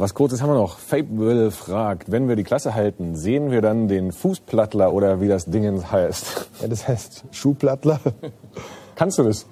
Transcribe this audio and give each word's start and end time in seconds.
Was 0.00 0.14
Kurzes 0.14 0.40
haben 0.40 0.48
wir 0.48 0.54
noch. 0.54 0.78
Fable 0.78 1.50
fragt, 1.50 2.10
wenn 2.10 2.26
wir 2.26 2.34
die 2.34 2.42
Klasse 2.42 2.74
halten, 2.74 3.16
sehen 3.16 3.50
wir 3.50 3.60
dann 3.60 3.86
den 3.86 4.12
Fußplattler 4.12 4.94
oder 4.94 5.20
wie 5.20 5.28
das 5.28 5.44
Ding 5.44 5.82
heißt? 5.92 6.48
Ja, 6.62 6.68
das 6.68 6.88
heißt 6.88 7.24
Schuhplattler. 7.32 8.00
Kannst 8.94 9.18
du 9.18 9.24
das? 9.24 9.42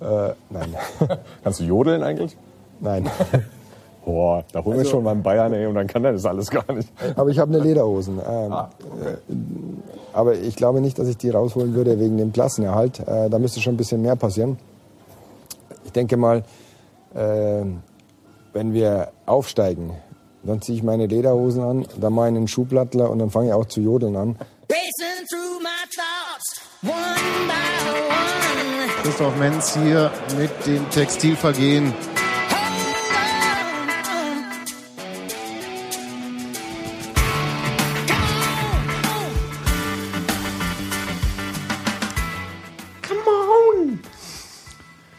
Äh, 0.00 0.32
nein. 0.50 0.74
Kannst 1.42 1.58
du 1.58 1.64
jodeln 1.64 2.04
eigentlich? 2.04 2.36
Nein. 2.78 3.10
Boah, 4.04 4.44
da 4.52 4.60
holen 4.62 4.74
wir 4.76 4.78
Also- 4.82 4.90
schon 4.92 5.02
mal 5.02 5.10
einen 5.10 5.24
Bayern, 5.24 5.52
ey, 5.52 5.66
und 5.66 5.74
dann 5.74 5.88
kann 5.88 6.04
er 6.04 6.12
das 6.12 6.24
alles 6.24 6.50
gar 6.50 6.72
nicht. 6.72 6.88
Aber 7.16 7.28
ich 7.30 7.40
habe 7.40 7.52
eine 7.52 7.64
Lederhosen. 7.64 8.18
Ähm, 8.24 8.52
Ah. 8.52 8.70
äh, 9.04 9.34
aber 10.12 10.34
ich 10.36 10.54
glaube 10.54 10.80
nicht, 10.80 11.00
dass 11.00 11.08
ich 11.08 11.16
die 11.16 11.30
rausholen 11.30 11.74
würde 11.74 11.98
wegen 11.98 12.16
dem 12.16 12.32
Klassenerhalt. 12.32 13.00
Äh, 13.00 13.28
da 13.28 13.40
müsste 13.40 13.60
schon 13.60 13.74
ein 13.74 13.76
bisschen 13.76 14.02
mehr 14.02 14.14
passieren. 14.14 14.56
Ich 15.84 15.90
denke 15.90 16.16
mal, 16.16 16.44
äh, 17.14 17.62
wenn 18.56 18.72
wir 18.72 19.12
aufsteigen, 19.26 19.92
dann 20.42 20.62
ziehe 20.62 20.78
ich 20.78 20.82
meine 20.82 21.06
Lederhosen 21.06 21.62
an, 21.62 21.86
dann 22.00 22.14
mache 22.14 22.28
ich 22.28 22.36
einen 22.36 22.48
Schuhplattler 22.48 23.10
und 23.10 23.18
dann 23.18 23.30
fange 23.30 23.48
ich 23.48 23.52
auch 23.52 23.66
zu 23.66 23.82
jodeln 23.82 24.16
an. 24.16 24.38
Christoph 29.02 29.36
Menz 29.36 29.74
hier 29.74 30.10
mit 30.38 30.50
dem 30.66 30.88
Textilvergehen. 30.88 31.92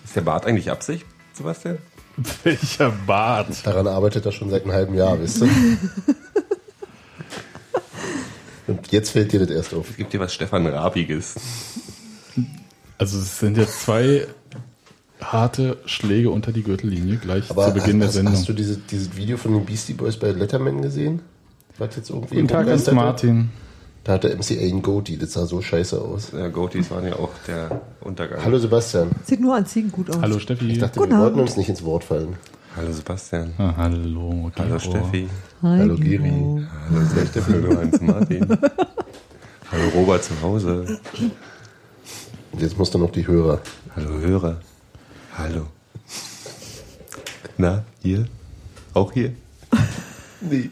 Ist 0.04 0.16
der 0.16 0.22
Bart 0.22 0.48
eigentlich 0.48 0.72
Absicht, 0.72 1.06
Sebastian? 1.34 1.78
Welcher 2.44 2.92
Bart? 3.06 3.48
Daran 3.66 3.88
arbeitet 3.88 4.26
er 4.26 4.32
schon 4.32 4.50
seit 4.50 4.64
einem 4.64 4.74
halben 4.74 4.96
Jahr, 4.96 5.20
wisst 5.20 5.42
ihr? 5.42 5.50
Und 8.68 8.92
jetzt 8.92 9.12
fällt 9.12 9.32
dir 9.32 9.40
das 9.40 9.50
erst 9.50 9.74
auf. 9.74 9.90
Es 9.90 9.98
gibt 9.98 10.12
dir 10.12 10.20
was 10.20 10.34
Stefan 10.34 10.68
Rabiges. 10.68 11.36
Also 12.98 13.20
es 13.20 13.40
sind 13.40 13.58
jetzt 13.58 13.82
zwei 13.84 14.28
harte 15.22 15.78
Schläge 15.86 16.30
unter 16.32 16.52
die 16.52 16.64
Gürtellinie 16.64 17.18
gleich 17.18 17.50
Aber 17.50 17.68
zu 17.68 17.74
Beginn 17.74 18.00
der 18.00 18.10
hast, 18.10 18.16
Sendung. 18.16 18.34
hast 18.34 18.50
du 18.50 18.54
diese, 18.54 18.78
dieses 18.78 19.16
Video 19.16 19.38
von 19.38 19.54
den 19.54 19.66
Beastie 19.66 19.94
Boys 19.94 20.18
bei 20.18 20.32
Letterman 20.32 20.82
gesehen? 20.82 21.22
Was 21.78 21.96
jetzt 21.96 22.10
irgendwie 22.10 22.36
Guten 22.36 22.48
Tag, 22.48 22.68
Hans 22.68 22.88
rumgeisterte? 22.90 23.46
Da 24.08 24.14
hat 24.14 24.24
der 24.24 24.38
MCA 24.38 24.54
einen 24.62 24.82
Goatee, 24.82 25.18
das 25.18 25.34
sah 25.34 25.46
so 25.46 25.62
scheiße 25.62 26.00
aus. 26.02 26.32
Ja, 26.32 26.48
Goatees 26.48 26.90
waren 26.92 27.06
ja 27.06 27.18
auch 27.18 27.32
der 27.46 27.82
Untergang. 28.00 28.42
Hallo 28.42 28.58
Sebastian. 28.58 29.10
Sieht 29.26 29.42
nur 29.42 29.54
an 29.54 29.66
Ziegen 29.66 29.92
gut 29.92 30.10
aus. 30.10 30.22
Hallo 30.22 30.40
Steffi. 30.40 30.66
Ich 30.72 30.80
dachte, 30.80 30.98
Guten 31.02 31.12
wir 31.12 31.18
wollten 31.20 31.34
Abend. 31.36 31.50
uns 31.50 31.58
nicht 31.58 31.68
ins 31.68 31.84
Wort 31.84 32.06
fallen. 32.06 32.38
Hallo 32.78 32.94
Sebastian. 32.94 33.54
Ah, 33.58 33.74
hallo, 33.76 34.50
Hallo. 34.58 34.80
Steffi. 34.80 35.28
Hi, 35.62 35.80
Hallo. 35.80 35.96
Giri. 35.96 36.66
Hallo 36.90 37.26
Steffi. 37.30 37.52
Hallo 37.52 37.78
Hans 37.78 38.00
Martin. 38.00 38.48
Hallo 39.72 39.90
Robert 39.94 40.24
zu 40.24 40.42
Hause. 40.42 41.00
Und 42.54 42.62
jetzt 42.62 42.78
musst 42.78 42.94
du 42.94 43.00
noch 43.00 43.12
die 43.12 43.28
Hörer. 43.28 43.60
Hallo 43.94 44.20
Hörer. 44.22 44.62
Hallo. 45.38 45.64
Na, 47.58 47.84
hier? 48.02 48.26
Auch 48.94 49.12
hier? 49.12 49.34
Nee. 50.40 50.70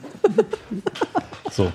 So. 1.52 1.70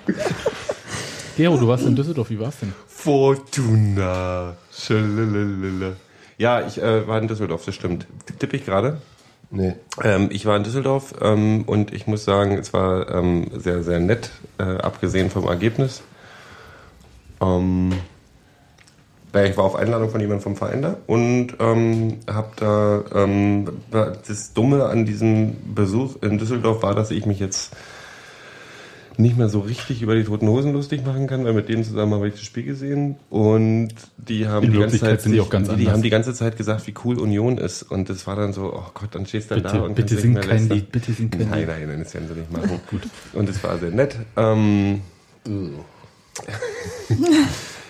Gero, 1.40 1.56
du 1.56 1.68
warst 1.68 1.86
in 1.86 1.96
Düsseldorf, 1.96 2.28
wie 2.28 2.38
war's 2.38 2.58
denn? 2.60 2.74
Fortuna. 2.86 4.56
Ja, 6.36 6.66
ich 6.66 6.76
äh, 6.76 7.08
war 7.08 7.18
in 7.18 7.28
Düsseldorf, 7.28 7.64
das 7.64 7.74
stimmt. 7.74 8.06
Tippe 8.38 8.58
ich 8.58 8.66
gerade? 8.66 9.00
Nee. 9.50 9.72
Ähm, 10.02 10.28
ich 10.30 10.44
war 10.44 10.58
in 10.58 10.64
Düsseldorf 10.64 11.14
ähm, 11.22 11.62
und 11.62 11.94
ich 11.94 12.06
muss 12.06 12.26
sagen, 12.26 12.58
es 12.58 12.74
war 12.74 13.08
ähm, 13.08 13.46
sehr, 13.54 13.82
sehr 13.82 14.00
nett, 14.00 14.32
äh, 14.58 14.64
abgesehen 14.64 15.30
vom 15.30 15.46
Ergebnis. 15.46 16.02
Ähm, 17.40 17.94
weil 19.32 19.48
ich 19.48 19.56
war 19.56 19.64
auf 19.64 19.76
Einladung 19.76 20.10
von 20.10 20.20
jemandem 20.20 20.42
vom 20.42 20.56
Verein 20.56 20.82
da 20.82 20.98
und 21.06 21.54
ähm, 21.58 22.18
habe 22.30 22.50
da 22.56 23.02
ähm, 23.14 23.80
das 23.90 24.52
Dumme 24.52 24.84
an 24.84 25.06
diesem 25.06 25.74
Besuch 25.74 26.16
in 26.20 26.36
Düsseldorf 26.36 26.82
war, 26.82 26.94
dass 26.94 27.10
ich 27.10 27.24
mich 27.24 27.38
jetzt 27.38 27.74
nicht 29.20 29.36
mehr 29.36 29.48
so 29.48 29.60
richtig 29.60 30.02
über 30.02 30.14
die 30.14 30.24
Toten 30.24 30.48
Hosen 30.48 30.72
lustig 30.72 31.04
machen 31.04 31.26
kann, 31.26 31.44
weil 31.44 31.52
mit 31.52 31.68
denen 31.68 31.84
zusammen 31.84 32.14
habe 32.14 32.28
ich 32.28 32.34
das 32.34 32.42
Spiel 32.42 32.64
gesehen 32.64 33.16
und 33.30 33.88
die 34.16 34.46
haben 34.48 34.66
In 34.66 34.72
die 34.72 34.78
ganze 34.78 34.98
Zeit 34.98 35.20
sind 35.22 35.32
die 35.32 35.38
sich- 35.38 35.46
auch 35.46 35.50
ganz 35.50 35.68
die 35.68 35.74
anders. 35.74 35.92
haben 35.92 36.02
die 36.02 36.10
ganze 36.10 36.34
Zeit 36.34 36.56
gesagt, 36.56 36.86
wie 36.86 36.94
cool 37.04 37.18
Union 37.18 37.58
ist 37.58 37.82
und 37.82 38.08
das 38.08 38.26
war 38.26 38.36
dann 38.36 38.52
so, 38.52 38.72
oh 38.74 38.90
Gott, 38.94 39.14
dann 39.14 39.26
stehst 39.26 39.50
du 39.50 39.54
dann 39.56 39.62
Bitte, 39.64 39.76
da 39.76 39.82
und 39.84 39.94
bitte 39.94 40.16
sing 40.16 40.34
kein 40.34 40.48
lästern. 40.48 40.76
Lied, 40.76 40.92
bitte 40.92 41.12
sing 41.12 41.30
kein 41.30 41.48
nein, 41.50 41.58
Lied. 41.60 41.68
Nein, 41.68 41.88
nein, 41.88 41.98
das 42.02 42.14
werden 42.14 42.28
sie 42.28 42.40
nicht 42.40 42.52
machen. 42.52 42.80
Gut. 42.90 43.02
Und 43.32 43.48
es 43.48 43.62
war 43.62 43.78
sehr 43.78 43.90
nett. 43.90 44.16
Ähm, 44.36 45.00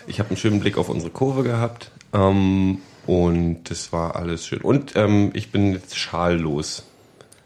ich 0.07 0.19
habe 0.19 0.31
einen 0.31 0.37
schönen 0.37 0.61
Blick 0.61 0.79
auf 0.79 0.89
unsere 0.89 1.11
Kurve 1.11 1.43
gehabt 1.43 1.91
ähm, 2.13 2.79
und 3.07 3.71
das 3.71 3.93
war 3.93 4.17
alles 4.17 4.47
schön. 4.47 4.61
Und 4.61 4.93
ähm, 4.97 5.31
ich 5.35 5.51
bin 5.53 5.73
jetzt 5.73 5.97
schallos. 5.97 6.85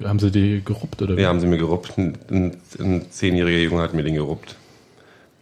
Haben 0.02 0.18
sie 0.18 0.30
die 0.30 0.62
geruppt 0.64 1.02
oder 1.02 1.16
wie? 1.16 1.22
Ja, 1.22 1.28
haben 1.28 1.40
sie 1.40 1.46
mir 1.46 1.58
geruppt. 1.58 1.96
Ein, 1.96 2.18
ein, 2.30 2.56
ein 2.78 3.10
zehnjähriger 3.10 3.58
Junge 3.58 3.82
hat 3.82 3.94
mir 3.94 4.02
den 4.02 4.14
geruppt. 4.14 4.56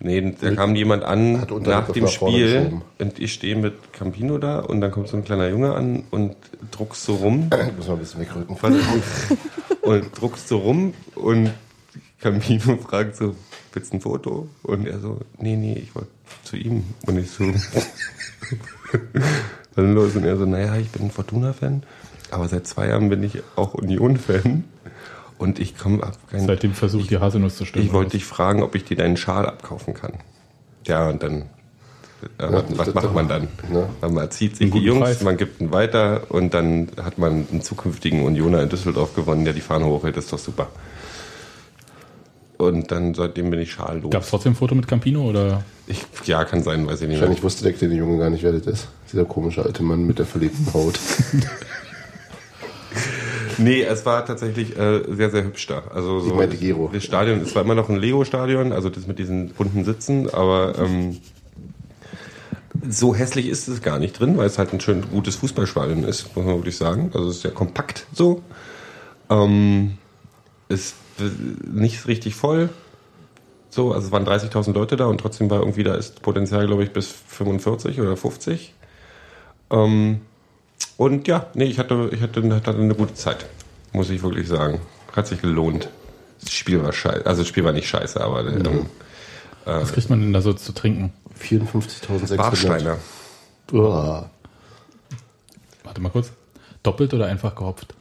Nee, 0.04 0.34
da 0.40 0.52
kam 0.54 0.74
jemand 0.74 1.04
an 1.04 1.32
nach 1.32 1.92
dem 1.92 2.02
nach 2.02 2.10
Spiel 2.10 2.80
und 2.98 3.20
ich 3.20 3.32
stehe 3.32 3.54
mit 3.54 3.92
Campino 3.92 4.36
da 4.38 4.58
und 4.58 4.80
dann 4.80 4.91
kommt 4.91 5.06
so 5.06 5.16
ein 5.16 5.24
kleiner 5.24 5.48
Junge 5.48 5.74
an 5.74 6.02
und 6.10 6.34
druckst 6.72 7.04
so 7.04 7.14
rum. 7.14 7.48
Ich 7.68 7.76
muss 7.76 7.86
mal 7.86 7.94
ein 7.94 8.00
bisschen 8.00 8.20
wegrücken. 8.20 8.56
Und 9.82 10.20
druckst 10.20 10.48
so 10.48 10.58
rum 10.58 10.94
und 11.14 11.52
Campino 12.20 12.76
fragt 12.78 13.16
so, 13.16 13.36
willst 13.72 13.92
du 13.92 13.98
ein 13.98 14.00
Foto? 14.00 14.48
Und 14.64 14.88
er 14.88 14.98
so, 14.98 15.20
nee, 15.38 15.54
nee, 15.54 15.74
ich 15.74 15.94
wollte 15.94 16.10
zu 16.42 16.56
ihm. 16.56 16.82
Und 17.06 17.18
ich 17.18 17.30
so, 17.30 17.44
was 17.54 17.64
ist 17.64 17.92
denn 19.76 19.94
los? 19.94 20.16
Und 20.16 20.24
er 20.24 20.36
so, 20.36 20.46
naja, 20.46 20.76
ich 20.76 20.91
bin 20.91 21.02
ein 21.02 21.10
Fortuna-Fan, 21.10 21.84
aber 22.32 22.48
seit 22.48 22.66
zwei 22.66 22.88
Jahren 22.88 23.09
bin 23.10 23.22
ich 23.22 23.43
auch 23.56 23.75
Union-Fan. 23.75 24.65
Und 25.38 25.59
ich 25.59 25.76
komme 25.76 26.03
ab. 26.04 26.16
Seitdem 26.32 26.72
versucht 26.72 27.10
die 27.10 27.19
Haselnuss 27.19 27.56
zu 27.56 27.65
stimmen. 27.65 27.84
Ich 27.84 27.93
wollte 27.93 28.12
dich 28.12 28.25
fragen, 28.25 28.62
ob 28.62 28.76
ich 28.76 28.84
dir 28.84 28.97
deinen 28.97 29.16
Schal 29.16 29.44
abkaufen 29.47 29.93
kann. 29.93 30.12
Ja, 30.87 31.09
und 31.09 31.22
dann. 31.22 31.42
Äh, 32.38 32.48
was, 32.48 32.65
was 32.76 32.94
macht 32.94 33.12
man 33.12 33.26
dann? 33.28 33.48
Ja. 33.72 34.09
Man 34.09 34.31
zieht 34.31 34.56
sich 34.56 34.71
die 34.71 34.78
Jungs, 34.78 35.00
Preis. 35.00 35.22
man 35.22 35.37
gibt 35.37 35.60
ihn 35.60 35.72
weiter 35.72 36.22
und 36.28 36.54
dann 36.54 36.88
hat 37.03 37.19
man 37.19 37.48
einen 37.50 37.60
zukünftigen 37.60 38.22
Unioner 38.22 38.62
in 38.62 38.69
Düsseldorf 38.69 39.16
gewonnen, 39.16 39.44
der 39.44 39.53
die 39.53 39.60
Fahne 39.60 39.87
hochhält. 39.87 40.16
Das 40.16 40.25
ist 40.26 40.32
doch 40.32 40.38
super. 40.38 40.69
Und 42.59 42.92
dann 42.92 43.12
seitdem 43.15 43.50
bin 43.50 43.59
ich 43.59 43.72
schallos. 43.72 44.12
Gab 44.12 44.22
es 44.22 44.31
trotzdem 44.31 44.53
ein 44.53 44.56
Foto 44.56 44.76
mit 44.76 44.87
Campino 44.87 45.28
oder? 45.28 45.65
Ich, 45.88 46.04
ja, 46.26 46.44
kann 46.44 46.62
sein, 46.62 46.87
weiß 46.87 47.03
ich 47.03 47.09
nicht. 47.09 47.19
Wahrscheinlich 47.19 47.42
wusste 47.42 47.65
der 47.65 47.72
kleine 47.72 47.94
Junge 47.94 48.19
gar 48.19 48.31
nicht, 48.31 48.44
wer 48.44 48.53
das 48.53 48.69
ist. 48.69 48.88
Dieser 49.12 49.25
komische 49.25 49.65
alte 49.65 49.82
Mann 49.82 50.06
mit 50.06 50.21
der 50.21 50.26
verlebten 50.26 50.72
Haut. 50.72 51.00
Nee, 53.62 53.82
es 53.82 54.04
war 54.04 54.24
tatsächlich 54.24 54.76
äh, 54.76 55.02
sehr, 55.08 55.30
sehr 55.30 55.44
hübsch 55.44 55.66
da. 55.66 55.82
Also 55.94 56.20
so, 56.20 56.28
Ich 56.28 56.34
meinte 56.34 56.56
Gero. 56.56 56.90
Das 56.92 57.04
Stadion, 57.04 57.40
es 57.40 57.54
war 57.54 57.62
immer 57.62 57.74
noch 57.74 57.88
ein 57.88 57.96
Lego-Stadion, 57.96 58.72
also 58.72 58.90
das 58.90 59.06
mit 59.06 59.18
diesen 59.18 59.50
bunten 59.50 59.84
Sitzen, 59.84 60.28
aber 60.32 60.78
ähm, 60.78 61.18
so 62.88 63.14
hässlich 63.14 63.48
ist 63.48 63.68
es 63.68 63.82
gar 63.82 63.98
nicht 63.98 64.18
drin, 64.18 64.36
weil 64.36 64.46
es 64.46 64.58
halt 64.58 64.72
ein 64.72 64.80
schön 64.80 65.02
gutes 65.10 65.36
Fußballstadion 65.36 66.04
ist, 66.04 66.34
muss 66.36 66.44
man 66.44 66.56
wirklich 66.56 66.76
sagen. 66.76 67.10
Also 67.14 67.28
es 67.28 67.36
ist 67.36 67.42
sehr 67.42 67.52
kompakt 67.52 68.06
so. 68.12 68.42
Ähm, 69.30 69.98
ist 70.68 70.96
nicht 71.70 72.06
richtig 72.06 72.34
voll. 72.34 72.70
So, 73.70 73.92
also 73.92 74.06
es 74.06 74.12
waren 74.12 74.26
30.000 74.26 74.72
Leute 74.74 74.96
da 74.96 75.06
und 75.06 75.18
trotzdem 75.18 75.48
war 75.48 75.60
irgendwie, 75.60 75.82
da 75.82 75.94
ist 75.94 76.22
Potenzial, 76.22 76.66
glaube 76.66 76.84
ich, 76.84 76.92
bis 76.92 77.08
45 77.28 78.00
oder 78.00 78.16
50. 78.16 78.74
Ähm, 79.70 80.20
und 80.97 81.28
ja, 81.28 81.47
nee, 81.54 81.64
ich 81.64 81.78
hatte, 81.78 82.10
ich 82.12 82.20
hatte, 82.20 82.54
hatte 82.54 82.70
eine 82.75 82.94
gute 82.94 83.14
Zeit, 83.14 83.47
muss 83.92 84.10
ich 84.10 84.22
wirklich 84.22 84.48
sagen. 84.48 84.80
Hat 85.14 85.26
sich 85.26 85.41
gelohnt. 85.41 85.88
Das 86.41 86.53
Spiel 86.53 86.83
war 86.83 86.92
scheiße. 86.92 87.27
Also 87.27 87.42
das 87.42 87.48
Spiel 87.48 87.65
war 87.65 87.72
nicht 87.72 87.89
scheiße, 87.89 88.21
aber 88.21 88.47
ähm, 88.47 88.86
Was 89.65 89.92
kriegt 89.92 90.10
man 90.10 90.21
denn 90.21 90.33
da 90.33 90.41
so 90.41 90.53
zu 90.53 90.72
trinken? 90.72 91.12
54.600. 91.41 92.39
Warsteiner. 92.39 92.98
Uah. 93.72 94.30
Warte 95.84 96.00
mal 96.00 96.10
kurz. 96.10 96.33
Doppelt 96.83 97.15
oder 97.15 97.27
einfach 97.27 97.54
gehopft? 97.54 97.94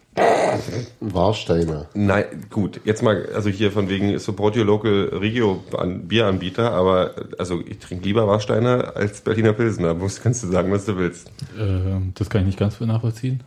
Warsteiner. 0.99 1.87
Nein, 1.93 2.25
gut, 2.49 2.81
jetzt 2.85 3.01
mal, 3.03 3.27
also 3.33 3.49
hier 3.49 3.71
von 3.71 3.89
wegen 3.89 4.17
Support 4.19 4.57
Your 4.57 4.65
Local 4.65 5.09
Regio 5.19 5.63
an 5.77 6.07
Bieranbieter, 6.07 6.71
aber 6.71 7.15
also 7.37 7.61
ich 7.65 7.79
trinke 7.79 8.05
lieber 8.05 8.27
Warsteiner 8.27 8.95
als 8.95 9.21
Berliner 9.21 9.53
Pilsner. 9.53 9.93
Muss, 9.93 10.21
kannst 10.21 10.43
du 10.43 10.47
sagen, 10.47 10.71
was 10.71 10.85
du 10.85 10.97
willst. 10.97 11.31
Ähm, 11.59 12.11
das 12.15 12.29
kann 12.29 12.41
ich 12.41 12.47
nicht 12.47 12.59
ganz 12.59 12.79
nachvollziehen. 12.79 13.41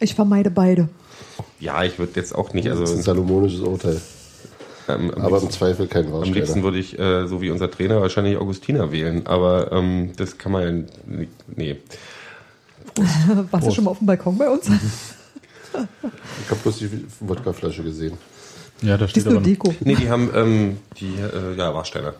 Ich 0.00 0.14
vermeide 0.14 0.50
beide. 0.50 0.88
Ja, 1.60 1.84
ich 1.84 1.98
würde 1.98 2.12
jetzt 2.16 2.34
auch 2.34 2.52
nicht, 2.52 2.68
also 2.68 2.82
Das 2.82 2.90
ist 2.90 2.96
ein 2.98 3.02
salomonisches 3.02 3.60
Urteil. 3.60 4.00
ähm, 4.88 5.10
Aber 5.12 5.26
im 5.28 5.32
liebsten, 5.34 5.50
Zweifel 5.50 5.86
kein 5.86 6.06
am 6.12 6.22
liebsten 6.22 6.38
Warsteiner. 6.40 6.62
würde 6.64 6.78
ich, 6.78 6.98
äh, 6.98 7.26
so 7.26 7.40
wie 7.40 7.50
unser 7.50 7.70
Trainer, 7.70 8.00
wahrscheinlich 8.00 8.36
Augustiner 8.36 8.92
wählen, 8.92 9.26
aber 9.26 9.72
ähm, 9.72 10.12
das 10.16 10.38
kann 10.38 10.52
man 10.52 10.62
ja, 10.62 10.70
nicht- 11.16 11.32
nee. 11.56 11.76
Warst 13.50 13.66
du 13.66 13.70
schon 13.72 13.84
mal 13.84 13.90
auf 13.92 13.98
dem 13.98 14.06
Balkon 14.06 14.36
bei 14.38 14.48
uns? 14.48 14.70
Ich 16.44 16.50
habe 16.50 16.60
bloß 16.62 16.78
die 16.78 16.90
Wodkaflasche 17.20 17.82
gesehen. 17.82 18.16
Ja, 18.82 18.96
da 18.96 19.04
Die 19.06 19.10
steht 19.10 19.22
ist 19.24 19.30
nur 19.30 19.36
aber 19.38 19.44
Deko. 19.46 19.74
Nee, 19.80 19.94
die 19.94 20.08
haben 20.10 20.30
ähm, 20.34 20.76
die, 21.00 21.14
äh, 21.16 21.56
ja, 21.56 21.72
Warsteiner. 21.74 22.14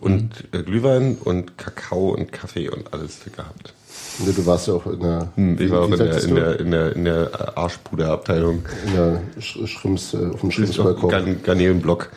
Und 0.00 0.30
äh, 0.52 0.62
Glühwein 0.64 1.16
und 1.22 1.56
Kakao 1.58 2.10
und 2.10 2.32
Kaffee 2.32 2.68
und 2.68 2.92
alles 2.92 3.20
gehabt. 3.36 3.72
Ne, 4.18 4.32
Du 4.32 4.44
warst 4.46 4.66
ja 4.66 4.74
auch 4.74 4.86
in 4.86 5.00
der, 5.00 5.28
Hm, 5.36 5.60
Ich 5.60 5.70
war 5.70 5.82
auch 5.82 5.90
in 5.90 5.96
der, 5.98 6.22
in 6.24 6.34
der, 6.34 6.60
in 6.60 6.70
der, 6.72 6.96
in 6.96 7.04
der 7.04 7.56
Arschpuderabteilung. 7.56 8.64
in 8.86 8.92
der 8.94 9.20
Sch 9.40 9.58
Schrimps, 9.66 10.12
äh, 10.14 10.26
auf 10.34 10.40
dem 10.40 10.50
Schrimpsbalkon. 10.50 11.08
Garn 11.10 11.42
Garnelenblock. 11.44 12.10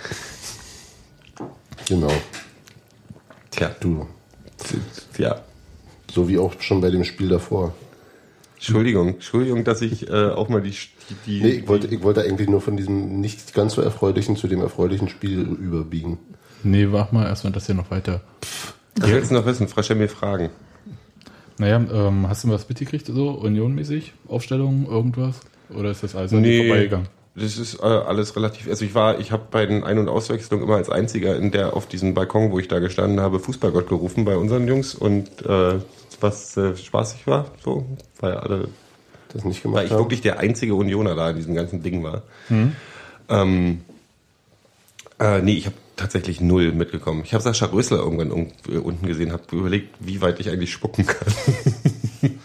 Genau. 1.88 2.12
Tja, 3.52 3.70
Du. 3.80 4.08
ja. 5.20 5.42
So 6.12 6.28
wie 6.28 6.40
auch 6.40 6.54
schon 6.60 6.82
bei 6.82 6.90
dem 6.90 7.04
Spiel 7.04 7.30
davor. 7.30 7.74
Entschuldigung, 8.68 9.10
Entschuldigung, 9.10 9.64
dass 9.64 9.82
ich 9.82 10.10
äh, 10.10 10.30
auch 10.30 10.50
mal 10.50 10.62
die, 10.62 10.74
die, 11.26 11.42
Nee, 11.42 11.50
ich 11.50 11.68
wollte, 11.68 11.88
ich 11.88 12.02
wollte 12.02 12.24
eigentlich 12.24 12.50
nur 12.50 12.62
von 12.62 12.76
diesem 12.78 13.20
nicht 13.22 13.54
ganz 13.54 13.74
so 13.76 13.82
erfreulichen 13.82 14.36
zu 14.36 14.48
dem 14.48 14.62
erfreulichen 14.62 15.08
Spiel 15.08 15.42
überbiegen. 15.42 16.18
Nee, 16.64 16.92
wach 16.92 17.12
mal 17.12 17.26
erstmal 17.28 17.54
das 17.54 17.68
hier 17.68 17.76
noch 17.76 17.92
weiter. 17.92 18.22
Was 19.00 19.10
willst 19.12 19.30
du 19.30 19.36
noch 19.36 19.46
wissen? 19.46 19.68
Frau, 19.68 19.84
stell 19.84 19.98
mir 19.98 20.08
Fragen. 20.10 20.50
Naja, 21.58 21.78
ähm, 21.78 22.28
hast 22.28 22.44
du 22.44 22.50
was 22.50 22.68
mitgekriegt, 22.68 23.06
so 23.08 23.30
unionmäßig? 23.30 24.14
Aufstellungen, 24.28 24.88
irgendwas? 24.88 25.40
Oder 25.70 25.92
ist 25.92 26.04
das 26.04 26.16
alles 26.16 26.34
an 26.34 26.44
dir 26.44 26.50
Nee, 26.50 26.68
vorbeigegangen? 26.68 27.08
das 27.36 27.58
ist 27.58 27.76
äh, 27.82 27.86
alles 27.86 28.36
relativ. 28.36 28.68
Also 28.68 28.84
ich 28.86 28.96
war, 28.96 29.20
ich 29.20 29.32
habe 29.32 29.44
bei 29.52 29.66
den 29.66 29.84
Ein- 29.84 30.00
und 30.00 30.10
Auswechslungen 30.10 30.66
immer 30.66 30.78
als 30.78 30.90
einziger 30.90 31.36
in 31.38 31.52
der 31.52 31.76
auf 31.76 31.86
diesem 31.88 32.14
Balkon, 32.14 32.52
wo 32.52 32.60
ich 32.60 32.68
da 32.68 32.80
gestanden 32.80 33.20
habe, 33.20 33.40
Fußballgott 33.40 33.88
gerufen 33.90 34.26
bei 34.26 34.38
unseren 34.38 34.68
Jungs 34.68 34.96
und 34.96 35.46
äh, 35.46 35.76
was 36.22 36.56
äh, 36.58 36.76
spaßig 36.76 37.28
war, 37.28 37.52
so, 37.64 37.86
weil 38.20 38.34
alle, 38.34 38.68
Das 39.34 39.44
nicht 39.44 39.64
weil 39.66 39.72
gemacht 39.72 39.86
ich 39.86 39.92
haben. 39.92 40.00
wirklich 40.00 40.22
der 40.22 40.40
einzige 40.40 40.76
Unioner 40.76 41.16
da 41.16 41.30
in 41.30 41.36
diesem 41.38 41.56
ganzen 41.56 41.82
Ding 41.84 42.04
war. 42.04 42.24
Ähm, 43.30 43.82
äh, 45.20 45.42
nee, 45.42 45.54
ich 45.54 45.66
habe 45.66 45.76
tatsächlich 45.96 46.42
null 46.42 46.72
mitgekommen. 46.74 47.22
Ich 47.24 47.34
habe 47.34 47.42
Sascha 47.44 47.68
Rösler 47.68 47.98
irgendwann 48.00 48.32
un- 48.32 48.52
äh, 48.70 48.78
unten 48.78 49.06
gesehen, 49.08 49.32
habe 49.32 49.44
überlegt, 49.56 49.96
wie 50.00 50.22
weit 50.22 50.40
ich 50.40 50.50
eigentlich 50.50 50.72
spucken 50.72 51.06
kann. 51.06 51.28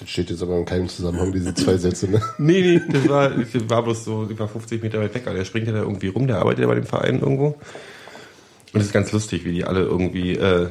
Das 0.00 0.08
steht 0.10 0.30
jetzt 0.30 0.42
aber 0.44 0.56
in 0.56 0.64
keinem 0.64 0.88
Zusammenhang, 0.88 1.32
diese 1.32 1.52
zwei 1.54 1.76
Sätze. 1.76 2.08
Ne? 2.08 2.22
Nee, 2.38 2.60
nee, 2.60 2.80
das 2.88 3.08
war, 3.08 3.30
das 3.30 3.48
war 3.68 3.82
bloß 3.82 4.04
so 4.04 4.24
über 4.30 4.46
50 4.46 4.80
Meter 4.80 5.00
weit 5.00 5.12
weg. 5.12 5.24
Aber 5.26 5.34
der 5.36 5.44
springt 5.44 5.66
ja 5.66 5.72
da 5.72 5.80
irgendwie 5.80 6.06
rum, 6.06 6.28
der 6.28 6.38
arbeitet 6.38 6.60
ja 6.60 6.66
bei 6.68 6.76
dem 6.76 6.86
Verein 6.86 7.18
irgendwo. 7.18 7.58
Und 8.72 8.80
es 8.80 8.86
ist 8.86 8.92
ganz 8.92 9.10
lustig, 9.10 9.44
wie 9.44 9.50
die 9.52 9.64
alle 9.64 9.80
irgendwie, 9.80 10.36
äh, 10.36 10.68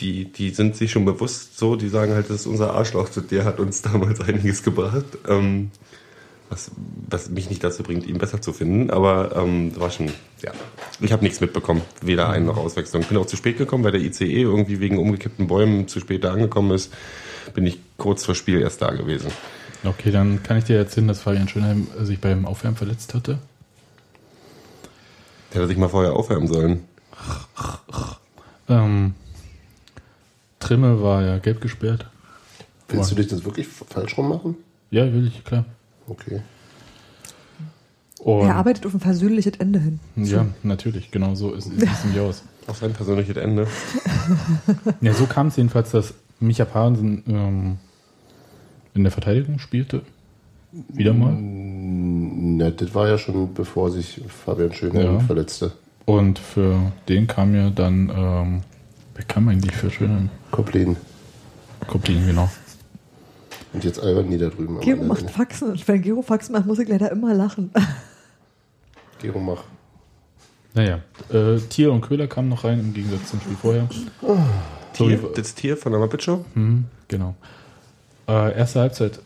die, 0.00 0.26
die 0.26 0.50
sind 0.50 0.76
sich 0.76 0.90
schon 0.90 1.04
bewusst 1.04 1.58
so, 1.58 1.76
die 1.76 1.88
sagen 1.88 2.12
halt, 2.12 2.30
das 2.30 2.42
ist 2.42 2.46
unser 2.46 2.74
Arschloch, 2.74 3.08
der 3.08 3.44
hat 3.44 3.60
uns 3.60 3.82
damals 3.82 4.20
einiges 4.20 4.62
gebracht. 4.62 5.04
Ähm, 5.28 5.70
was, 6.50 6.72
was 7.08 7.30
mich 7.30 7.48
nicht 7.48 7.62
dazu 7.62 7.84
bringt, 7.84 8.04
ihn 8.06 8.18
besser 8.18 8.42
zu 8.42 8.52
finden, 8.52 8.90
aber 8.90 9.36
ähm, 9.36 9.78
war 9.78 9.90
schon, 9.90 10.08
ja. 10.42 10.50
Ich 11.00 11.12
habe 11.12 11.22
nichts 11.22 11.40
mitbekommen, 11.40 11.82
weder 12.02 12.28
Ein- 12.28 12.44
noch 12.44 12.56
Auswechslung. 12.56 13.04
Bin 13.04 13.16
auch 13.18 13.26
zu 13.26 13.36
spät 13.36 13.56
gekommen, 13.56 13.84
weil 13.84 13.92
der 13.92 14.00
ICE 14.00 14.42
irgendwie 14.42 14.80
wegen 14.80 14.98
umgekippten 14.98 15.46
Bäumen 15.46 15.86
zu 15.86 16.00
spät 16.00 16.24
da 16.24 16.32
angekommen 16.32 16.72
ist. 16.72 16.92
Bin 17.54 17.66
ich 17.66 17.78
kurz 17.96 18.24
vor 18.24 18.34
Spiel 18.34 18.60
erst 18.60 18.82
da 18.82 18.90
gewesen. 18.90 19.30
Okay, 19.84 20.10
dann 20.10 20.42
kann 20.42 20.58
ich 20.58 20.64
dir 20.64 20.76
erzählen, 20.76 21.06
dass 21.08 21.20
Fabian 21.20 21.48
Schönheim 21.48 21.86
sich 22.02 22.20
beim 22.20 22.44
Aufwärmen 22.44 22.76
verletzt 22.76 23.14
hatte. 23.14 23.38
Der 25.52 25.60
hätte 25.60 25.68
sich 25.68 25.78
mal 25.78 25.88
vorher 25.88 26.14
aufwärmen 26.14 26.48
sollen. 26.48 26.84
Ähm, 28.68 29.14
Trimmel 30.60 31.02
war 31.02 31.22
ja 31.24 31.38
gelb 31.38 31.60
gesperrt. 31.60 32.06
Willst 32.88 33.10
du 33.10 33.14
dich 33.16 33.28
das 33.28 33.44
wirklich 33.44 33.66
falsch 33.66 34.16
rummachen? 34.16 34.56
Ja, 34.90 35.12
will 35.12 35.26
ich, 35.26 35.42
klar. 35.44 35.64
Okay. 36.06 36.42
Und, 38.18 38.46
Er 38.46 38.56
arbeitet 38.56 38.84
auf 38.86 38.92
ein 38.94 39.00
versöhnliches 39.00 39.54
Ende 39.58 39.78
hin. 39.78 39.98
ja, 40.16 40.44
natürlich, 40.62 41.10
genau 41.10 41.34
so 41.34 41.52
ist, 41.54 41.66
es 41.72 42.04
nämlich 42.04 42.20
aus. 42.20 42.42
Auf 42.66 42.76
sein 42.76 42.92
persönliches 42.92 43.36
Ende. 43.36 43.66
Ja, 45.00 45.12
so 45.14 45.24
kam 45.26 45.46
es 45.48 45.56
jedenfalls, 45.56 45.90
dass 45.90 46.14
Micha 46.38 46.64
Parensen 46.66 47.22
ähm, 47.26 47.78
in 48.94 49.02
der 49.02 49.10
Verteidigung 49.10 49.58
spielte. 49.58 50.02
Wieder 50.92 51.12
mal. 51.14 51.34
Na, 51.36 52.70
das 52.70 52.94
war 52.94 53.08
ja 53.08 53.18
schon 53.18 53.54
bevor 53.54 53.90
sich 53.90 54.20
Fabian 54.28 54.72
Schönheim 54.72 55.14
Ja. 55.14 55.20
verletzte. 55.20 55.72
Und 56.04 56.38
für 56.38 56.92
den 57.08 57.26
kam 57.26 57.54
ja 57.54 57.70
dann, 57.70 58.12
ähm, 58.14 58.60
wer 59.14 59.24
kam 59.24 59.48
eigentlich 59.48 59.74
für 59.74 59.90
Schönheim? 59.90 60.30
Koplin. 60.50 60.96
Koplin, 61.86 62.26
genau. 62.26 62.50
Und 63.72 63.84
jetzt 63.84 64.00
albern 64.00 64.30
die 64.30 64.38
da 64.38 64.48
drüben. 64.48 64.80
Gero 64.80 65.04
macht 65.04 65.20
Ende. 65.20 65.32
Faxen 65.32 65.70
und 65.70 65.88
wenn 65.88 66.02
Gero 66.02 66.22
Faxen 66.22 66.52
macht, 66.52 66.66
muss 66.66 66.78
ich 66.78 66.88
leider 66.88 67.10
immer 67.10 67.34
lachen. 67.34 67.70
Gero 69.20 69.38
mach. 69.38 69.62
Naja, 70.74 71.00
äh, 71.32 71.58
Tier 71.68 71.92
und 71.92 72.00
Köhler 72.00 72.26
kamen 72.26 72.48
noch 72.48 72.64
rein 72.64 72.78
im 72.80 72.94
Gegensatz 72.94 73.30
zum 73.30 73.40
Spiel 73.40 73.56
vorher. 73.60 73.88
So 74.92 75.06
Tier, 75.06 75.18
das 75.34 75.54
Tier 75.54 75.76
von 75.76 75.92
der 75.92 76.00
Muppet 76.00 76.22
Show? 76.22 76.44
Mhm, 76.54 76.84
genau. 77.08 77.34
Äh, 78.28 78.56
erste 78.56 78.80
Halbzeit 78.80 79.20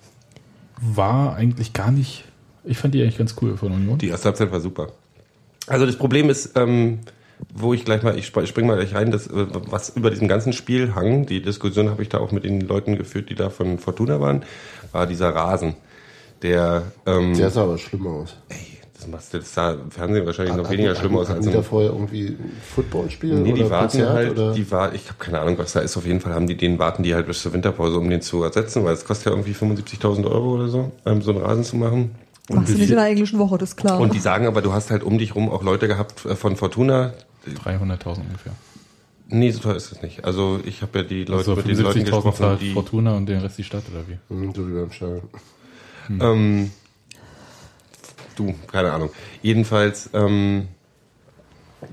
war 0.80 1.36
eigentlich 1.36 1.72
gar 1.72 1.90
nicht. 1.90 2.24
Ich 2.64 2.78
fand 2.78 2.94
die 2.94 3.02
eigentlich 3.02 3.18
ganz 3.18 3.34
cool 3.42 3.56
von 3.56 3.72
Union. 3.72 3.98
Die 3.98 4.08
erste 4.08 4.26
Halbzeit 4.26 4.50
war 4.50 4.60
super. 4.60 4.92
Also 5.66 5.86
das 5.86 5.96
Problem 5.96 6.30
ist, 6.30 6.52
ähm, 6.56 7.00
wo 7.54 7.74
ich 7.74 7.84
gleich 7.84 8.02
mal, 8.02 8.18
ich 8.18 8.26
sp- 8.30 8.46
spring 8.46 8.66
mal 8.66 8.76
gleich 8.76 8.94
rein, 8.94 9.10
das, 9.10 9.26
äh, 9.26 9.46
was 9.70 9.90
über 9.90 10.10
diesem 10.10 10.28
ganzen 10.28 10.52
Spiel 10.52 10.94
hang, 10.94 11.26
die 11.26 11.42
Diskussion 11.42 11.90
habe 11.90 12.02
ich 12.02 12.08
da 12.08 12.18
auch 12.18 12.32
mit 12.32 12.44
den 12.44 12.60
Leuten 12.60 12.96
geführt, 12.96 13.30
die 13.30 13.34
da 13.34 13.50
von 13.50 13.78
Fortuna 13.78 14.20
waren, 14.20 14.42
war 14.92 15.06
dieser 15.06 15.30
Rasen. 15.34 15.74
Der, 16.42 16.82
ähm, 17.06 17.34
Der 17.34 17.50
sah 17.50 17.62
aber 17.62 17.78
schlimm 17.78 18.06
aus. 18.06 18.36
ey, 18.50 18.56
das 18.92 19.06
macht 19.08 19.32
das 19.34 19.54
sah 19.54 19.72
im 19.72 19.90
Fernsehen 19.90 20.26
wahrscheinlich 20.26 20.56
noch 20.56 20.70
weniger 20.70 20.94
schlimm 20.94 21.16
aus 21.16 21.28
als 21.28 21.38
Hatten 21.38 21.48
die 21.48 21.52
da 21.52 21.62
vorher 21.62 21.90
irgendwie 21.90 22.26
ein 22.28 22.52
Footballspiel 22.74 23.34
Nee, 23.34 23.52
die 23.52 23.62
oder 23.62 23.70
warten 23.70 23.98
Konzert? 23.98 24.14
halt, 24.14 24.30
oder? 24.32 24.52
die 24.52 24.70
war, 24.70 24.94
ich 24.94 25.06
habe 25.08 25.18
keine 25.18 25.40
Ahnung, 25.40 25.56
was 25.58 25.72
da 25.72 25.80
ist. 25.80 25.96
Auf 25.96 26.06
jeden 26.06 26.20
Fall 26.20 26.34
haben 26.34 26.46
die 26.46 26.56
den 26.56 26.78
warten 26.78 27.02
die 27.02 27.14
halt 27.14 27.26
bis 27.26 27.40
zur 27.42 27.52
Winterpause, 27.54 27.98
um 27.98 28.10
den 28.10 28.20
zu 28.20 28.42
ersetzen, 28.42 28.84
weil 28.84 28.92
es 28.94 29.04
kostet 29.04 29.26
ja 29.26 29.32
irgendwie 29.32 29.52
75.000 29.54 30.26
Euro 30.26 30.54
oder 30.54 30.68
so, 30.68 30.92
ähm, 31.06 31.22
so 31.22 31.30
einen 31.30 31.40
Rasen 31.40 31.64
zu 31.64 31.76
machen. 31.76 32.10
Machst 32.50 32.68
du 32.74 32.78
nicht 32.78 32.90
in 32.90 32.96
der 32.96 33.06
englischen 33.06 33.38
Woche, 33.38 33.56
das 33.58 33.70
ist 33.70 33.76
klar. 33.76 33.98
Und 34.00 34.12
die 34.12 34.18
sagen 34.18 34.46
aber, 34.46 34.60
du 34.60 34.72
hast 34.72 34.90
halt 34.90 35.02
um 35.02 35.16
dich 35.18 35.34
rum 35.34 35.48
auch 35.48 35.62
Leute 35.62 35.88
gehabt 35.88 36.24
äh, 36.26 36.36
von 36.36 36.56
Fortuna. 36.56 37.14
300.000 37.64 38.20
ungefähr. 38.20 38.52
Nee, 39.28 39.50
so 39.50 39.60
teuer 39.60 39.76
ist 39.76 39.90
es 39.92 40.02
nicht. 40.02 40.24
Also 40.24 40.60
ich 40.64 40.82
habe 40.82 40.98
ja 40.98 41.04
die 41.04 41.24
Leute 41.24 41.50
Also 41.50 41.56
mit 41.56 41.66
den 41.66 41.78
Leuten 41.78 42.00
75.000 42.00 42.04
gesprochen, 42.04 42.34
zahlt 42.34 42.60
die 42.60 42.72
Fortuna 42.72 43.16
und 43.16 43.26
den 43.26 43.40
Rest 43.40 43.56
die 43.58 43.64
Stadt 43.64 43.84
oder 43.90 44.06
wie? 44.06 44.18
Hm, 44.28 44.54
so 44.54 44.68
wie 44.68 44.72
beim 44.74 44.92
Stadion. 44.92 45.22
ähm, 46.20 46.70
du, 48.36 48.54
keine 48.70 48.92
Ahnung. 48.92 49.10
Jedenfalls 49.40 50.10
ähm, 50.12 50.68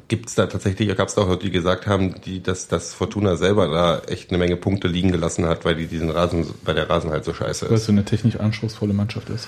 gibt's 0.09 0.35
da 0.35 0.47
tatsächlich, 0.47 0.95
gab 0.97 1.07
es 1.07 1.17
auch 1.17 1.27
Leute, 1.27 1.45
die 1.45 1.51
gesagt 1.51 1.87
haben, 1.87 2.15
die, 2.25 2.43
dass, 2.43 2.67
dass 2.67 2.93
Fortuna 2.93 3.37
selber 3.37 3.69
da 3.69 3.99
echt 4.11 4.29
eine 4.29 4.37
Menge 4.37 4.57
Punkte 4.57 4.89
liegen 4.89 5.11
gelassen 5.13 5.45
hat, 5.45 5.63
weil 5.63 5.75
die 5.75 5.87
diesen 5.87 6.09
Rasen, 6.09 6.45
weil 6.65 6.75
der 6.75 6.89
Rasen 6.89 7.11
halt 7.11 7.23
so 7.23 7.33
scheiße 7.33 7.67
Weil 7.67 7.75
ist. 7.75 7.81
es 7.81 7.85
so 7.85 7.93
eine 7.93 8.03
technisch 8.03 8.35
anspruchsvolle 8.35 8.93
Mannschaft 8.93 9.29
ist. 9.29 9.47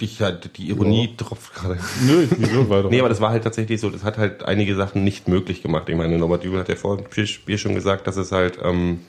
Die, 0.00 0.06
halt, 0.06 0.56
die 0.56 0.68
Ironie 0.68 1.14
tropft 1.16 1.54
gerade. 1.54 1.78
Nö, 2.06 2.26
wieso? 2.36 2.62
Doch 2.64 2.90
Nee, 2.90 3.00
aber 3.00 3.08
das 3.08 3.20
war 3.20 3.30
halt 3.30 3.42
tatsächlich 3.42 3.80
so, 3.80 3.90
das 3.90 4.04
hat 4.04 4.16
halt 4.16 4.44
einige 4.44 4.76
Sachen 4.76 5.02
nicht 5.02 5.26
möglich 5.26 5.60
gemacht. 5.60 5.88
Ich 5.88 5.96
meine, 5.96 6.16
Norbert 6.18 6.44
Dübel 6.44 6.60
hat 6.60 6.68
ja 6.68 6.76
vor 6.76 6.98
dem 6.98 7.26
Spiel 7.26 7.58
schon 7.58 7.74
gesagt, 7.74 8.06
dass 8.06 8.16
es 8.16 8.30
halt, 8.30 8.58
ähm, 8.62 9.00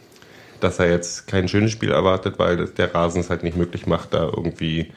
dass 0.59 0.79
er 0.79 0.89
jetzt 0.89 1.27
kein 1.27 1.47
schönes 1.47 1.71
Spiel 1.71 1.91
erwartet, 1.91 2.39
weil 2.39 2.65
der 2.65 2.95
Rasen 2.95 3.21
es 3.21 3.29
halt 3.29 3.43
nicht 3.43 3.55
möglich 3.55 3.85
macht, 3.85 4.15
da 4.15 4.23
irgendwie 4.23 4.91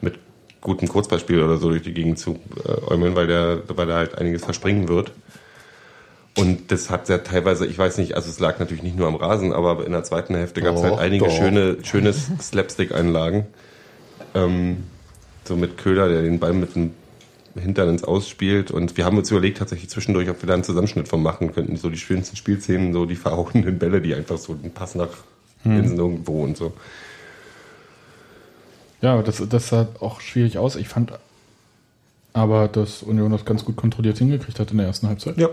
mit 0.00 0.20
gutem 0.60 0.86
Kurzballspiel 0.86 1.42
oder 1.42 1.58
so 1.58 1.68
durch 1.70 1.82
die 1.82 1.94
Gegend 1.94 2.18
zu 2.20 2.38
äh, 2.64 2.92
äumeln, 2.92 3.16
weil 3.16 3.26
der, 3.26 3.62
weil 3.68 3.86
da 3.86 3.96
halt 3.96 4.16
einiges 4.16 4.44
verspringen 4.44 4.88
wird. 4.88 5.12
Und 6.36 6.72
das 6.72 6.90
hat 6.90 7.08
ja 7.08 7.18
teilweise, 7.18 7.66
ich 7.66 7.78
weiß 7.78 7.98
nicht, 7.98 8.14
also 8.14 8.28
es 8.28 8.40
lag 8.40 8.58
natürlich 8.58 8.82
nicht 8.82 8.96
nur 8.96 9.06
am 9.06 9.14
Rasen, 9.14 9.52
aber 9.52 9.84
in 9.84 9.92
der 9.92 10.02
zweiten 10.02 10.34
Hälfte 10.34 10.62
gab 10.62 10.76
es 10.76 10.82
halt 10.82 10.98
einige 10.98 11.26
doch. 11.26 11.36
schöne, 11.36 11.78
schöne 11.84 12.12
Slapstick-Einlagen. 12.12 13.46
Ähm, 14.34 14.84
so 15.44 15.56
mit 15.56 15.78
Köhler, 15.78 16.08
der 16.08 16.22
den 16.22 16.38
Ball 16.38 16.52
mit 16.52 16.74
dem 16.74 16.92
Hintern 17.54 17.88
ins 17.88 18.04
Ausspielt. 18.04 18.70
Und 18.70 18.96
wir 18.96 19.04
haben 19.04 19.18
uns 19.18 19.30
überlegt, 19.30 19.58
tatsächlich 19.58 19.90
zwischendurch, 19.90 20.28
ob 20.28 20.42
wir 20.42 20.46
da 20.46 20.54
einen 20.54 20.64
Zusammenschnitt 20.64 21.08
von 21.08 21.22
machen 21.22 21.52
könnten. 21.52 21.76
So 21.76 21.90
die 21.90 21.98
schönsten 21.98 22.36
Spielszenen, 22.36 22.92
so 22.92 23.06
die 23.06 23.16
verhauchenden 23.16 23.78
Bälle, 23.78 24.00
die 24.00 24.14
einfach 24.14 24.38
so 24.38 24.52
einen 24.52 24.72
Pass 24.72 24.94
nach 24.94 25.10
Inseln 25.64 25.98
irgendwo 25.98 26.42
und 26.44 26.56
so. 26.56 26.72
Ja, 29.00 29.22
das, 29.22 29.42
das 29.48 29.68
sah 29.68 29.88
auch 30.00 30.20
schwierig 30.20 30.58
aus. 30.58 30.76
Ich 30.76 30.88
fand 30.88 31.12
aber, 32.32 32.68
dass 32.68 33.02
Union 33.02 33.32
das 33.32 33.44
ganz 33.44 33.64
gut 33.64 33.76
kontrolliert 33.76 34.18
hingekriegt 34.18 34.58
hat 34.58 34.70
in 34.72 34.78
der 34.78 34.86
ersten 34.86 35.08
Halbzeit. 35.08 35.36
Ja. 35.38 35.48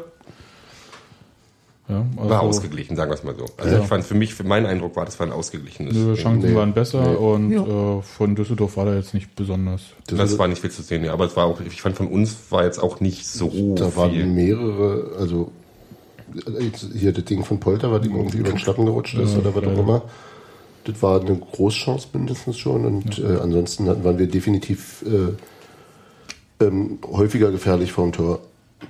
Ja, 1.92 2.06
also, 2.16 2.30
War 2.30 2.42
ausgeglichen, 2.42 2.96
sagen 2.96 3.12
wir 3.12 3.16
es 3.16 3.24
mal 3.24 3.36
so. 3.38 3.46
Also 3.58 3.76
Ja. 3.76 3.82
ich 3.82 3.88
fand 3.88 4.06
für 4.06 4.16
mich, 4.16 4.34
für 4.34 4.44
meinen 4.46 4.66
Eindruck 4.66 4.96
war, 4.96 5.04
das 5.06 5.20
war 5.20 5.28
ein 5.28 5.34
ausgeglichenes. 5.34 5.94
Die 5.94 6.14
Chancen 6.22 6.50
Nee. 6.50 6.56
waren 6.56 6.74
besser 6.74 7.02
Nee. 7.12 7.16
und 7.18 7.52
Ja. 7.52 7.98
äh, 7.98 8.02
von 8.02 8.34
Düsseldorf 8.36 8.78
war 8.78 8.86
da 8.86 8.96
jetzt 8.96 9.14
nicht 9.14 9.36
besonders. 9.36 9.82
Das, 10.08 10.38
war 10.40 10.48
nicht 10.48 10.62
viel 10.62 10.72
zu 10.72 10.82
sehen, 10.82 11.04
ja. 11.04 11.12
Aber 11.14 11.26
es 11.26 11.36
war 11.36 11.46
auch, 11.46 11.60
ich 11.60 11.82
fand 11.82 11.98
von 11.98 12.08
uns 12.08 12.36
war 12.50 12.64
jetzt 12.64 12.82
auch 12.82 13.02
nicht 13.02 13.28
so 13.28 13.76
Da 13.76 13.94
waren 13.96 14.12
viel. 14.12 14.26
mehrere, 14.26 15.12
also 15.20 15.52
hier 16.98 17.12
das 17.12 17.26
Ding 17.26 17.44
von 17.44 17.60
Polter, 17.60 17.92
was 17.92 18.06
ihm 18.06 18.16
irgendwie 18.16 18.38
über 18.38 18.50
den 18.52 18.58
Schlappen 18.60 18.86
gerutscht 18.86 19.18
ist 19.18 19.34
Ja, 19.34 19.40
oder 19.40 19.54
was 19.54 19.64
auch 19.66 19.78
immer. 19.78 20.02
Das 20.86 21.02
war 21.02 21.20
eine 21.22 21.36
Großchance 21.36 22.08
mindestens 22.14 22.58
schon 22.58 22.86
und 22.86 23.20
äh, 23.20 23.38
ansonsten 23.42 23.86
waren 23.88 24.18
wir 24.18 24.28
definitiv 24.28 25.04
äh, 25.06 25.34
Ähm, 26.64 27.00
häufiger 27.12 27.50
gefährlich 27.52 27.92
vorm 27.92 28.12
Tor. 28.12 28.40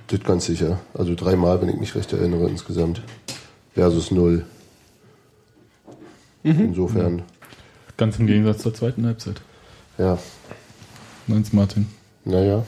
Das 0.08 0.20
ganz 0.20 0.46
sicher. 0.46 0.80
Also 0.94 1.14
dreimal, 1.14 1.60
wenn 1.60 1.68
ich 1.68 1.76
mich 1.80 1.94
recht 1.94 2.12
erinnere, 2.12 2.48
insgesamt. 2.48 3.02
Versus 3.74 4.10
null. 4.10 4.44
Insofern, 6.42 7.22
Ganz 7.96 8.18
im 8.18 8.26
Gegensatz 8.26 8.62
zur 8.62 8.74
zweiten 8.74 9.06
Halbzeit. 9.06 9.40
ja, 9.98 10.18
Meinst 11.28 11.54
Martin? 11.54 11.86
naja, 12.24 12.64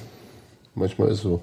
manchmal 0.76 1.08
ist 1.08 1.22
so. 1.22 1.42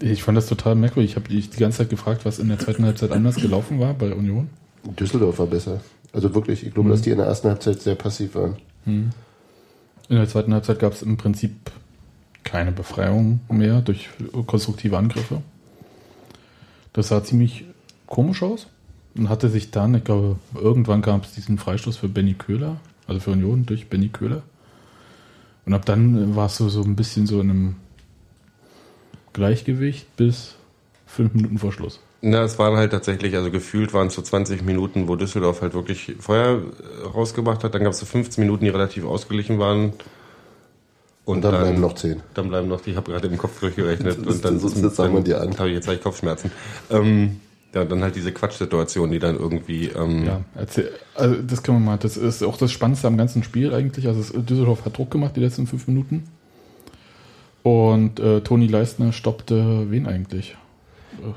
Ich 0.00 0.22
fand 0.24 0.36
das 0.36 0.46
total 0.48 0.74
merkwürdig. 0.74 1.12
Ich 1.12 1.16
habe 1.16 1.28
dich 1.28 1.48
die 1.50 1.56
ganze 1.58 1.78
Zeit 1.78 1.88
gefragt, 1.90 2.24
was 2.24 2.38
in 2.40 2.48
der 2.48 2.58
zweiten 2.58 2.84
Halbzeit 2.84 3.12
anders 3.12 3.36
gelaufen 3.36 3.78
war 3.80 3.94
bei 3.94 4.12
Union. 4.12 4.50
Düsseldorf 4.98 5.38
war 5.38 5.46
besser. 5.46 5.80
Also 6.12 6.34
wirklich, 6.34 6.66
ich 6.66 6.74
glaube, 6.74 6.90
dass 6.90 7.02
die 7.02 7.10
in 7.10 7.18
der 7.18 7.26
ersten 7.26 7.48
Halbzeit 7.48 7.80
sehr 7.80 7.94
passiv 7.94 8.34
waren. 8.34 8.56
In 8.86 9.12
der 10.10 10.28
zweiten 10.28 10.52
Halbzeit 10.52 10.78
gab 10.80 10.92
es 10.94 11.02
im 11.02 11.16
Prinzip 11.16 11.52
keine 12.48 12.72
Befreiung 12.72 13.40
mehr 13.50 13.80
durch 13.82 14.08
konstruktive 14.46 14.96
Angriffe. 14.96 15.42
Das 16.92 17.08
sah 17.08 17.22
ziemlich 17.22 17.64
komisch 18.06 18.42
aus 18.42 18.66
und 19.14 19.28
hatte 19.28 19.48
sich 19.48 19.70
dann, 19.70 19.94
ich 19.94 20.04
glaube, 20.04 20.36
irgendwann 20.54 21.02
gab 21.02 21.24
es 21.24 21.32
diesen 21.32 21.58
Freistoß 21.58 21.98
für 21.98 22.08
Benny 22.08 22.34
Köhler, 22.34 22.80
also 23.06 23.20
für 23.20 23.32
Union 23.32 23.66
durch 23.66 23.88
Benny 23.88 24.08
Köhler. 24.08 24.42
Und 25.66 25.74
ab 25.74 25.84
dann 25.84 26.34
war 26.34 26.46
es 26.46 26.56
so, 26.56 26.68
so 26.70 26.82
ein 26.82 26.96
bisschen 26.96 27.26
so 27.26 27.40
in 27.40 27.50
einem 27.50 27.76
Gleichgewicht 29.34 30.16
bis 30.16 30.54
fünf 31.06 31.34
Minuten 31.34 31.58
vor 31.58 31.72
Schluss. 31.72 32.00
Na, 32.20 32.42
es 32.42 32.58
waren 32.58 32.76
halt 32.76 32.90
tatsächlich, 32.90 33.36
also 33.36 33.50
gefühlt 33.50 33.92
waren 33.92 34.08
es 34.08 34.14
so 34.14 34.22
20 34.22 34.62
Minuten, 34.64 35.06
wo 35.06 35.14
Düsseldorf 35.14 35.62
halt 35.62 35.74
wirklich 35.74 36.16
Feuer 36.18 36.62
äh, 36.62 37.06
rausgemacht 37.06 37.62
hat. 37.62 37.74
Dann 37.74 37.84
gab 37.84 37.92
es 37.92 38.00
so 38.00 38.06
15 38.06 38.42
Minuten, 38.42 38.64
die 38.64 38.70
relativ 38.70 39.04
ausgeglichen 39.04 39.58
waren. 39.58 39.92
Und 41.28 41.42
dann 41.42 41.60
bleiben 41.60 41.80
noch 41.80 41.94
zehn. 41.94 42.22
Dann 42.32 42.48
bleiben 42.48 42.68
noch, 42.68 42.86
ich 42.86 42.96
habe 42.96 43.12
gerade 43.12 43.28
im 43.28 43.36
Kopf 43.36 43.60
durchgerechnet. 43.60 44.18
Das- 44.18 44.34
und 44.34 44.44
dann, 44.44 44.60
das- 44.62 44.80
das 44.80 44.98
an. 44.98 45.24
Dann 45.24 45.58
habe 45.58 45.68
ich 45.68 45.74
jetzt 45.74 45.84
gleich 45.84 46.00
Kopfschmerzen. 46.00 46.50
Ähm, 46.90 47.40
ja, 47.74 47.84
dann 47.84 48.02
halt 48.02 48.16
diese 48.16 48.32
Quatschsituation, 48.32 49.10
die 49.10 49.18
dann 49.18 49.36
irgendwie... 49.36 49.88
Ähm, 49.88 50.24
Ja, 50.24 50.40
erzähl, 50.54 50.90
also 51.14 51.34
das 51.36 51.62
können 51.62 51.80
wir 51.80 51.84
mal, 51.84 51.98
das 51.98 52.16
ist 52.16 52.42
auch 52.42 52.56
das 52.56 52.72
Spannendste 52.72 53.08
am 53.08 53.18
ganzen 53.18 53.42
Spiel 53.42 53.74
eigentlich. 53.74 54.06
Also 54.08 54.20
es, 54.20 54.32
Düsseldorf 54.32 54.86
hat 54.86 54.96
Druck 54.96 55.10
gemacht 55.10 55.36
die 55.36 55.40
letzten 55.40 55.66
fünf 55.66 55.86
Minuten. 55.86 56.24
Und 57.62 58.20
äh, 58.20 58.40
Toni 58.40 58.66
Leistner 58.66 59.12
stoppte 59.12 59.90
wen 59.90 60.06
eigentlich? 60.06 60.56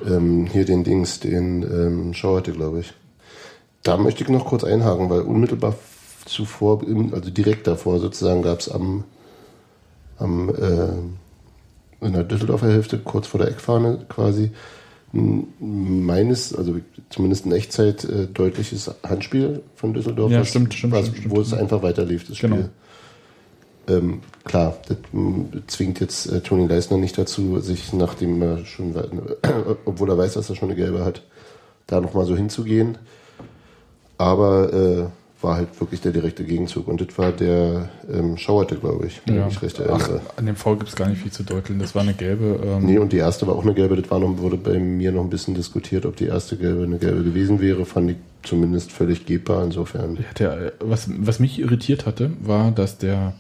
Ähm, 0.08 0.46
hier 0.46 0.64
den 0.64 0.86
Dings, 0.86 1.20
den 1.20 1.64
ähm, 1.64 2.14
Schauerte, 2.14 2.54
glaube 2.54 2.80
ich. 2.80 2.94
Da 3.84 3.98
möchte 3.98 4.24
ich 4.24 4.30
noch 4.30 4.46
kurz 4.46 4.64
einhaken, 4.64 5.10
weil 5.10 5.22
unmittelbar 5.22 5.76
zuvor, 6.26 6.82
also 7.12 7.30
direkt 7.30 7.68
davor 7.68 8.00
sozusagen, 8.00 8.42
gab 8.42 8.60
es 8.60 8.70
am, 8.70 9.04
am 10.22 10.50
äh, 10.50 12.06
in 12.06 12.14
der 12.14 12.24
Düsseldorfer 12.24 12.68
Hälfte, 12.70 12.98
kurz 13.00 13.28
vor 13.28 13.40
der 13.40 13.50
Eckfahne 13.50 14.06
quasi, 14.10 14.52
meines, 15.60 16.56
also 16.56 16.76
zumindest 17.10 17.46
in 17.46 17.52
Echtzeit, 17.52 18.04
äh, 18.06 18.28
deutliches 18.28 18.90
Handspiel 19.04 19.62
von 19.76 19.94
Düsseldorf, 19.94 20.32
Ja, 20.32 20.46
stimmt, 20.46 20.74
stimmt, 20.74 20.94
was, 20.94 21.02
stimmt, 21.08 21.18
stimmt. 21.20 21.36
wo 21.36 21.42
es 21.42 21.54
einfach 21.54 21.84
weiterlief, 21.84 22.28
das 22.28 22.38
Spiel. 22.38 22.50
Genau. 22.50 22.70
Ähm, 23.88 24.22
klar, 24.46 24.78
das 24.88 24.98
zwingt 25.68 26.00
jetzt 26.00 26.28
äh, 26.32 26.40
Toni 26.42 26.68
Leisner 26.68 26.98
nicht 26.98 27.18
dazu, 27.18 27.60
sich 27.60 27.92
nachdem 27.94 28.42
er 28.42 28.64
schon, 28.66 28.96
we- 28.96 29.38
obwohl 29.86 30.10
er 30.10 30.18
weiß, 30.18 30.34
dass 30.34 30.50
er 30.50 30.56
schon 30.56 30.70
eine 30.70 30.78
gelbe 30.78 31.04
hat, 31.04 31.24
da 31.88 32.00
nochmal 32.00 32.26
so 32.26 32.36
hinzugehen. 32.36 32.98
Aber 34.18 34.72
äh, 34.74 35.06
war 35.44 35.58
halt 35.58 35.80
wirklich 35.80 36.02
der 36.02 36.12
direkte 36.12 36.44
Gegenzug. 36.44 36.88
Und 36.88 37.02
das 37.02 37.18
war 37.18 37.32
der 37.32 37.90
ähm, 38.12 38.38
Schauerte, 38.38 38.76
glaube 38.76 39.08
ich, 39.08 39.22
wenn 39.26 39.40
ich 39.40 39.46
mich 39.46 39.62
recht 39.62 39.80
Ach, 39.82 39.90
erinnere. 40.02 40.22
an 40.36 40.46
dem 40.46 40.56
Foul 40.56 40.78
gibt 40.78 40.90
es 40.90 40.96
gar 40.96 41.08
nicht 41.10 41.22
viel 41.22 41.32
zu 41.32 41.44
deuteln. 41.44 41.80
Das 41.80 41.96
war 41.96 42.02
eine 42.04 42.14
gelbe. 42.14 42.60
Ähm, 42.64 42.86
Nee, 42.86 42.98
und 42.98 43.12
die 43.14 43.18
erste 43.18 43.48
war 43.48 43.56
auch 43.56 43.64
eine 43.64 43.74
gelbe. 43.74 43.96
Das 43.96 44.10
war 44.12 44.20
noch, 44.20 44.38
wurde 44.40 44.58
bei 44.58 44.78
mir 44.80 45.12
noch 45.12 45.24
ein 45.24 45.30
bisschen 45.30 45.54
diskutiert, 45.56 46.06
ob 46.06 46.16
die 46.16 46.26
erste 46.26 46.58
gelbe 46.58 46.84
eine 46.84 46.98
gelbe 46.98 47.24
gewesen 47.24 47.60
wäre. 47.62 47.86
Fand 47.86 48.12
ich 48.12 48.18
zumindest 48.44 48.92
völlig 48.92 49.26
gebbar. 49.26 49.64
Insofern. 49.64 50.16
Ja, 50.18 50.24
der, 50.38 50.74
was, 50.80 51.10
was 51.18 51.40
mich 51.40 51.60
irritiert 51.60 52.06
hatte, 52.06 52.32
war, 52.42 52.72
dass 52.72 52.98
der 52.98 53.34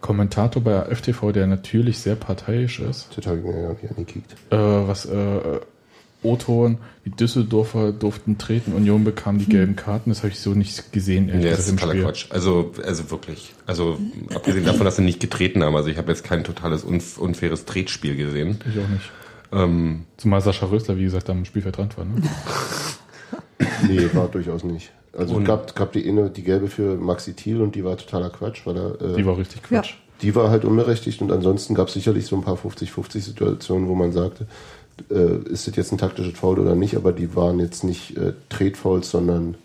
Kommentator 0.00 0.62
bei 0.62 0.82
FTV, 0.94 1.30
der 1.32 1.46
natürlich 1.46 1.98
sehr 2.00 2.16
parteiisch 2.16 2.80
ist, 2.80 3.08
Das 3.16 3.26
habe 3.26 3.38
ich 3.38 3.44
mir 3.44 3.62
ja 3.62 3.68
nicht 3.70 3.88
angekickt. 3.88 4.32
äh, 4.50 4.56
was 4.56 5.06
äh, 5.06 5.38
O-Ton, 6.22 6.78
die 7.04 7.10
Düsseldorfer 7.10 7.92
durften 7.92 8.38
treten, 8.38 8.72
Union 8.74 9.02
bekam 9.04 9.38
die 9.38 9.46
gelben 9.46 9.74
Karten, 9.76 10.10
das 10.10 10.18
habe 10.20 10.28
ich 10.28 10.38
so 10.40 10.50
nicht 10.54 10.92
gesehen. 10.92 11.28
ehrlich 11.28 11.44
Ja, 11.44 11.50
das 11.52 11.66
ist 11.68 11.78
totaler 11.78 12.02
Quatsch. 12.02 12.26
Also, 12.30 12.72
also 12.84 13.10
wirklich. 13.10 13.54
Also, 13.66 13.98
abgesehen 14.34 14.64
davon, 14.64 14.84
dass 14.84 14.96
sie 14.96 15.02
nicht 15.02 15.20
getreten 15.20 15.62
haben. 15.64 15.74
Also, 15.74 15.88
ich 15.90 15.98
habe 15.98 16.10
jetzt 16.12 16.22
kein 16.24 16.44
totales 16.44 16.84
unf 16.84 17.18
unfaires 17.18 17.64
Tretspiel 17.64 18.16
gesehen. 18.16 18.58
Ich 18.72 18.78
auch 18.82 18.88
nicht. 18.88 19.10
Ähm, 19.52 20.04
Zumal 20.16 20.40
Sascha 20.40 20.66
Rösler, 20.66 20.96
wie 20.96 21.04
gesagt, 21.04 21.28
am 21.28 21.44
Spielfeld 21.44 21.76
dran 21.76 21.88
war. 21.96 22.04
Ne? 22.04 22.22
Nee, 23.88 24.08
war 24.14 24.28
durchaus 24.28 24.64
nicht. 24.64 24.90
Also 25.16 25.34
Und- 25.36 25.42
es 25.42 25.48
gab, 25.48 25.74
gab 25.76 25.92
die 25.92 26.08
eine, 26.08 26.30
die 26.30 26.42
gelbe 26.42 26.68
für 26.68 26.96
Maxi 26.96 27.34
Thiel 27.34 27.60
und 27.60 27.74
die 27.74 27.84
war 27.84 27.96
totaler 27.96 28.30
Quatsch, 28.30 28.62
weil 28.64 28.76
er, 28.76 29.00
äh, 29.00 29.16
Die 29.16 29.26
war 29.26 29.36
richtig 29.38 29.62
Quatsch. 29.62 29.94
die 30.22 30.34
war 30.34 30.50
halt 30.50 30.64
unberechtigt 30.64 31.20
und 31.20 31.30
ansonsten 31.32 31.74
gab 31.74 31.88
es 31.88 31.94
sicherlich 31.94 32.26
so 32.26 32.36
ein 32.36 32.42
paar 32.42 32.56
50-50 32.56 33.20
Situationen, 33.20 33.88
wo 33.88 33.94
man 33.94 34.12
sagte, 34.12 34.46
äh, 35.10 35.36
ist 35.50 35.66
das 35.66 35.76
jetzt 35.76 35.92
ein 35.92 35.98
taktisches 35.98 36.38
Foul 36.38 36.58
oder 36.58 36.74
nicht, 36.74 36.96
aber 36.96 37.12
die 37.12 37.34
waren 37.34 37.58
jetzt 37.60 37.84
nicht 37.84 38.16
äh, 38.16 38.32
Tretfouls, 38.48 39.10
sondern, 39.10 39.56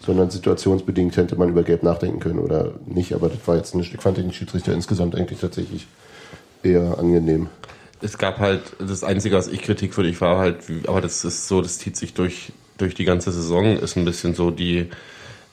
sondern 0.00 0.30
situationsbedingt 0.30 1.16
hätte 1.16 1.36
man 1.36 1.48
über 1.48 1.62
Gelb 1.62 1.82
nachdenken 1.82 2.20
können 2.20 2.38
oder 2.38 2.72
nicht, 2.86 3.14
aber 3.14 3.28
das 3.28 3.46
war 3.46 3.56
jetzt 3.56 3.74
nicht, 3.74 3.94
ich 3.94 4.00
fand 4.00 4.18
den 4.18 4.32
Schiedsrichter 4.32 4.72
insgesamt 4.72 5.14
eigentlich 5.14 5.40
tatsächlich 5.40 5.86
eher 6.62 6.98
angenehm. 6.98 7.48
es 8.00 8.18
gab 8.18 8.38
halt, 8.38 8.62
das 8.78 9.04
Einzige, 9.04 9.36
was 9.36 9.48
ich 9.48 9.62
kritikwürdig 9.62 10.20
war, 10.20 10.38
halt, 10.38 10.58
aber 10.86 11.00
das 11.00 11.24
ist 11.24 11.48
so, 11.48 11.62
das 11.62 11.78
zieht 11.78 11.96
sich 11.96 12.14
durch, 12.14 12.52
durch 12.78 12.94
die 12.94 13.04
ganze 13.04 13.32
Saison, 13.32 13.78
ist 13.78 13.96
ein 13.96 14.04
bisschen 14.04 14.34
so 14.34 14.50
die 14.50 14.90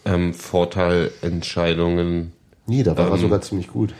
ähm, 0.05 0.33
Vorteilentscheidungen. 0.33 2.31
Nee, 2.67 2.83
da 2.83 2.97
war 2.97 3.07
er 3.07 3.13
Ähm, 3.15 3.21
sogar 3.21 3.41
ziemlich 3.41 3.67
gut. 3.67 3.93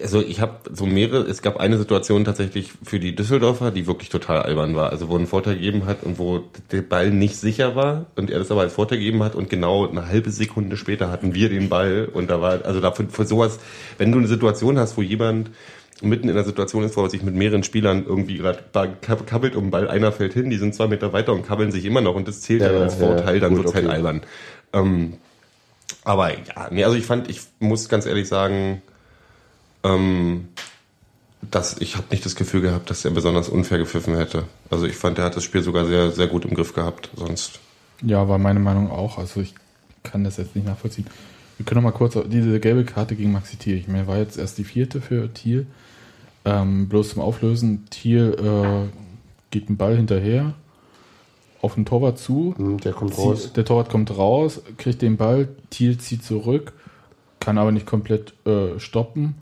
Also 0.00 0.20
ich 0.20 0.40
habe 0.40 0.58
so 0.72 0.86
mehrere, 0.86 1.24
es 1.24 1.42
gab 1.42 1.56
eine 1.56 1.78
Situation 1.78 2.24
tatsächlich 2.24 2.70
für 2.84 3.00
die 3.00 3.16
Düsseldorfer, 3.16 3.72
die 3.72 3.88
wirklich 3.88 4.08
total 4.08 4.42
albern 4.42 4.76
war. 4.76 4.90
Also 4.90 5.08
wo 5.08 5.16
ein 5.16 5.26
Vorteil 5.26 5.54
gegeben 5.56 5.84
hat 5.86 6.04
und 6.04 6.18
wo 6.18 6.44
der 6.70 6.82
Ball 6.82 7.10
nicht 7.10 7.34
sicher 7.36 7.74
war 7.74 8.06
und 8.14 8.30
er 8.30 8.38
das 8.38 8.52
aber 8.52 8.60
als 8.60 8.74
Vorteil 8.74 8.98
gegeben 8.98 9.24
hat 9.24 9.34
und 9.34 9.50
genau 9.50 9.88
eine 9.88 10.06
halbe 10.06 10.30
Sekunde 10.30 10.76
später 10.76 11.10
hatten 11.10 11.34
wir 11.34 11.48
den 11.48 11.68
Ball 11.68 12.08
und 12.12 12.30
da 12.30 12.40
war, 12.40 12.64
also 12.64 12.80
dafür 12.80 13.06
für 13.10 13.24
sowas, 13.24 13.58
wenn 13.98 14.12
du 14.12 14.18
eine 14.18 14.28
Situation 14.28 14.78
hast, 14.78 14.96
wo 14.96 15.02
jemand 15.02 15.50
mitten 16.02 16.28
in 16.28 16.36
der 16.36 16.44
Situation 16.44 16.84
ist, 16.84 16.96
wo 16.96 17.02
er 17.02 17.10
sich 17.10 17.24
mit 17.24 17.34
mehreren 17.34 17.64
Spielern 17.64 18.04
irgendwie 18.06 18.38
gerade 18.38 18.60
da 18.70 18.86
kab- 18.86 19.26
kabbelt 19.26 19.56
um 19.56 19.64
den 19.64 19.70
Ball, 19.72 19.88
einer 19.88 20.12
fällt 20.12 20.34
hin, 20.34 20.50
die 20.50 20.56
sind 20.58 20.72
zwei 20.76 20.86
Meter 20.86 21.12
weiter 21.12 21.32
und 21.32 21.44
kabbeln 21.44 21.72
sich 21.72 21.84
immer 21.84 22.00
noch 22.00 22.14
und 22.14 22.28
das 22.28 22.42
zählt 22.42 22.60
Ja, 22.62 22.68
dann 22.68 22.82
als 22.82 23.00
ja, 23.00 23.06
Vorteil, 23.06 23.40
dann 23.40 23.54
gut, 23.54 23.64
wird's 23.64 23.74
halt 23.74 23.86
okay. 23.86 23.94
albern. 23.94 24.20
Ähm, 24.72 25.14
aber 26.04 26.30
ja, 26.30 26.68
nee, 26.70 26.84
also 26.84 26.96
ich 26.96 27.04
fand, 27.04 27.28
ich 27.28 27.40
muss 27.58 27.88
ganz 27.88 28.06
ehrlich 28.06 28.28
sagen, 28.28 28.82
ähm, 29.84 30.48
dass 31.50 31.78
ich 31.80 31.96
habe 31.96 32.06
nicht 32.10 32.24
das 32.24 32.34
Gefühl 32.36 32.60
gehabt, 32.60 32.90
dass 32.90 33.04
er 33.04 33.10
besonders 33.12 33.48
unfair 33.48 33.78
gepfiffen 33.78 34.16
hätte. 34.16 34.44
Also 34.70 34.86
ich 34.86 34.96
fand, 34.96 35.18
er 35.18 35.24
hat 35.24 35.36
das 35.36 35.44
Spiel 35.44 35.62
sogar 35.62 35.86
sehr, 35.86 36.10
sehr 36.10 36.26
gut 36.26 36.44
im 36.44 36.54
Griff 36.54 36.74
gehabt. 36.74 37.10
Sonst 37.16 37.60
Ja, 38.02 38.28
war 38.28 38.38
meine 38.38 38.60
Meinung 38.60 38.90
auch. 38.90 39.18
Also 39.18 39.40
ich 39.40 39.54
kann 40.02 40.24
das 40.24 40.36
jetzt 40.36 40.56
nicht 40.56 40.66
nachvollziehen. 40.66 41.06
Wir 41.56 41.64
können 41.66 41.82
noch 41.82 41.90
mal 41.92 41.96
kurz 41.96 42.16
auf 42.16 42.24
diese 42.28 42.60
gelbe 42.60 42.84
Karte 42.84 43.14
gegen 43.16 43.32
Maxi 43.32 43.56
Thiel. 43.56 43.76
Ich 43.76 43.88
meine, 43.88 44.06
war 44.06 44.18
jetzt 44.18 44.36
erst 44.38 44.58
die 44.58 44.64
vierte 44.64 45.00
für 45.00 45.32
Thiel. 45.32 45.66
Ähm, 46.44 46.88
bloß 46.88 47.10
zum 47.10 47.22
Auflösen, 47.22 47.86
Thiel 47.90 48.36
äh, 48.38 48.88
geht 49.50 49.68
einen 49.68 49.76
Ball 49.76 49.96
hinterher 49.96 50.54
auf 51.60 51.74
den 51.74 51.84
Torwart 51.84 52.18
zu. 52.18 52.54
Hm, 52.56 52.78
Der 52.78 52.92
kommt 52.92 53.14
Zieh- 53.14 53.20
raus. 53.20 53.52
Der 53.52 53.64
Torwart 53.64 53.90
kommt 53.90 54.16
raus, 54.16 54.60
kriegt 54.76 55.02
den 55.02 55.16
Ball, 55.16 55.48
Thiel 55.70 55.98
zieht 55.98 56.24
zurück, 56.24 56.72
kann 57.40 57.58
aber 57.58 57.72
nicht 57.72 57.86
komplett 57.86 58.34
äh, 58.46 58.78
stoppen, 58.78 59.34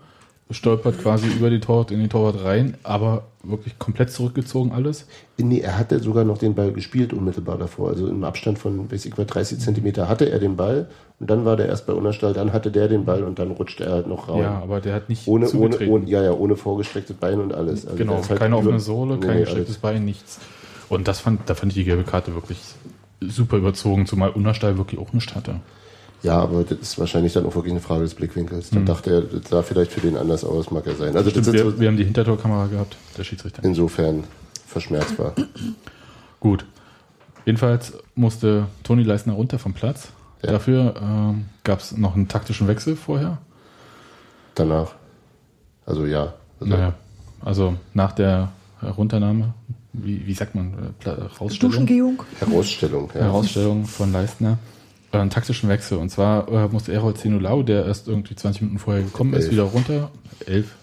stolpert 0.51 1.01
quasi 1.01 1.27
über 1.27 1.51
den 1.51 1.61
Torwart 1.61 1.91
in 1.91 1.99
den 1.99 2.09
Torwart 2.09 2.45
rein, 2.45 2.77
aber 2.85 3.25
wirklich 3.43 3.79
komplett 3.79 4.13
zurückgezogen 4.13 4.71
alles. 4.73 5.07
Nee, 5.39 5.59
er 5.59 5.77
hatte 5.77 5.99
sogar 5.99 6.25
noch 6.25 6.39
den 6.39 6.55
Ball 6.55 6.73
gespielt 6.73 7.13
unmittelbar 7.13 7.59
davor. 7.59 7.91
Also 7.91 8.07
im 8.09 8.23
Abstand 8.23 8.59
von, 8.59 8.91
weiß 8.91 9.07
ich, 9.07 9.13
etwa 9.13 9.25
30 9.25 9.59
Zentimeter 9.59 10.09
hatte 10.09 10.31
er 10.31 10.39
den 10.39 10.57
Ball 10.57 10.89
und 11.19 11.31
dann 11.31 11.45
war 11.45 11.57
der 11.57 11.67
erst 11.67 11.87
bei 11.87 11.93
Unterstall, 11.95 12.33
dann 12.33 12.53
hatte 12.53 12.71
der 12.71 12.87
den 12.87 13.05
Ball 13.05 13.25
und 13.25 13.39
dann 13.41 13.51
rutscht 13.51 13.81
er 13.81 13.91
halt 13.91 14.07
noch 14.07 14.29
raus. 14.29 14.41
Ja, 14.41 14.61
aber 14.63 14.81
der 14.81 14.95
hat 14.95 15.09
nicht 15.09 15.27
ohne, 15.27 15.47
ohne, 15.47 15.51
zugetreten. 15.51 15.93
ohne, 15.93 16.09
ja, 16.09 16.23
ja, 16.23 16.33
ohne 16.33 16.55
vorgestrecktes 16.55 17.17
Bein 17.17 17.41
und 17.41 17.53
alles. 17.53 17.85
Also 17.85 17.99
genau, 17.99 18.23
halt 18.29 18.39
keine 18.39 18.57
offene 18.57 18.79
Sohle, 18.79 19.19
kein 19.19 19.35
nee, 19.35 19.41
gestrecktes. 19.41 19.79
Bein, 19.79 20.05
nichts. 20.05 20.39
Und 20.89 21.09
das 21.09 21.19
fand, 21.19 21.41
da 21.51 21.55
fand 21.57 21.73
ich 21.73 21.79
die 21.79 21.85
gelbe 21.85 22.05
Karte 22.05 22.35
wirklich 22.35 22.61
super 23.21 23.57
überzogen, 23.57 24.07
zumal 24.07 24.31
Unterstall 24.31 24.79
wirklich 24.79 25.01
auch 25.01 25.13
nichts 25.13 25.35
hatte. 25.35 25.57
Ja, 26.23 26.41
aber 26.41 26.65
das 26.65 26.79
ist 26.79 26.99
wahrscheinlich 26.99 27.35
dann 27.35 27.47
auch 27.47 27.55
wirklich 27.55 27.73
eine 27.73 27.81
Frage 27.81 28.03
des 28.03 28.15
Blickwinkels. 28.15 28.71
Dann 28.71 28.85
dachte 28.87 29.11
er, 29.13 29.21
das 29.23 29.51
sah 29.51 29.63
vielleicht 29.63 29.93
für 29.93 30.01
den 30.01 30.17
anders 30.17 30.45
aus, 30.45 30.71
mag 30.71 30.87
er 30.87 30.97
sein. 30.97 31.17
Also 31.17 31.31
Stimmt, 31.31 31.53
wir, 31.53 31.63
so 31.65 31.79
wir 31.79 31.89
haben 31.89 31.97
die 31.97 32.05
Hintertorkamera 32.05 32.67
gehabt, 32.67 32.97
der 33.17 33.23
Schiedsrichter. 33.25 33.63
insofern 33.65 34.25
verschmerzbar. 34.67 35.35
Gut. 36.41 36.65
Jedenfalls 37.45 37.93
musste 38.15 38.67
Toni 38.83 39.03
Leisner 39.05 39.35
runter 39.35 39.59
vom 39.59 39.73
Platz. 39.73 40.09
Ja. 40.43 40.53
Dafür 40.53 40.95
ähm, 41.01 41.45
gab 41.65 41.81
es 41.81 41.97
noch 41.97 42.15
einen 42.17 42.29
taktischen 42.29 42.67
Wechsel 42.67 42.97
vorher. 42.97 43.39
Danach. 44.55 44.93
Also 45.85 46.07
ja. 46.07 46.35
Also, 46.61 46.75
Naja. 46.75 46.95
Also 47.43 47.75
nach 47.95 48.13
der 48.13 48.51
Runternahme, 48.83 49.55
wie, 49.93 50.27
wie 50.27 50.35
sagt 50.35 50.55
man, 50.55 50.73
äh, 50.73 50.77
Pla- 50.99 51.15
Rausstellung? 51.41 51.71
Duschengehung. 51.73 52.23
Herausstellung, 52.41 53.11
ja. 53.15 53.21
Herausstellung 53.21 53.85
von 53.85 54.13
Leistner 54.13 54.53
äh, 54.53 54.76
einen 55.13 55.31
taktischen 55.31 55.69
Wechsel. 55.69 55.99
Und 55.99 56.11
zwar 56.11 56.49
äh, 56.49 56.69
musste 56.69 56.93
Errol 56.93 57.15
Zenulau, 57.15 57.63
der 57.63 57.87
erst 57.87 58.09
irgendwie 58.09 58.35
20 58.35 58.63
Minuten 58.63 58.79
vorher 58.79 59.03
gekommen 59.03 59.33
ist, 59.35 59.45
Elf. 59.45 59.53
wieder 59.53 59.63
runter. 59.65 60.11
Elf. 60.47 60.75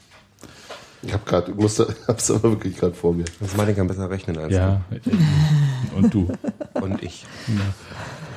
Ich 1.02 1.12
habe 1.14 1.24
gerade, 1.26 1.52
musste, 1.54 1.96
hab's 2.08 2.32
aber 2.32 2.44
wirklich 2.52 2.78
gerade 2.78 2.94
vor 2.94 3.14
mir. 3.14 3.26
Das 3.40 3.56
Mann 3.58 3.76
kann 3.76 3.88
besser 3.88 4.10
rechnen 4.10 4.38
als 4.38 4.54
Ja. 4.54 4.82
Und 5.96 6.14
du. 6.14 6.28
du. 6.74 6.82
Und 6.82 7.04
ich. 7.04 7.26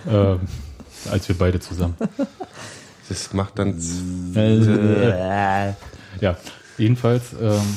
ähm, 0.08 0.40
als 1.10 1.28
wir 1.28 1.38
beide 1.38 1.60
zusammen. 1.60 1.94
Das 3.08 3.32
macht 3.32 3.58
dann. 3.58 3.78
Ja, 6.20 6.36
jedenfalls, 6.78 7.34
ähm, 7.40 7.76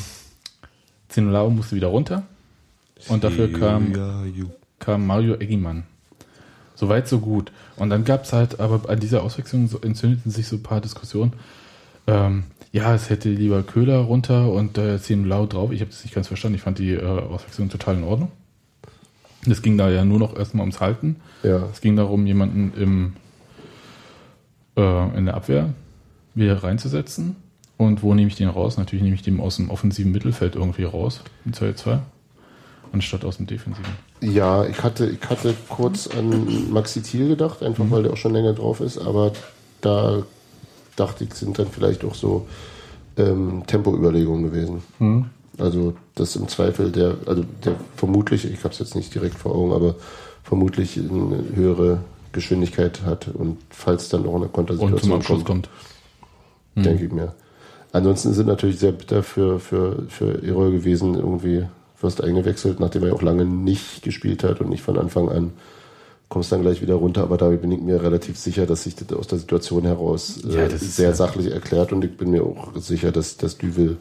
Zenulau 1.08 1.50
musste 1.50 1.76
wieder 1.76 1.88
runter. 1.88 2.24
Und 3.08 3.22
dafür 3.24 3.52
kam, 3.52 3.94
Ja, 3.94 4.24
kam 4.78 5.06
Mario 5.06 5.34
Eggimann. 5.36 5.84
Soweit, 6.80 7.06
so 7.06 7.18
gut. 7.18 7.52
Und 7.76 7.90
dann 7.90 8.04
gab 8.04 8.24
es 8.24 8.32
halt, 8.32 8.58
aber 8.58 8.88
an 8.88 8.98
dieser 8.98 9.22
Auswechslung 9.22 9.68
so, 9.68 9.78
entzündeten 9.82 10.30
sich 10.30 10.48
so 10.48 10.56
ein 10.56 10.62
paar 10.62 10.80
Diskussionen. 10.80 11.34
Ähm, 12.06 12.44
ja, 12.72 12.94
es 12.94 13.10
hätte 13.10 13.28
lieber 13.28 13.62
Köhler 13.62 13.98
runter 13.98 14.50
und 14.50 14.78
äh, 14.78 14.98
Zenulau 14.98 15.44
drauf. 15.44 15.72
Ich 15.72 15.82
habe 15.82 15.90
das 15.90 16.02
nicht 16.04 16.14
ganz 16.14 16.28
verstanden. 16.28 16.56
Ich 16.56 16.62
fand 16.62 16.78
die 16.78 16.92
äh, 16.92 17.04
Auswechslung 17.04 17.68
total 17.68 17.96
in 17.96 18.04
Ordnung. 18.04 18.32
Es 19.46 19.60
ging 19.60 19.76
da 19.76 19.90
ja 19.90 20.06
nur 20.06 20.18
noch 20.18 20.34
erstmal 20.34 20.62
ums 20.62 20.80
Halten. 20.80 21.16
Ja. 21.42 21.68
Es 21.70 21.82
ging 21.82 21.96
darum, 21.96 22.24
jemanden 22.24 22.72
im, 22.80 23.12
äh, 24.82 25.18
in 25.18 25.26
der 25.26 25.34
Abwehr 25.34 25.74
wieder 26.34 26.62
reinzusetzen. 26.62 27.36
Und 27.76 28.02
wo 28.02 28.14
nehme 28.14 28.28
ich 28.28 28.36
den 28.36 28.48
raus? 28.48 28.78
Natürlich 28.78 29.02
nehme 29.02 29.16
ich 29.16 29.22
den 29.22 29.38
aus 29.38 29.56
dem 29.56 29.68
offensiven 29.68 30.12
Mittelfeld 30.12 30.54
irgendwie 30.54 30.84
raus, 30.84 31.20
in 31.44 31.52
2-2, 31.52 31.98
anstatt 32.92 33.24
aus 33.24 33.36
dem 33.36 33.46
defensiven. 33.46 33.92
Ja, 34.20 34.64
ich 34.64 34.82
hatte, 34.82 35.06
ich 35.06 35.28
hatte 35.28 35.54
kurz 35.68 36.06
an 36.08 36.70
Maxi 36.72 37.02
Thiel 37.02 37.28
gedacht, 37.28 37.62
einfach 37.62 37.84
Mhm. 37.84 37.90
weil 37.90 38.02
der 38.02 38.12
auch 38.12 38.16
schon 38.16 38.32
länger 38.32 38.52
drauf 38.52 38.80
ist, 38.80 38.98
aber 38.98 39.32
da 39.80 40.22
dachte 40.96 41.24
ich, 41.24 41.34
sind 41.34 41.58
dann 41.58 41.68
vielleicht 41.68 42.04
auch 42.04 42.14
so 42.14 42.46
ähm, 43.16 43.62
Tempoüberlegungen 43.66 44.44
gewesen. 44.44 44.82
Mhm. 44.98 45.26
Also 45.58 45.94
das 46.14 46.36
im 46.36 46.48
Zweifel 46.48 46.90
der, 46.90 47.16
also 47.26 47.44
der 47.64 47.74
vermutlich, 47.96 48.44
ich 48.44 48.64
habe 48.64 48.72
es 48.72 48.78
jetzt 48.78 48.94
nicht 48.96 49.14
direkt 49.14 49.34
vor 49.36 49.54
Augen, 49.54 49.72
aber 49.72 49.94
vermutlich 50.42 50.96
eine 50.98 51.44
höhere 51.54 51.98
Geschwindigkeit 52.32 53.02
hat 53.02 53.28
und 53.28 53.58
falls 53.70 54.08
dann 54.08 54.26
auch 54.26 54.36
eine 54.36 54.46
Und 54.46 54.54
zum 54.54 54.66
Kontersituation 54.66 55.44
kommt, 55.44 55.68
kommt. 56.74 56.84
denke 56.86 57.04
ich 57.06 57.12
mir. 57.12 57.34
Ansonsten 57.92 58.32
sind 58.32 58.46
natürlich 58.46 58.78
sehr 58.78 58.92
bitter 58.92 59.22
für, 59.22 59.58
für, 59.58 60.04
für 60.08 60.42
Erol 60.44 60.70
gewesen, 60.70 61.14
irgendwie 61.14 61.66
wirst 62.00 62.22
eingewechselt, 62.22 62.80
nachdem 62.80 63.02
er 63.02 63.08
ja 63.08 63.14
auch 63.14 63.22
lange 63.22 63.44
nicht 63.44 64.02
gespielt 64.02 64.42
hat 64.44 64.60
und 64.60 64.68
nicht 64.70 64.82
von 64.82 64.98
Anfang 64.98 65.28
an 65.28 65.52
kommst 66.28 66.52
dann 66.52 66.62
gleich 66.62 66.80
wieder 66.80 66.94
runter, 66.94 67.24
aber 67.24 67.36
da 67.38 67.48
bin 67.48 67.72
ich 67.72 67.80
mir 67.80 68.00
relativ 68.04 68.38
sicher, 68.38 68.64
dass 68.64 68.84
sich 68.84 68.94
das 68.94 69.12
aus 69.18 69.26
der 69.26 69.38
Situation 69.40 69.82
heraus 69.84 70.38
äh, 70.44 70.54
Ja, 70.54 70.68
sehr 70.78 71.08
ja- 71.08 71.14
sachlich 71.14 71.50
erklärt 71.52 71.92
und 71.92 72.04
ich 72.04 72.16
bin 72.16 72.30
mir 72.30 72.44
auch 72.44 72.68
sicher, 72.76 73.10
dass, 73.10 73.36
dass 73.36 73.58
Düvel 73.58 73.96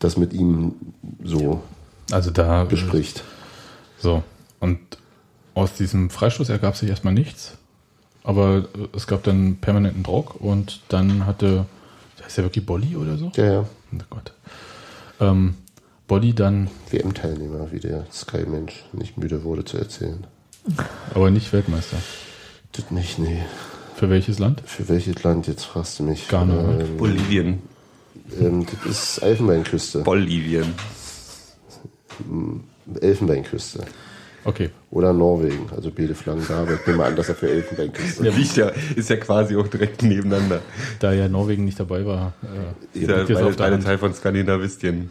das 0.00 0.16
mit 0.16 0.32
ihm 0.32 0.74
so 1.22 1.62
Also 2.10 2.32
da. 2.32 2.64
bespricht. 2.64 3.22
So. 3.96 4.24
Und 4.58 4.80
aus 5.54 5.72
diesem 5.74 6.10
Freistoß 6.10 6.48
ergab 6.48 6.76
sich 6.76 6.90
erstmal 6.90 7.14
nichts. 7.14 7.56
Aber 8.24 8.64
äh, 8.74 8.96
es 8.96 9.06
gab 9.06 9.22
dann 9.22 9.56
permanenten 9.60 10.02
Druck 10.02 10.40
und 10.40 10.80
dann 10.88 11.26
hatte, 11.26 11.64
heißt 12.24 12.38
der 12.38 12.44
wirklich 12.46 12.66
Bolli 12.66 12.96
oder 12.96 13.16
so? 13.18 13.30
Ja, 13.36 13.44
ja, 13.52 13.66
Oh 13.94 13.98
Gott. 14.10 14.32
Ähm, 15.20 15.54
Bolli 16.06 16.34
dann, 16.34 16.68
WM-Teilnehmer, 16.90 17.72
wie 17.72 17.80
der 17.80 18.06
Sky-Mensch 18.12 18.84
nicht 18.92 19.18
müde 19.18 19.42
wurde 19.44 19.64
zu 19.64 19.76
erzählen. 19.78 20.24
aber 21.14 21.30
nicht 21.30 21.52
Weltmeister. 21.52 21.96
Das 22.72 22.90
nicht, 22.90 23.18
nee. 23.18 23.42
Für 23.96 24.10
welches 24.10 24.38
Land? 24.38 24.62
Für 24.66 24.88
welches 24.88 25.22
Land 25.24 25.46
jetzt 25.46 25.64
fragst 25.64 25.98
du 25.98 26.04
mich? 26.04 26.28
Ghana, 26.28 26.62
ne? 26.62 26.80
Ähm, 26.84 26.96
Bolivien. 26.96 27.62
ähm, 28.38 28.66
das 28.84 28.90
ist 29.16 29.18
Elfenbeinküste. 29.18 30.00
Bolivien. 30.00 30.74
Elfenbeinküste. 33.00 33.84
Okay. 34.44 34.70
Oder 34.92 35.12
Norwegen, 35.12 35.66
also 35.74 35.90
beide 35.90 36.14
Flaggen 36.14 36.44
da, 36.46 36.62
aber 36.62 36.74
ich 36.74 36.86
nehme 36.86 37.04
an, 37.04 37.16
dass 37.16 37.28
er 37.28 37.34
für 37.34 37.50
Elfenbeinküste 37.50 38.22
Der 38.22 38.32
liegt 38.32 38.56
ja, 38.56 38.68
ist 38.94 39.10
ja 39.10 39.16
quasi 39.16 39.56
auch 39.56 39.66
direkt 39.66 40.02
nebeneinander. 40.02 40.60
Da 41.00 41.12
ja 41.12 41.28
Norwegen 41.28 41.64
nicht 41.64 41.80
dabei 41.80 42.06
war. 42.06 42.32
Äh, 42.94 42.98
Ist 42.98 43.08
ja 43.08 43.16
beide, 43.24 43.46
auf 43.46 43.56
der 43.56 43.64
beide. 43.64 43.80
Teil 43.80 43.98
von 43.98 44.14
Skandinavistien. 44.14 45.10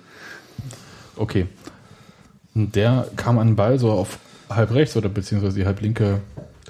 Okay. 1.18 1.48
Und 2.54 2.76
Der 2.76 3.08
kam 3.16 3.38
an 3.40 3.48
den 3.48 3.56
Ball 3.56 3.80
so 3.80 3.92
auf 3.92 4.18
halb 4.50 4.72
rechts 4.72 4.96
oder 4.96 5.10
beziehungsweise 5.10 5.58
die 5.60 5.66
halb 5.66 5.82
linke, 5.82 6.22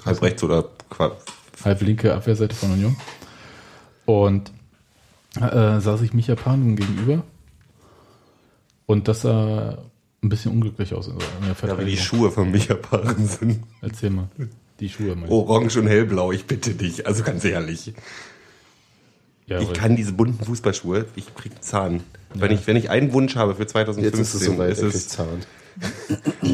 Halb 0.04 0.22
rechts 0.22 0.42
oder 0.42 0.68
halb 1.64 1.80
linke 1.82 2.14
Abwehrseite 2.14 2.54
von 2.54 2.72
Union. 2.72 2.96
Und 4.04 4.52
äh, 5.40 5.80
sah 5.80 5.96
sich 5.96 6.12
Micha 6.12 6.34
Panum 6.34 6.76
gegenüber. 6.76 7.22
Und 8.86 9.08
das 9.08 9.22
sah 9.22 9.78
ein 10.22 10.28
bisschen 10.28 10.52
unglücklich 10.52 10.94
aus. 10.94 11.08
In 11.08 11.14
der 11.18 11.68
ja, 11.68 11.78
wie 11.78 11.84
die. 11.90 11.96
Schuhe 11.96 12.30
von 12.30 12.50
Micha 12.50 12.74
Paaren 12.74 13.26
sind. 13.26 13.62
Erzähl 13.80 14.10
mal. 14.10 14.28
Die 14.80 14.88
Schuhe. 14.88 15.14
meine 15.14 15.26
ich. 15.26 15.30
Orange 15.30 15.76
und 15.80 15.86
hellblau, 15.88 16.32
ich 16.32 16.46
bitte 16.46 16.72
dich. 16.74 17.06
Also 17.06 17.22
ganz 17.22 17.44
ehrlich. 17.44 17.92
ja, 19.46 19.58
Ich 19.60 19.68
weil- 19.68 19.74
kann 19.74 19.96
diese 19.96 20.12
bunten 20.12 20.44
Fußballschuhe, 20.44 21.06
ich 21.16 21.34
krieg 21.34 21.52
einen 21.52 21.62
Zahn. 21.62 22.02
Wenn, 22.40 22.52
ich, 22.52 22.66
wenn 22.66 22.76
ich 22.76 22.90
einen 22.90 23.12
Wunsch 23.12 23.36
habe 23.36 23.54
für 23.54 23.62
Jetzt 23.62 23.72
2015, 23.72 24.20
ist 24.20 24.34
es 24.34 24.44
soweit, 24.44 24.70
ist 24.72 24.82
er 24.82 24.90
kriegt 24.90 24.94
es, 24.94 25.18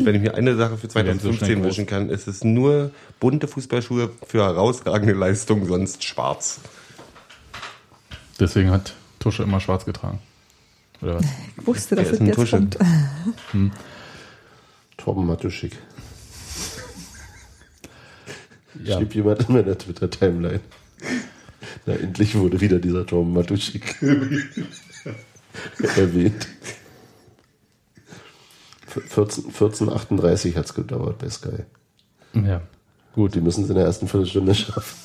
wenn 0.05 0.15
ich 0.15 0.23
mir 0.23 0.35
eine 0.35 0.57
Sache 0.57 0.77
für 0.77 0.93
werden 0.95 1.21
so 1.21 1.31
2015 1.31 1.37
schnell 1.37 1.57
groß. 1.57 1.65
wünschen 1.65 1.87
kann, 1.87 2.11
ist 2.11 2.27
es 2.27 2.45
nur 2.45 2.91
bunte 3.21 3.47
Fußballschuhe 3.49 4.11
für 4.27 4.43
herausragende 4.43 5.15
Leistung, 5.15 5.67
sonst 5.67 6.05
schwarz. 6.05 6.61
Deswegen 8.41 8.71
hat 8.71 8.95
Tusche 9.21 9.43
immer 9.45 9.61
schwarz 9.61 9.85
getragen. 9.85 10.19
Oder 11.01 11.17
was? 11.17 11.25
Ich 11.57 11.67
wusste, 11.67 11.95
dass 11.97 12.07
es 12.07 12.13
ist 12.15 12.21
ein 12.21 12.27
jetzt 12.27 12.37
Tusche. 12.37 12.57
kommt. 12.57 12.79
Torben 14.97 15.27
Matuschik. 15.27 15.77
Ja, 18.83 18.97
Schrieb 18.97 19.15
jemand 19.15 19.49
in 19.49 19.55
meiner 19.55 19.77
Twitter-Timeline. 19.77 20.61
Na, 21.85 21.93
endlich 21.93 22.35
wurde 22.35 22.59
wieder 22.63 22.79
dieser 22.79 23.07
Torben 23.07 23.35
Matuschik 23.35 23.97
erwähnt. 25.97 26.47
14 28.87 29.45
1438 29.47 30.57
hat 30.57 30.67
es 30.67 30.75
gedauert 30.75 31.19
bei 31.19 31.29
Sky. 31.31 31.65
ja. 32.35 32.61
Gut, 33.15 33.35
Die 33.35 33.41
müssen 33.43 33.65
es 33.65 33.69
in 33.71 33.77
der 33.77 33.85
ersten 33.85 34.09
Viertelstunde 34.09 34.55
schaffen. 34.55 34.97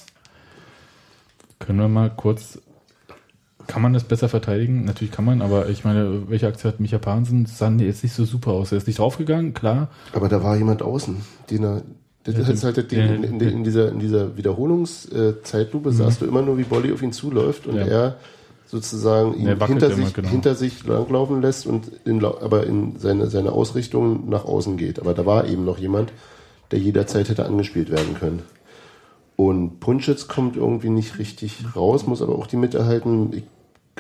können 1.60 1.80
wir 1.80 1.88
mal 1.90 2.10
kurz. 2.10 2.60
Kann 3.68 3.82
man 3.82 3.92
das 3.92 4.06
besser 4.06 4.30
verteidigen? 4.30 4.86
Natürlich 4.86 5.12
kann 5.12 5.26
man, 5.26 5.42
aber 5.42 5.68
ich 5.68 5.84
meine, 5.84 6.30
welche 6.30 6.48
Aktion 6.48 6.72
hat 6.72 6.80
Micha 6.80 7.00
Pahnsen? 7.00 7.46
Sah 7.48 7.70
jetzt 7.72 8.04
nicht 8.04 8.14
so 8.14 8.24
super 8.24 8.52
aus. 8.52 8.72
Er 8.72 8.78
ist 8.78 8.88
nicht 8.88 9.00
draufgegangen, 9.00 9.54
klar. 9.54 9.90
Aber 10.14 10.30
da 10.30 10.42
war 10.42 10.56
jemand 10.56 10.82
außen, 10.82 11.18
den 11.50 11.64
er. 11.66 11.82
Das 12.24 12.36
Ja, 12.36 12.48
ist 12.48 12.64
halt 12.64 12.92
Ding, 12.92 13.00
in, 13.00 13.24
in, 13.24 13.40
in 13.42 13.64
dieser, 13.66 13.90
in 13.92 14.00
dieser 14.00 14.36
Wiederholungszeitlupe 14.38 15.92
sahst 15.92 16.22
du 16.22 16.26
immer 16.26 16.42
nur, 16.42 16.58
wie 16.58 16.64
Bolli 16.64 16.94
auf 16.94 17.02
ihn 17.02 17.12
zuläuft 17.14 17.68
und 17.68 17.76
Ja. 17.76 17.86
er 17.86 18.16
sozusagen 18.67 19.34
ihn 19.34 19.47
hinter, 19.47 19.88
immer, 19.88 19.95
sich, 19.95 20.13
genau. 20.13 20.27
hinter 20.27 20.56
sich 20.56 20.86
langlaufen 20.86 21.41
lässt 21.41 21.65
und 21.65 21.89
in, 22.06 22.23
aber 22.23 22.67
in 22.67 22.99
seine, 22.99 23.30
seine 23.30 23.53
Ausrichtung 23.53 24.30
nach 24.30 24.45
außen 24.45 24.77
geht. 24.77 24.99
Aber 24.99 25.13
da 25.13 25.25
war 25.25 25.47
eben 25.47 25.65
noch 25.65 25.77
jemand, 25.77 26.12
der 26.71 26.80
jederzeit 26.80 27.30
hätte 27.30 27.45
angespielt 27.45 27.89
werden 27.89 28.15
können. 28.15 28.43
Und 29.38 29.80
Punschitz 29.80 30.27
kommt 30.27 30.58
irgendwie 30.58 30.89
nicht 30.89 31.17
richtig 31.17 31.75
raus, 31.75 32.08
muss 32.08 32.21
aber 32.21 32.36
auch 32.36 32.47
die 32.47 32.58
Mitte 32.58 32.86
halten. 32.86 33.32
Ich 33.34 33.43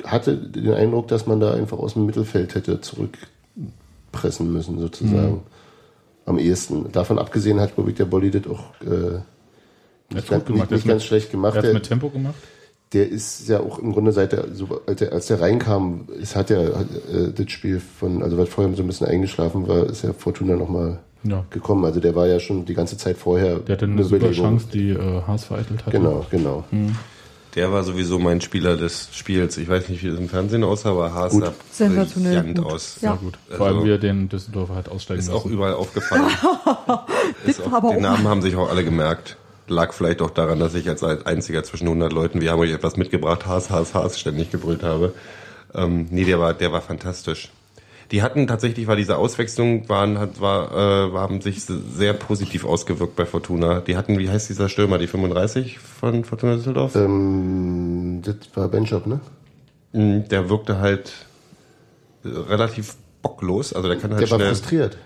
hatte 0.05 0.35
den 0.35 0.73
Eindruck, 0.73 1.07
dass 1.07 1.27
man 1.27 1.39
da 1.39 1.53
einfach 1.53 1.77
aus 1.77 1.93
dem 1.93 2.05
Mittelfeld 2.05 2.55
hätte 2.55 2.81
zurückpressen 2.81 4.51
müssen, 4.51 4.79
sozusagen. 4.79 5.33
Mhm. 5.33 5.41
Am 6.25 6.37
ehesten. 6.39 6.91
Davon 6.91 7.19
abgesehen 7.19 7.61
hat, 7.61 7.73
ich, 7.87 7.95
der 7.95 8.03
Bolli 8.03 8.31
das 8.31 8.47
auch 8.47 8.81
äh, 8.81 9.21
nicht, 10.13 10.27
ganz, 10.27 10.49
nicht, 10.49 10.71
nicht 10.71 10.87
ganz 10.87 11.05
schlecht 11.05 11.31
gemacht. 11.31 11.55
Er 11.55 11.63
hat 11.63 11.73
mit 11.73 11.83
Tempo 11.83 12.09
gemacht. 12.09 12.35
Der 12.93 13.09
ist 13.09 13.49
ja 13.49 13.59
auch 13.59 13.79
im 13.79 13.91
Grunde 13.93 14.11
seit 14.13 14.31
der, 14.31 14.45
so, 14.53 14.81
als, 14.87 14.99
der, 14.99 15.11
als 15.11 15.27
der 15.27 15.41
reinkam, 15.41 16.07
es 16.21 16.35
hat 16.35 16.49
ja 16.49 16.61
äh, 16.61 17.33
das 17.35 17.51
Spiel 17.51 17.81
von, 17.81 18.23
also 18.23 18.37
was 18.37 18.47
vorher 18.49 18.73
so 18.75 18.83
ein 18.83 18.87
bisschen 18.87 19.07
eingeschlafen 19.07 19.67
war, 19.67 19.85
ist 19.87 20.03
ja 20.03 20.13
Fortuna 20.13 20.55
nochmal 20.55 20.99
Ja. 21.23 21.43
gekommen. 21.49 21.83
Also 21.83 21.99
der 21.99 22.15
war 22.15 22.27
ja 22.27 22.39
schon 22.39 22.65
die 22.65 22.73
ganze 22.73 22.95
Zeit 22.97 23.17
vorher. 23.17 23.59
Der 23.59 23.75
hatte 23.75 23.85
eine 23.85 24.03
super 24.03 24.17
Überlegung. 24.27 24.43
Chance, 24.59 24.67
die 24.71 24.91
äh, 24.91 25.21
Haas 25.27 25.43
vereitelt 25.45 25.85
hat. 25.85 25.91
Genau, 25.91 26.25
genau. 26.31 26.63
Der 27.55 27.71
war 27.73 27.83
sowieso 27.83 28.19
mein 28.19 28.39
Spieler 28.39 28.77
des 28.77 29.09
Spiels. 29.11 29.57
Ich 29.57 29.67
weiß 29.67 29.89
nicht, 29.89 30.03
wie 30.03 30.09
das 30.09 30.19
im 30.19 30.29
Fernsehen 30.29 30.63
aussah, 30.63 30.91
aber 30.91 31.13
Haas 31.13 31.31
Gut. 31.33 31.43
sah 31.43 31.53
Sensationell 31.71 32.53
gut. 32.53 32.65
aus. 32.65 32.99
Ja. 33.01 33.09
Ja, 33.11 33.15
gut. 33.15 33.37
Vor 33.49 33.65
Also- 33.65 33.77
allem, 33.79 33.85
wie 33.87 33.91
er 33.91 33.97
den 33.97 34.29
Düsseldorfer 34.29 34.75
hat 34.75 34.89
aussteigen 34.89 35.19
Ist 35.19 35.29
auch 35.29 35.43
lassen. 35.43 35.53
überall 35.53 35.73
aufgefallen. 35.73 36.23
ist 37.45 37.61
auch, 37.65 37.73
aber 37.73 37.89
den 37.89 37.97
auch- 38.05 38.11
Namen 38.11 38.27
haben 38.27 38.41
sich 38.41 38.55
auch 38.55 38.69
alle 38.69 38.83
gemerkt. 38.83 39.37
Lag 39.67 39.93
vielleicht 39.93 40.21
auch 40.21 40.29
daran, 40.31 40.59
dass 40.59 40.73
ich 40.75 40.87
als 40.89 41.03
einziger 41.03 41.63
zwischen 41.63 41.87
100 41.87 42.11
Leuten, 42.13 42.41
wir 42.41 42.51
haben 42.51 42.59
euch 42.59 42.71
etwas 42.71 42.95
mitgebracht, 42.97 43.45
Haas, 43.45 43.69
Haas, 43.69 43.93
Haas, 43.93 44.19
ständig 44.19 44.49
gebrüllt 44.51 44.83
habe. 44.83 45.13
Ähm, 45.75 46.07
nee, 46.09 46.23
der 46.23 46.39
war, 46.39 46.53
der 46.53 46.71
war 46.71 46.81
fantastisch. 46.81 47.51
Die 48.11 48.21
hatten 48.21 48.47
tatsächlich, 48.47 48.87
war 48.87 48.95
diese 48.95 49.17
Auswechslung, 49.17 49.89
waren, 49.89 50.17
hat, 50.17 50.39
war, 50.39 50.71
äh, 50.71 51.11
haben 51.17 51.41
sich 51.41 51.61
sehr 51.65 52.13
positiv 52.13 52.63
ausgewirkt 52.63 53.17
bei 53.17 53.25
Fortuna. 53.25 53.81
Die 53.81 53.97
hatten, 53.97 54.17
wie 54.17 54.29
heißt 54.29 54.47
dieser 54.49 54.69
Stürmer, 54.69 54.97
die 54.97 55.07
35 55.07 55.77
von 55.79 56.23
Fortuna 56.23 56.55
Düsseldorf? 56.55 56.95
Ähm, 56.95 58.21
das 58.23 58.35
war 58.55 58.69
Benchop, 58.69 59.07
ne? 59.07 59.19
Mm, 59.91 60.29
Der 60.29 60.49
wirkte 60.49 60.79
halt 60.79 61.11
äh, 62.23 62.29
relativ 62.29 62.95
bocklos, 63.21 63.73
also 63.73 63.89
der 63.89 63.97
kann 63.97 64.11
halt 64.11 64.21
Der 64.21 64.31
war 64.31 64.37
schnell. 64.39 64.49
frustriert. 64.55 64.97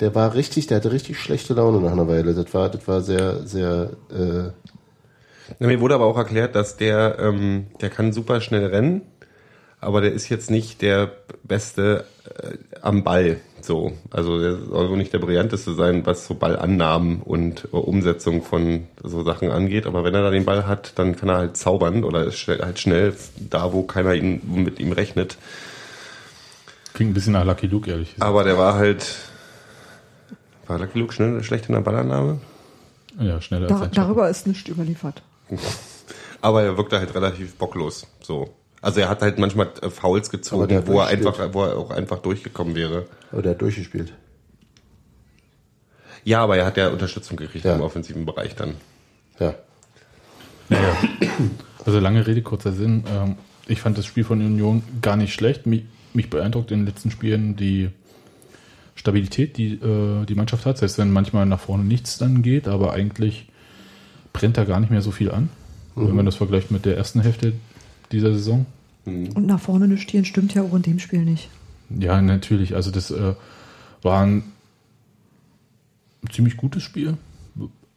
Der 0.00 0.14
war 0.14 0.34
richtig, 0.34 0.66
der 0.66 0.78
hatte 0.78 0.92
richtig 0.92 1.18
schlechte 1.18 1.54
Laune 1.54 1.80
nach 1.80 1.92
einer 1.92 2.08
Weile. 2.08 2.34
Das 2.34 2.52
war, 2.54 2.70
das 2.70 2.88
war 2.88 3.02
sehr, 3.02 3.46
sehr, 3.46 3.90
äh, 4.10 4.50
Ja, 5.58 5.66
mir 5.66 5.80
wurde 5.80 5.94
aber 5.94 6.06
auch 6.06 6.16
erklärt, 6.16 6.54
dass 6.54 6.76
der, 6.76 7.18
ähm, 7.18 7.66
der 7.80 7.90
kann 7.90 8.12
super 8.12 8.40
schnell 8.40 8.66
rennen, 8.66 9.02
aber 9.78 10.00
der 10.00 10.12
ist 10.12 10.28
jetzt 10.28 10.50
nicht 10.50 10.80
der 10.82 11.12
Beste 11.42 12.04
äh, 12.24 12.56
am 12.80 13.04
Ball. 13.04 13.40
So, 13.60 13.92
also 14.10 14.40
der 14.40 14.56
soll 14.56 14.88
wohl 14.88 14.96
nicht 14.96 15.12
der 15.12 15.18
brillanteste 15.18 15.74
sein, 15.74 16.06
was 16.06 16.26
so 16.26 16.34
Ballannahmen 16.34 17.20
und 17.20 17.68
äh, 17.72 17.76
Umsetzung 17.76 18.42
von 18.42 18.86
so 19.02 19.22
Sachen 19.22 19.50
angeht. 19.50 19.86
Aber 19.86 20.02
wenn 20.02 20.14
er 20.14 20.22
da 20.22 20.30
den 20.30 20.46
Ball 20.46 20.66
hat, 20.66 20.92
dann 20.96 21.16
kann 21.16 21.28
er 21.28 21.36
halt 21.36 21.56
zaubern 21.58 22.04
oder 22.04 22.24
ist 22.24 22.38
schnell, 22.38 22.60
halt 22.60 22.78
schnell 22.78 23.14
da, 23.36 23.72
wo 23.74 23.82
keiner 23.82 24.14
ihn, 24.14 24.40
mit 24.46 24.80
ihm 24.80 24.92
rechnet. 24.92 25.36
Klingt 26.94 27.10
ein 27.10 27.14
bisschen 27.14 27.34
nach 27.34 27.44
Lucky 27.44 27.66
Luke, 27.66 27.90
ehrlich 27.90 28.14
gesagt. 28.14 28.28
Aber 28.28 28.44
der 28.44 28.56
war 28.56 28.74
halt, 28.74 29.14
war 30.70 30.78
Lucky 30.78 30.98
Luke 30.98 31.12
schnell, 31.12 31.42
schlecht 31.42 31.68
in 31.68 31.74
der 31.74 31.80
Ballannahme? 31.82 32.38
ja, 33.18 33.40
schneller 33.40 33.66
Da, 33.66 33.80
als 33.80 33.94
darüber 33.94 34.30
ist 34.30 34.46
nichts 34.46 34.68
überliefert. 34.68 35.22
Aber 36.40 36.62
er 36.62 36.76
wirkte 36.78 36.98
halt 36.98 37.14
relativ 37.14 37.56
bocklos. 37.56 38.06
So. 38.22 38.54
Also 38.80 39.00
er 39.00 39.08
hat 39.10 39.20
halt 39.20 39.38
manchmal 39.38 39.68
äh, 39.82 39.90
Fouls 39.90 40.30
gezogen, 40.30 40.86
wo 40.86 41.00
er 41.00 41.08
einfach, 41.08 41.52
wo 41.52 41.64
er 41.64 41.76
auch 41.76 41.90
einfach 41.90 42.20
durchgekommen 42.20 42.74
wäre. 42.74 43.06
aber 43.30 43.42
der 43.42 43.50
hat 43.52 43.60
durchgespielt. 43.60 44.14
Ja, 46.24 46.42
aber 46.42 46.56
er 46.56 46.64
hat 46.66 46.76
ja 46.78 46.88
Unterstützung 46.88 47.36
gekriegt 47.36 47.64
Ja. 47.64 47.74
im 47.74 47.82
offensiven 47.82 48.24
Bereich 48.24 48.54
dann. 48.54 48.74
Ja. 49.38 49.54
Naja. 50.70 50.96
Also 51.84 51.98
lange 51.98 52.26
Rede, 52.26 52.42
kurzer 52.42 52.72
Sinn. 52.72 53.04
Ähm, 53.14 53.36
ich 53.66 53.80
fand 53.82 53.98
das 53.98 54.06
Spiel 54.06 54.24
von 54.24 54.38
Union 54.40 54.82
gar 55.02 55.16
nicht 55.16 55.34
schlecht. 55.34 55.66
Mich, 55.66 55.84
mich 56.14 56.30
beeindruckt 56.30 56.70
in 56.70 56.80
den 56.80 56.86
letzten 56.86 57.10
Spielen 57.10 57.56
die 57.56 57.90
Stabilität, 59.00 59.56
die 59.56 59.72
äh, 59.74 60.26
die 60.26 60.34
Mannschaft 60.34 60.66
hat. 60.66 60.76
Selbst 60.76 60.98
wenn 60.98 61.10
manchmal 61.10 61.46
nach 61.46 61.60
vorne 61.60 61.84
nichts 61.84 62.18
dann 62.18 62.42
geht, 62.42 62.68
aber 62.68 62.92
eigentlich 62.92 63.48
brennt 64.34 64.58
da 64.58 64.64
gar 64.64 64.78
nicht 64.78 64.90
mehr 64.90 65.00
so 65.00 65.10
viel 65.10 65.30
an. 65.30 65.48
Wenn 65.96 66.14
man 66.14 66.24
das 66.24 66.36
vergleicht 66.36 66.70
mit 66.70 66.86
der 66.86 66.96
ersten 66.96 67.20
Hälfte 67.20 67.52
dieser 68.12 68.32
Saison. 68.32 68.64
Und 69.04 69.46
nach 69.46 69.60
vorne 69.60 69.86
eine 69.86 69.98
Stirn 69.98 70.24
stimmt 70.24 70.54
ja 70.54 70.62
auch 70.62 70.74
in 70.74 70.82
dem 70.82 70.98
Spiel 70.98 71.24
nicht. 71.24 71.48
Ja, 71.90 72.22
natürlich. 72.22 72.74
Also 72.74 72.90
das 72.90 73.10
äh, 73.10 73.34
war 74.02 74.22
ein 74.22 74.44
ziemlich 76.30 76.56
gutes 76.56 76.82
Spiel. 76.82 77.16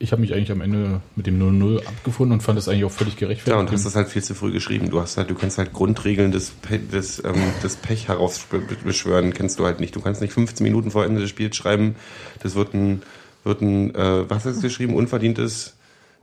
Ich 0.04 0.12
habe 0.12 0.20
mich 0.22 0.34
eigentlich 0.34 0.52
am 0.52 0.60
Ende 0.60 1.00
mit 1.16 1.28
dem 1.28 1.40
0-0 1.40 1.86
abgefunden 1.88 2.34
und 2.34 2.42
fand 2.42 2.58
das 2.58 2.68
eigentlich 2.68 2.84
auch 2.84 2.92
völlig 2.92 3.16
gerechtfertigt. 3.16 3.48
Ja, 3.56 3.58
und 3.60 3.72
hast 3.72 3.86
das 3.86 3.96
halt 3.96 4.10
viel 4.10 4.22
zu 4.22 4.36
früh 4.36 4.52
geschrieben. 4.52 4.90
Du 4.90 5.00
hast 5.00 5.16
halt, 5.16 5.30
du 5.30 5.34
kannst 5.36 5.58
halt 5.58 5.72
Grundregeln 5.72 6.34
des, 6.34 6.50
Pe 6.52 6.78
des, 6.78 7.24
ähm, 7.24 7.36
des 7.64 7.78
Pech 7.78 8.10
herausbeschwören, 8.10 9.34
kennst 9.34 9.60
du 9.60 9.66
halt 9.66 9.80
nicht. 9.80 9.96
Du 9.96 10.02
kannst 10.02 10.20
nicht 10.22 10.34
15 10.34 10.64
Minuten 10.64 10.92
vor 10.92 11.06
Ende 11.06 11.22
des 11.22 11.30
Spiels 11.30 11.56
schreiben, 11.56 11.96
das 12.42 12.56
wird 12.56 12.74
ein, 12.74 13.02
wird 13.46 13.62
ein, 13.62 13.96
äh, 13.96 14.30
was 14.30 14.44
hast 14.46 14.58
du 14.58 14.62
geschrieben, 14.64 14.94
unverdientes, 14.96 15.74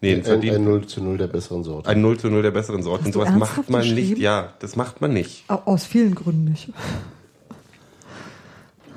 nee, 0.02 0.12
ein, 0.12 0.18
Ein, 0.18 0.24
verdient, 0.24 0.56
ein 0.56 0.64
0 0.64 0.86
zu 0.86 1.02
0 1.02 1.16
der 1.16 1.26
besseren 1.28 1.64
Sorte. 1.64 1.88
ein 1.88 2.02
0 2.02 2.18
zu 2.18 2.28
0 2.28 2.42
der 2.42 2.50
besseren 2.50 2.82
Sorte. 2.82 3.06
Und 3.06 3.12
sowas 3.14 3.30
macht 3.34 3.70
man 3.70 3.94
nicht, 3.94 4.18
ja, 4.18 4.52
das 4.60 4.76
macht 4.76 5.00
man 5.00 5.12
nicht. 5.14 5.44
Au- 5.48 5.62
Aus 5.64 5.86
vielen 5.86 6.14
Gründen 6.14 6.44
nicht. 6.44 6.68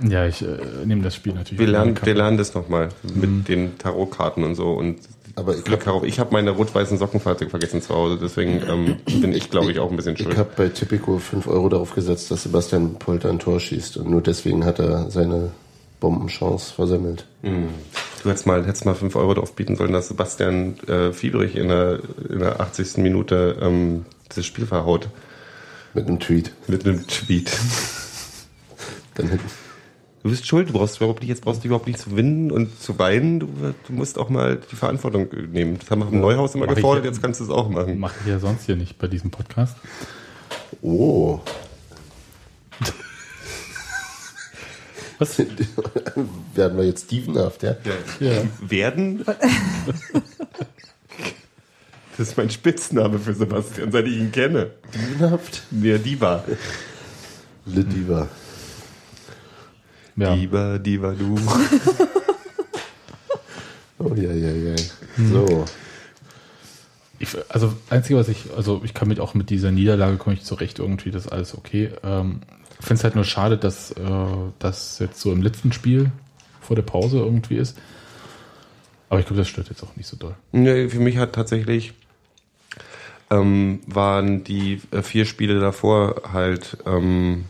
Ja, 0.07 0.25
ich 0.27 0.41
äh, 0.41 0.47
nehme 0.85 1.01
das 1.01 1.15
Spiel 1.15 1.33
natürlich. 1.33 1.59
Wir 1.59 1.67
lernen, 1.67 1.97
wir 2.03 2.13
lernen 2.15 2.37
das 2.37 2.53
nochmal 2.53 2.89
mit 3.15 3.47
den 3.47 3.77
Tarotkarten 3.77 4.43
und 4.43 4.55
so 4.55 4.71
und 4.73 4.97
Aber 5.35 5.55
ich 5.55 5.63
Glück 5.63 5.79
hab- 5.81 5.85
darauf. 5.85 6.03
Ich 6.03 6.19
habe 6.19 6.31
meine 6.33 6.51
rot-weißen 6.51 6.97
Sockenfahrzeug 6.97 7.49
vergessen 7.49 7.81
zu 7.81 7.93
Hause, 7.95 8.19
deswegen 8.21 8.61
ähm, 8.67 8.95
bin 9.21 9.33
ich, 9.33 9.49
glaube 9.49 9.71
ich, 9.71 9.79
auch 9.79 9.89
ein 9.89 9.95
bisschen 9.95 10.15
Ich 10.15 10.23
schuld. 10.23 10.37
habe 10.37 10.49
bei 10.57 10.69
Tipico 10.69 11.17
5 11.19 11.47
Euro 11.47 11.69
darauf 11.69 11.95
gesetzt, 11.95 12.29
dass 12.31 12.43
Sebastian 12.43 12.95
Polter 12.95 13.29
ein 13.29 13.39
Tor 13.39 13.59
schießt. 13.59 13.97
Und 13.97 14.09
nur 14.09 14.21
deswegen 14.21 14.65
hat 14.65 14.79
er 14.79 15.09
seine 15.09 15.51
Bombenchance 15.99 16.73
versemmelt. 16.73 17.25
Du 17.41 18.29
hättest 18.29 18.45
mal, 18.45 18.65
hättest 18.65 18.85
mal 18.85 18.95
5 18.95 19.15
Euro 19.15 19.33
drauf 19.35 19.53
bieten 19.55 19.75
sollen, 19.77 19.93
dass 19.93 20.09
Sebastian 20.09 20.75
äh, 20.87 21.13
Fiebrich 21.13 21.55
in 21.55 21.69
der, 21.69 21.99
in 22.29 22.39
der 22.39 22.59
80. 22.59 22.97
Minute 22.97 23.57
ähm, 23.61 24.05
das 24.35 24.45
Spiel 24.45 24.65
verhaut. 24.65 25.07
Mit 25.93 26.07
einem 26.07 26.19
Tweet. 26.19 26.51
Mit 26.67 26.85
einem 26.85 27.07
Tweet. 27.07 27.51
Dann 29.15 29.27
hätten, 29.29 29.43
Du 30.23 30.29
bist 30.29 30.47
schuld, 30.47 30.69
du 30.69 30.73
brauchst 30.73 30.95
überhaupt 30.97 31.19
nicht, 31.19 31.27
jetzt 31.27 31.41
brauchst 31.41 31.63
du 31.63 31.67
überhaupt 31.67 31.85
nicht 31.85 31.99
zu 31.99 32.15
winnen 32.15 32.49
und 32.49 32.81
zu 32.81 32.97
weinen. 32.97 33.41
Du, 33.41 33.49
du 33.87 33.93
musst 33.93 34.17
auch 34.17 34.29
mal 34.29 34.57
die 34.71 34.75
Verantwortung 34.77 35.27
nehmen. 35.51 35.77
Das 35.77 35.91
haben 35.91 35.99
wir 35.99 36.07
im 36.07 36.21
Neuhaus 36.21 36.55
immer 36.55 36.65
Mach 36.65 36.71
ich 36.71 36.77
gefordert, 36.77 37.03
ja. 37.03 37.11
jetzt 37.11 37.21
kannst 37.21 37.41
du 37.41 37.43
es 37.43 37.49
auch 37.49 37.67
machen. 37.67 37.99
Mache 37.99 38.15
ich 38.21 38.27
ja 38.29 38.39
sonst 38.39 38.65
hier 38.65 38.77
nicht 38.77 38.97
bei 38.97 39.07
diesem 39.07 39.31
Podcast. 39.31 39.75
oh, 40.81 41.41
Was? 45.19 45.39
werden 46.55 46.77
wir 46.77 46.85
jetzt 46.85 47.05
Stevenhaft, 47.05 47.63
ja? 47.63 47.75
Ja. 48.19 48.43
Werden? 48.61 49.25
Das 52.15 52.29
ist 52.29 52.37
mein 52.37 52.51
Spitzname 52.51 53.17
für 53.17 53.33
Sebastian, 53.33 53.91
seit 53.91 54.05
ich 54.05 54.17
ihn 54.17 54.31
kenne. 54.31 54.69
Stevenhaft? 54.91 55.63
Der 55.71 55.97
Diva. 55.97 56.43
Le 57.65 57.83
Diva. 57.83 58.27
Ja. 60.15 60.35
Diva, 60.35 60.77
Diva, 60.77 61.11
du. 61.13 61.37
Oh, 64.03 64.13
ja, 64.15 64.31
ja, 64.33 64.51
ja. 64.51 64.75
So. 65.31 65.65
Ich, 67.19 67.29
also 67.49 67.73
einzige, 67.89 68.19
was 68.19 68.27
ich, 68.27 68.51
also 68.55 68.81
ich 68.83 68.93
kann 68.93 69.07
mit 69.07 69.19
auch 69.19 69.33
mit 69.33 69.49
dieser 69.49 69.71
Niederlage 69.71 70.17
komme 70.17 70.35
ich 70.35 70.43
zurecht 70.43 70.79
irgendwie, 70.79 71.11
das 71.11 71.25
ist 71.25 71.31
alles 71.31 71.57
okay. 71.57 71.91
Ähm, 72.03 72.41
ich 72.79 72.85
finde 72.85 72.99
es 72.99 73.03
halt 73.05 73.15
nur 73.15 73.23
schade, 73.23 73.57
dass 73.57 73.91
äh, 73.91 73.95
das 74.59 74.99
jetzt 74.99 75.21
so 75.21 75.31
im 75.31 75.41
letzten 75.41 75.71
Spiel 75.71 76.11
vor 76.59 76.75
der 76.75 76.83
Pause 76.83 77.19
irgendwie 77.19 77.55
ist. 77.55 77.77
Aber 79.09 79.19
ich 79.19 79.25
glaube, 79.25 79.41
das 79.41 79.47
stört 79.47 79.69
jetzt 79.69 79.83
auch 79.83 79.95
nicht 79.95 80.07
so 80.07 80.17
doll. 80.17 80.35
Nee, 80.51 80.89
für 80.89 80.99
mich 80.99 81.17
hat 81.17 81.33
tatsächlich 81.33 81.93
ähm, 83.29 83.79
waren 83.85 84.43
die 84.43 84.81
äh, 84.91 85.01
vier 85.01 85.25
Spiele 85.25 85.59
davor 85.59 86.23
halt 86.33 86.77
ähm, 86.85 87.45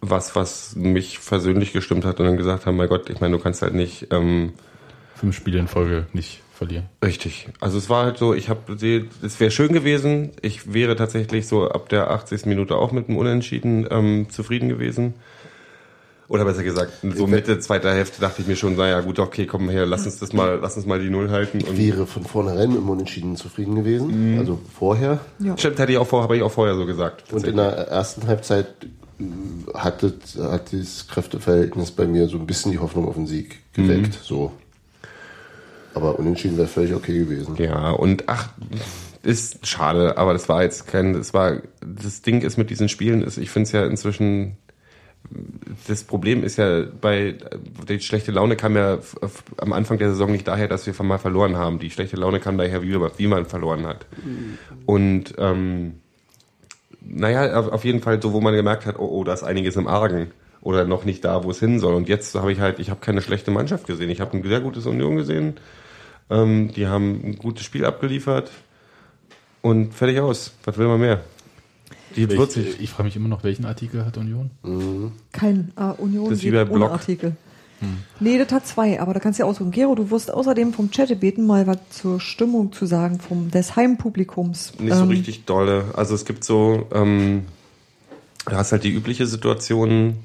was, 0.00 0.34
was 0.34 0.76
mich 0.76 1.18
persönlich 1.24 1.72
gestimmt 1.72 2.04
hat 2.04 2.20
und 2.20 2.26
dann 2.26 2.36
gesagt 2.36 2.66
haben, 2.66 2.76
mein 2.76 2.88
Gott, 2.88 3.10
ich 3.10 3.20
meine, 3.20 3.36
du 3.36 3.42
kannst 3.42 3.62
halt 3.62 3.74
nicht 3.74 4.08
ähm, 4.10 4.54
Fünf 5.14 5.36
Spiele 5.36 5.58
in 5.58 5.68
Folge 5.68 6.06
nicht 6.14 6.42
verlieren. 6.54 6.88
richtig. 7.04 7.48
Also 7.60 7.76
es 7.78 7.90
war 7.90 8.04
halt 8.04 8.18
so, 8.18 8.32
ich 8.34 8.48
habe 8.48 8.72
es 9.22 9.40
wäre 9.40 9.50
schön 9.50 9.72
gewesen. 9.72 10.32
Ich 10.40 10.72
wäre 10.72 10.96
tatsächlich 10.96 11.46
so 11.46 11.68
ab 11.68 11.88
der 11.90 12.10
80. 12.10 12.46
Minute 12.46 12.76
auch 12.76 12.92
mit 12.92 13.08
einem 13.08 13.18
Unentschieden 13.18 13.86
ähm, 13.90 14.28
zufrieden 14.30 14.68
gewesen. 14.68 15.14
Oder 16.28 16.44
besser 16.44 16.62
gesagt, 16.62 16.92
so 17.16 17.26
Mitte 17.26 17.58
zweiter 17.58 17.92
Hälfte 17.92 18.20
dachte 18.20 18.40
ich 18.40 18.46
mir 18.46 18.54
schon, 18.54 18.76
naja 18.76 19.00
gut, 19.00 19.18
okay, 19.18 19.46
komm 19.46 19.68
her, 19.68 19.84
lass 19.84 20.04
uns 20.06 20.20
das 20.20 20.32
mal, 20.32 20.60
lass 20.62 20.76
uns 20.76 20.86
mal 20.86 21.00
die 21.00 21.10
Null 21.10 21.28
halten. 21.30 21.60
Und 21.64 21.76
Wäre 21.76 22.06
von 22.06 22.22
vornherein 22.22 22.68
mit 22.68 22.78
dem 22.78 22.88
Unentschieden 22.88 23.34
zufrieden 23.34 23.74
gewesen. 23.74 24.38
Also 24.38 24.60
vorher. 24.78 25.18
Ja. 25.40 25.58
Stimmt, 25.58 25.80
hätte 25.80 25.90
ich 25.90 25.98
auch 25.98 26.06
vor, 26.06 26.22
habe 26.22 26.36
ich 26.36 26.42
auch 26.42 26.52
vorher 26.52 26.76
so 26.76 26.86
gesagt. 26.86 27.32
Und 27.32 27.44
in 27.44 27.56
der 27.56 27.88
ersten 27.88 28.28
Halbzeit 28.28 28.68
hat, 29.74 30.02
das, 30.02 30.36
hat 30.36 30.72
dieses 30.72 31.06
Kräfteverhältnis 31.08 31.90
bei 31.90 32.06
mir 32.06 32.28
so 32.28 32.38
ein 32.38 32.46
bisschen 32.46 32.72
die 32.72 32.78
Hoffnung 32.78 33.08
auf 33.08 33.14
den 33.14 33.26
Sieg 33.26 33.58
geweckt. 33.72 34.18
So. 34.22 34.52
Aber 35.94 36.18
unentschieden 36.18 36.56
wäre 36.56 36.68
völlig 36.68 36.94
okay 36.94 37.18
gewesen. 37.18 37.56
Ja, 37.56 37.90
und 37.90 38.28
ach, 38.28 38.50
ist 39.22 39.66
schade, 39.66 40.16
aber 40.16 40.32
das 40.32 40.48
war 40.48 40.62
jetzt 40.62 40.86
kein, 40.86 41.12
das 41.12 41.34
war, 41.34 41.58
das 41.80 42.22
Ding 42.22 42.42
ist 42.42 42.56
mit 42.56 42.70
diesen 42.70 42.88
Spielen, 42.88 43.22
ist, 43.22 43.36
ich 43.36 43.50
finde 43.50 43.66
es 43.66 43.72
ja 43.72 43.84
inzwischen, 43.84 44.56
das 45.86 46.04
Problem 46.04 46.42
ist 46.42 46.56
ja 46.56 46.84
bei, 47.00 47.36
die 47.88 48.00
schlechte 48.00 48.32
Laune 48.32 48.56
kam 48.56 48.76
ja 48.76 48.98
am 49.58 49.72
Anfang 49.72 49.98
der 49.98 50.10
Saison 50.10 50.32
nicht 50.32 50.48
daher, 50.48 50.68
dass 50.68 50.86
wir 50.86 51.04
mal 51.04 51.18
verloren 51.18 51.56
haben. 51.56 51.78
Die 51.78 51.90
schlechte 51.90 52.16
Laune 52.16 52.40
kam 52.40 52.56
daher, 52.56 52.82
wie 52.82 52.96
man, 52.96 53.10
wie 53.16 53.26
man 53.26 53.44
verloren 53.44 53.86
hat. 53.86 54.06
Und, 54.86 55.34
ähm, 55.38 56.00
naja, 57.10 57.58
auf, 57.58 57.68
auf 57.68 57.84
jeden 57.84 58.00
Fall 58.00 58.22
so, 58.22 58.32
wo 58.32 58.40
man 58.40 58.54
gemerkt 58.54 58.86
hat, 58.86 58.98
oh, 58.98 59.08
oh, 59.10 59.24
da 59.24 59.32
ist 59.32 59.42
einiges 59.42 59.76
im 59.76 59.86
Argen. 59.86 60.30
Oder 60.62 60.84
noch 60.84 61.04
nicht 61.04 61.24
da, 61.24 61.42
wo 61.42 61.50
es 61.50 61.58
hin 61.58 61.80
soll. 61.80 61.94
Und 61.94 62.08
jetzt 62.08 62.34
habe 62.34 62.52
ich 62.52 62.60
halt, 62.60 62.78
ich 62.78 62.90
habe 62.90 63.00
keine 63.00 63.22
schlechte 63.22 63.50
Mannschaft 63.50 63.86
gesehen. 63.86 64.10
Ich 64.10 64.20
habe 64.20 64.36
ein 64.36 64.42
sehr 64.42 64.60
gutes 64.60 64.86
Union 64.86 65.16
gesehen. 65.16 65.54
Ähm, 66.28 66.70
die 66.72 66.86
haben 66.86 67.20
ein 67.24 67.36
gutes 67.36 67.64
Spiel 67.64 67.84
abgeliefert 67.84 68.50
und 69.62 69.94
fertig 69.94 70.20
aus. 70.20 70.52
Was 70.64 70.76
will 70.76 70.86
man 70.86 71.00
mehr? 71.00 71.22
Die 72.16 72.24
Ich, 72.24 72.30
40. 72.30 72.80
ich 72.80 72.90
frage 72.90 73.04
mich 73.04 73.16
immer 73.16 73.28
noch, 73.28 73.42
welchen 73.42 73.64
Artikel 73.64 74.04
hat 74.04 74.18
Union? 74.18 74.50
Kein 75.32 75.72
äh, 75.76 75.92
Union 76.00 76.28
Das 76.28 76.38
ist 76.38 76.44
wie 76.44 76.50
bei 76.50 76.62
ohne 76.62 76.86
Block. 76.86 77.00
Artikel. 77.80 78.04
Nee, 78.20 78.38
das 78.38 78.52
hat 78.52 78.66
zwei, 78.66 79.00
aber 79.00 79.14
da 79.14 79.20
kannst 79.20 79.38
du 79.38 79.44
ja 79.44 79.48
aussuchen. 79.48 79.70
Gero, 79.70 79.94
du 79.94 80.10
wirst 80.10 80.32
außerdem 80.32 80.72
vom 80.72 80.90
Chat 80.90 81.18
beten, 81.20 81.46
mal 81.46 81.66
was 81.66 81.78
zur 81.90 82.20
Stimmung 82.20 82.72
zu 82.72 82.86
sagen, 82.86 83.18
vom, 83.20 83.50
des 83.50 83.76
Heimpublikums. 83.76 84.72
Nicht 84.78 84.94
so 84.94 85.02
Ähm, 85.02 85.08
richtig 85.08 85.44
dolle. 85.44 85.86
Also 85.94 86.14
es 86.14 86.24
gibt 86.24 86.44
so, 86.44 86.86
ähm, 86.92 87.44
Du 88.46 88.56
hast 88.56 88.72
halt 88.72 88.84
die 88.84 88.90
übliche 88.90 89.26
Situation, 89.26 90.16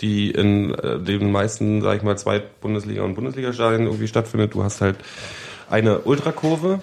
die 0.00 0.30
in 0.30 0.72
äh, 0.74 0.98
den 1.00 1.32
meisten, 1.32 1.82
sag 1.82 1.96
ich 1.96 2.02
mal, 2.02 2.16
zwei 2.16 2.38
Bundesliga- 2.62 3.02
und 3.02 3.14
Bundesliga-Stadien 3.14 3.86
irgendwie 3.86 4.08
stattfindet. 4.08 4.54
Du 4.54 4.62
hast 4.62 4.80
halt 4.80 4.96
eine 5.68 6.00
Ultrakurve, 6.00 6.80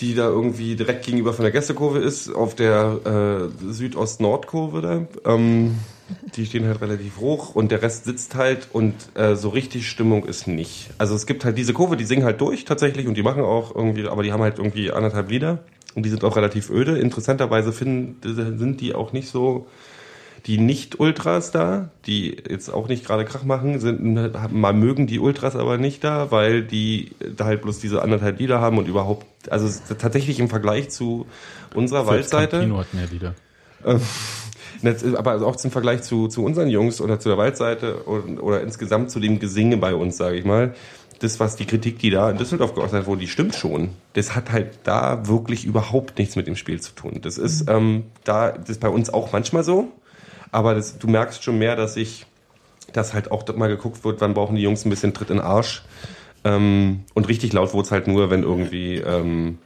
die 0.00 0.14
da 0.14 0.28
irgendwie 0.28 0.76
direkt 0.76 1.04
gegenüber 1.04 1.32
von 1.32 1.42
der 1.42 1.52
Gästekurve 1.52 1.98
ist, 1.98 2.32
auf 2.32 2.54
der 2.54 3.50
äh, 3.60 3.72
Südost-Nord-Kurve 3.72 4.80
da. 4.80 5.30
Ähm, 5.30 5.76
die 6.34 6.46
stehen 6.46 6.66
halt 6.66 6.80
relativ 6.80 7.18
hoch 7.18 7.54
und 7.54 7.70
der 7.70 7.82
Rest 7.82 8.04
sitzt 8.04 8.34
halt 8.34 8.68
und 8.72 8.94
äh, 9.14 9.36
so 9.36 9.48
richtig 9.48 9.88
Stimmung 9.88 10.24
ist 10.24 10.46
nicht. 10.46 10.90
Also 10.98 11.14
es 11.14 11.26
gibt 11.26 11.44
halt 11.44 11.58
diese 11.58 11.72
Kurve, 11.72 11.96
die 11.96 12.04
singen 12.04 12.24
halt 12.24 12.40
durch 12.40 12.64
tatsächlich 12.64 13.06
und 13.06 13.14
die 13.14 13.22
machen 13.22 13.42
auch 13.42 13.74
irgendwie, 13.74 14.06
aber 14.06 14.22
die 14.22 14.32
haben 14.32 14.42
halt 14.42 14.58
irgendwie 14.58 14.90
anderthalb 14.90 15.30
Lieder 15.30 15.58
und 15.94 16.04
die 16.04 16.10
sind 16.10 16.24
auch 16.24 16.36
relativ 16.36 16.70
öde. 16.70 16.98
Interessanterweise 16.98 17.72
finden, 17.72 18.16
sind 18.58 18.80
die 18.80 18.94
auch 18.94 19.12
nicht 19.12 19.28
so 19.28 19.66
die 20.46 20.58
Nicht-Ultras 20.58 21.50
da, 21.50 21.90
die 22.06 22.36
jetzt 22.48 22.72
auch 22.72 22.88
nicht 22.88 23.04
gerade 23.04 23.24
Krach 23.24 23.44
machen, 23.44 23.78
sind 23.78 24.02
mal 24.52 24.72
mögen 24.72 25.06
die 25.06 25.18
Ultras 25.18 25.56
aber 25.56 25.76
nicht 25.76 26.02
da, 26.02 26.30
weil 26.30 26.62
die 26.62 27.12
da 27.36 27.44
halt 27.44 27.62
bloß 27.62 27.78
diese 27.78 28.02
anderthalb 28.02 28.38
Lieder 28.38 28.60
haben 28.60 28.78
und 28.78 28.88
überhaupt, 28.88 29.26
also 29.50 29.68
tatsächlich 29.98 30.40
im 30.40 30.48
Vergleich 30.48 30.90
zu 30.90 31.26
unserer 31.74 32.06
Selbst 32.06 32.32
Waldseite. 32.32 32.58
Campino 32.58 32.78
hat 32.78 32.94
mehr 32.94 33.06
Lieder. 33.06 33.34
Aber 35.16 35.46
auch 35.46 35.56
zum 35.56 35.70
Vergleich 35.70 36.02
zu, 36.02 36.28
zu 36.28 36.44
unseren 36.44 36.68
Jungs 36.68 37.00
oder 37.00 37.20
zu 37.20 37.28
der 37.28 37.38
Waldseite 37.38 37.96
und, 37.96 38.38
oder 38.38 38.62
insgesamt 38.62 39.10
zu 39.10 39.20
dem 39.20 39.38
Gesinge 39.38 39.76
bei 39.76 39.94
uns, 39.94 40.16
sage 40.16 40.36
ich 40.36 40.44
mal. 40.44 40.74
Das, 41.20 41.38
was 41.38 41.56
die 41.56 41.66
Kritik, 41.66 41.98
die 41.98 42.08
da 42.08 42.30
in 42.30 42.38
Düsseldorf 42.38 42.74
geäußert 42.74 43.06
wurde, 43.06 43.20
die 43.20 43.28
stimmt 43.28 43.54
schon. 43.54 43.90
Das 44.14 44.34
hat 44.34 44.52
halt 44.52 44.78
da 44.84 45.26
wirklich 45.28 45.66
überhaupt 45.66 46.18
nichts 46.18 46.34
mit 46.34 46.46
dem 46.46 46.56
Spiel 46.56 46.80
zu 46.80 46.94
tun. 46.94 47.18
Das 47.20 47.36
ist 47.36 47.68
ähm, 47.68 48.04
da, 48.24 48.52
das 48.52 48.70
ist 48.70 48.80
bei 48.80 48.88
uns 48.88 49.12
auch 49.12 49.30
manchmal 49.32 49.62
so. 49.62 49.88
Aber 50.50 50.74
das, 50.74 50.98
du 50.98 51.08
merkst 51.08 51.44
schon 51.44 51.58
mehr, 51.58 51.76
dass 51.76 51.96
ich, 51.96 52.26
dass 52.92 53.12
halt 53.12 53.30
auch 53.30 53.46
mal 53.54 53.68
geguckt 53.68 54.02
wird, 54.04 54.20
wann 54.20 54.34
brauchen 54.34 54.56
die 54.56 54.62
Jungs 54.62 54.84
ein 54.84 54.90
bisschen 54.90 55.12
Tritt 55.12 55.30
in 55.30 55.36
den 55.36 55.44
Arsch. 55.44 55.82
Ähm, 56.44 57.04
und 57.14 57.28
richtig 57.28 57.52
laut 57.52 57.74
wurde 57.74 57.86
es 57.86 57.92
halt 57.92 58.06
nur, 58.06 58.30
wenn 58.30 58.42
irgendwie, 58.42 58.96
ähm, 58.96 59.58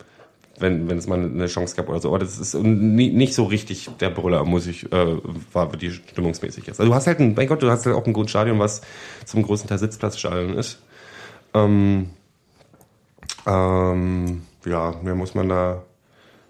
wenn, 0.59 0.89
wenn 0.89 0.99
es 0.99 1.07
mal 1.07 1.19
eine 1.19 1.47
Chance 1.47 1.77
gab 1.77 1.89
oder 1.89 2.01
so. 2.01 2.09
Aber 2.09 2.19
das 2.19 2.39
ist 2.39 2.55
nie, 2.55 3.11
nicht 3.11 3.35
so 3.35 3.45
richtig 3.45 3.91
der 4.01 4.11
Brüller, 4.11 4.45
muss 4.45 4.67
ich, 4.67 4.91
äh, 4.93 5.17
war 5.53 5.69
die 5.77 5.91
stimmungsmäßig 5.91 6.67
jetzt. 6.67 6.81
Also 6.81 6.91
du 6.91 6.95
hast 6.95 7.07
halt 7.07 7.21
ein, 7.21 7.35
mein 7.35 7.49
Gott, 7.49 7.63
du 7.63 7.71
hast 7.71 7.87
halt 7.87 7.97
auch 7.97 8.07
ein 8.07 8.13
gutes 8.13 8.31
Stadion, 8.31 8.59
was 8.59 8.83
zum 9.25 9.43
größten 9.43 9.69
Teil 9.69 9.79
Sitzplatzstadion 9.79 10.57
ist. 10.57 10.79
Ähm, 11.55 12.11
ähm, 13.47 14.43
ja, 14.65 14.95
mehr 15.03 15.15
muss 15.15 15.35
man 15.35 15.49
da. 15.49 15.83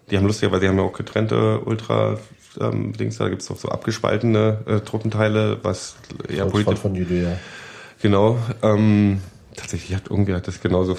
Die 0.09 0.17
haben 0.17 0.25
lustigerweise, 0.25 0.61
die 0.61 0.67
haben 0.67 0.77
ja 0.77 0.83
auch 0.83 0.93
getrennte 0.93 1.61
Ultra 1.61 2.19
ähm, 2.59 2.93
Dings, 2.93 3.17
da 3.17 3.27
gibt's 3.27 3.49
auch 3.49 3.57
so 3.57 3.69
abgespaltene 3.69 4.59
äh, 4.67 4.79
Truppenteile, 4.79 5.59
was 5.63 5.95
eher 6.29 6.49
Volksfront 6.49 6.81
politisch. 6.81 7.27
Genau. 8.01 8.37
Ähm, 8.61 9.19
tatsächlich 9.55 9.95
hat 9.95 10.03
irgendwie 10.09 10.33
hat 10.33 10.47
das 10.47 10.61
genauso. 10.61 10.97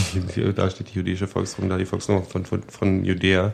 da 0.54 0.70
steht 0.70 0.90
die 0.90 0.94
jüdische 0.94 1.26
Volksrum, 1.26 1.68
da 1.68 1.78
die 1.78 1.86
Volksrum 1.86 2.24
von, 2.24 2.44
von, 2.44 2.62
von 2.62 3.04
Judäa. 3.04 3.52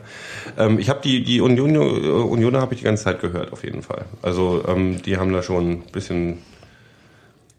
Ähm, 0.57 0.79
ich 0.79 0.89
habe 0.89 1.01
die 1.01 1.23
die 1.23 1.41
Union 1.41 1.77
Unioner 1.77 2.61
habe 2.61 2.73
ich 2.73 2.79
die 2.79 2.85
ganze 2.85 3.03
Zeit 3.03 3.21
gehört 3.21 3.51
auf 3.53 3.63
jeden 3.63 3.83
Fall. 3.83 4.05
Also 4.21 4.63
ähm, 4.67 5.01
die 5.01 5.17
haben 5.17 5.31
da 5.31 5.43
schon 5.43 5.71
ein 5.71 5.81
bisschen 5.91 6.39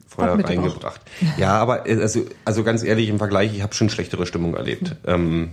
Feuer 0.09 0.39
reingebracht. 0.43 1.01
Ja, 1.37 1.59
aber 1.59 1.89
äh, 1.89 2.01
also 2.01 2.27
also 2.45 2.65
ganz 2.65 2.83
ehrlich 2.83 3.09
im 3.09 3.19
Vergleich, 3.19 3.55
ich 3.55 3.63
habe 3.63 3.75
schon 3.75 3.91
schlechtere 3.91 4.27
Stimmung 4.27 4.55
erlebt. 4.55 4.97
Ähm, 5.07 5.51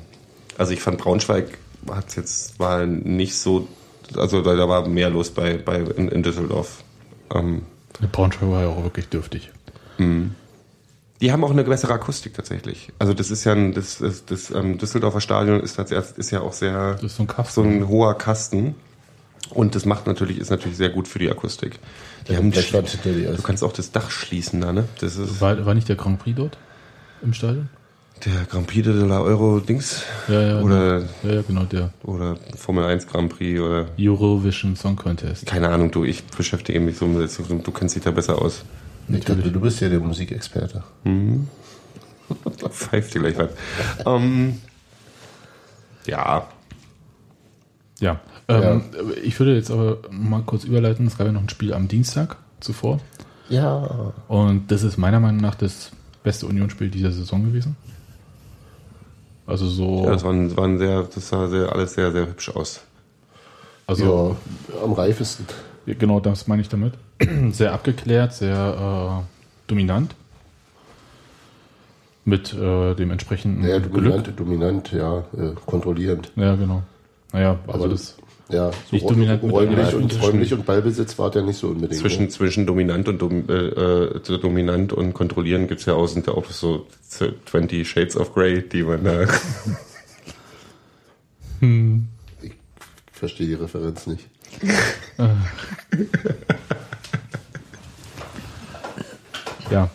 also 0.58 0.74
ich 0.74 0.82
fand 0.82 0.98
Braunschweig 0.98 1.58
hat's 1.90 2.16
jetzt 2.16 2.60
war 2.60 2.86
nicht 2.86 3.36
so, 3.36 3.68
also 4.16 4.42
da, 4.42 4.56
da 4.56 4.68
war 4.68 4.88
mehr 4.88 5.10
los 5.10 5.32
bei 5.32 5.58
bei 5.58 5.80
in, 5.80 6.10
in 6.10 6.24
Düsseldorf. 6.24 6.84
Ähm, 7.34 7.64
Braunschweig 8.12 8.50
war 8.50 8.62
ja 8.62 8.68
auch 8.68 8.84
wirklich 8.84 9.08
dürftig. 9.10 9.52
Die 11.22 11.32
haben 11.32 11.44
auch 11.44 11.52
eine 11.52 11.64
bessere 11.64 11.94
Akustik 11.94 12.34
tatsächlich. 12.36 12.92
Also 13.00 13.14
das 13.14 13.32
ist 13.32 13.44
ja 13.44 13.54
ein, 13.54 13.74
das, 13.74 13.98
das, 13.98 14.26
das 14.26 14.52
ähm, 14.52 14.78
Düsseldorfer 14.78 15.20
Stadion 15.22 15.60
ist, 15.62 15.76
tatsächlich- 15.76 16.18
ist 16.18 16.32
ja 16.32 16.42
auch 16.42 16.54
sehr 16.54 16.94
Das 16.96 17.04
ist 17.04 17.16
so 17.18 17.24
ein 17.24 17.28
Kasten. 17.28 17.54
so 17.64 17.68
ein 17.68 17.88
hoher 17.88 18.18
Kasten. 18.18 18.76
Und 19.50 19.76
das 19.76 19.86
macht 19.86 20.06
natürlich, 20.08 20.38
ist 20.40 20.50
natürlich 20.50 20.78
sehr 20.78 20.90
gut 20.90 21.08
für 21.08 21.20
die 21.20 21.30
Akustik. 21.30 21.80
Die 22.28 22.36
haben 22.36 22.52
Blechwand 22.52 22.90
hinter 22.90 23.12
dir 23.18 23.32
du 23.34 23.42
kannst 23.42 23.64
auch 23.64 23.72
das 23.72 23.92
Dach 23.92 24.12
schließen 24.12 24.60
da, 24.62 24.74
ne? 24.74 24.84
Das 25.00 25.16
ist 25.16 25.40
War, 25.40 25.66
war 25.66 25.74
nicht 25.74 25.88
der 25.88 25.96
Grand 25.96 26.20
Prix 26.20 26.36
dort 26.38 26.58
im 27.24 27.34
Stadion? 27.34 27.70
der 28.26 28.46
Grand 28.50 28.66
Prix 28.68 28.84
de 28.84 28.94
la 28.94 29.22
Euro 29.22 29.60
Dings. 29.60 30.02
Ja, 30.28 30.42
ja. 30.42 30.62
Oder, 30.62 31.02
ja, 31.24 31.34
ja, 31.36 31.42
genau, 31.44 31.64
der 31.66 31.92
oder 32.04 32.36
Formel 32.58 32.84
1 32.86 33.06
Grand 33.08 33.30
Prix 33.30 33.60
oder 33.60 33.86
Eurovision 34.00 34.76
Song 34.76 34.96
Contest. 34.96 35.46
keine 35.46 35.70
Ahnung, 35.70 35.92
du, 35.92 36.04
ich 36.04 36.24
beschäftige 36.26 36.80
mich 36.80 36.98
so 36.98 37.06
mit, 37.06 37.30
du 37.66 37.72
kennst 37.72 37.96
dich 37.96 38.04
da 38.04 38.12
besser 38.12 38.42
aus. 38.42 38.64
Ich 39.10 39.26
dachte, 39.26 39.52
du 39.52 39.60
bist 39.60 39.80
ja 39.80 39.90
der 39.90 40.00
Musikexperte. 40.00 40.84
Pfeift 42.70 43.14
dir 43.14 43.20
gleich 43.22 43.38
was. 43.38 43.50
ähm, 44.06 44.62
ja, 46.06 46.48
Ja. 48.00 48.20
Ähm, 48.48 48.84
Ich 49.24 49.40
würde 49.40 49.56
jetzt 49.56 49.72
aber 49.72 49.98
mal 50.10 50.42
kurz 50.44 50.64
überleiten. 50.64 51.08
Es 51.08 51.18
gab 51.18 51.28
ja 51.28 51.34
noch 51.34 51.42
ein 51.42 51.50
Spiel 51.50 51.74
am 51.74 51.88
Dienstag 51.88 52.38
zuvor. 52.60 53.00
Ja. 53.50 54.14
Und 54.28 54.72
das 54.72 54.84
ist 54.84 54.98
meiner 54.98 55.20
Meinung 55.20 55.42
nach 55.42 55.56
das 55.56 55.92
beste 56.24 56.46
Unionsspiel 56.46 56.90
dieser 56.90 57.12
Saison 57.12 57.46
gewesen. 57.46 57.76
Also 59.46 59.68
so, 59.68 60.04
ja 60.04 60.12
das, 60.12 60.24
war 60.24 60.34
ein, 60.34 60.50
das 60.50 60.58
war 60.58 60.66
ein 60.66 60.78
sehr, 60.78 61.04
das 61.04 61.30
sah 61.30 61.48
sehr, 61.48 61.72
alles 61.72 61.94
sehr, 61.94 62.12
sehr 62.12 62.28
hübsch 62.28 62.50
aus. 62.50 62.82
also 63.86 64.38
ja, 64.74 64.84
am 64.84 64.92
reifesten. 64.92 65.46
Genau 65.96 66.20
das 66.20 66.48
meine 66.48 66.62
ich 66.62 66.70
damit. 66.70 66.94
Sehr 67.52 67.74
abgeklärt, 67.74 68.34
sehr 68.34 69.24
äh, 69.24 69.68
dominant. 69.68 70.16
Mit 72.26 72.54
äh, 72.54 72.94
dem 72.94 73.12
entsprechenden 73.12 73.68
Ja, 73.68 73.80
Glück. 73.80 73.94
dominant, 73.94 74.34
dominant, 74.40 74.92
ja, 74.92 75.20
äh, 75.38 75.54
kontrollierend. 75.66 76.32
Ja, 76.36 76.56
genau. 76.56 76.84
Naja, 77.32 77.58
also 77.68 77.84
Also 77.84 77.88
das 77.88 78.18
Ja, 78.50 78.72
so 78.72 78.78
Nicht 78.92 79.10
dominant 79.10 79.44
räumlich, 79.44 79.94
und, 79.94 80.22
räumlich 80.22 80.54
und 80.54 80.66
Ballbesitz 80.66 81.18
war 81.20 81.32
der 81.32 81.44
nicht 81.44 81.58
so 81.58 81.68
unbedingt. 81.68 82.00
Zwischen, 82.00 82.24
ne? 82.24 82.30
zwischen 82.30 82.66
dominant 82.66 83.08
und 83.08 83.22
dom, 83.22 83.46
äh, 83.50 83.54
äh, 83.54 84.40
dominant 84.40 84.92
und 84.94 85.14
kontrollieren 85.14 85.68
gibt's 85.68 85.86
ja 85.86 85.94
auch, 85.94 86.08
sind 86.08 86.28
ja 86.28 86.34
auch 86.34 86.46
so 86.50 86.86
20 87.46 87.88
Shades 87.88 88.18
of 88.18 88.34
Grey, 88.34 88.62
die 88.68 88.84
man 88.84 89.04
da. 89.04 89.24
Ich 92.42 92.52
verstehe 93.12 93.48
die 93.48 93.54
Referenz 93.54 94.06
nicht. 94.08 94.28
ja. 99.70 99.90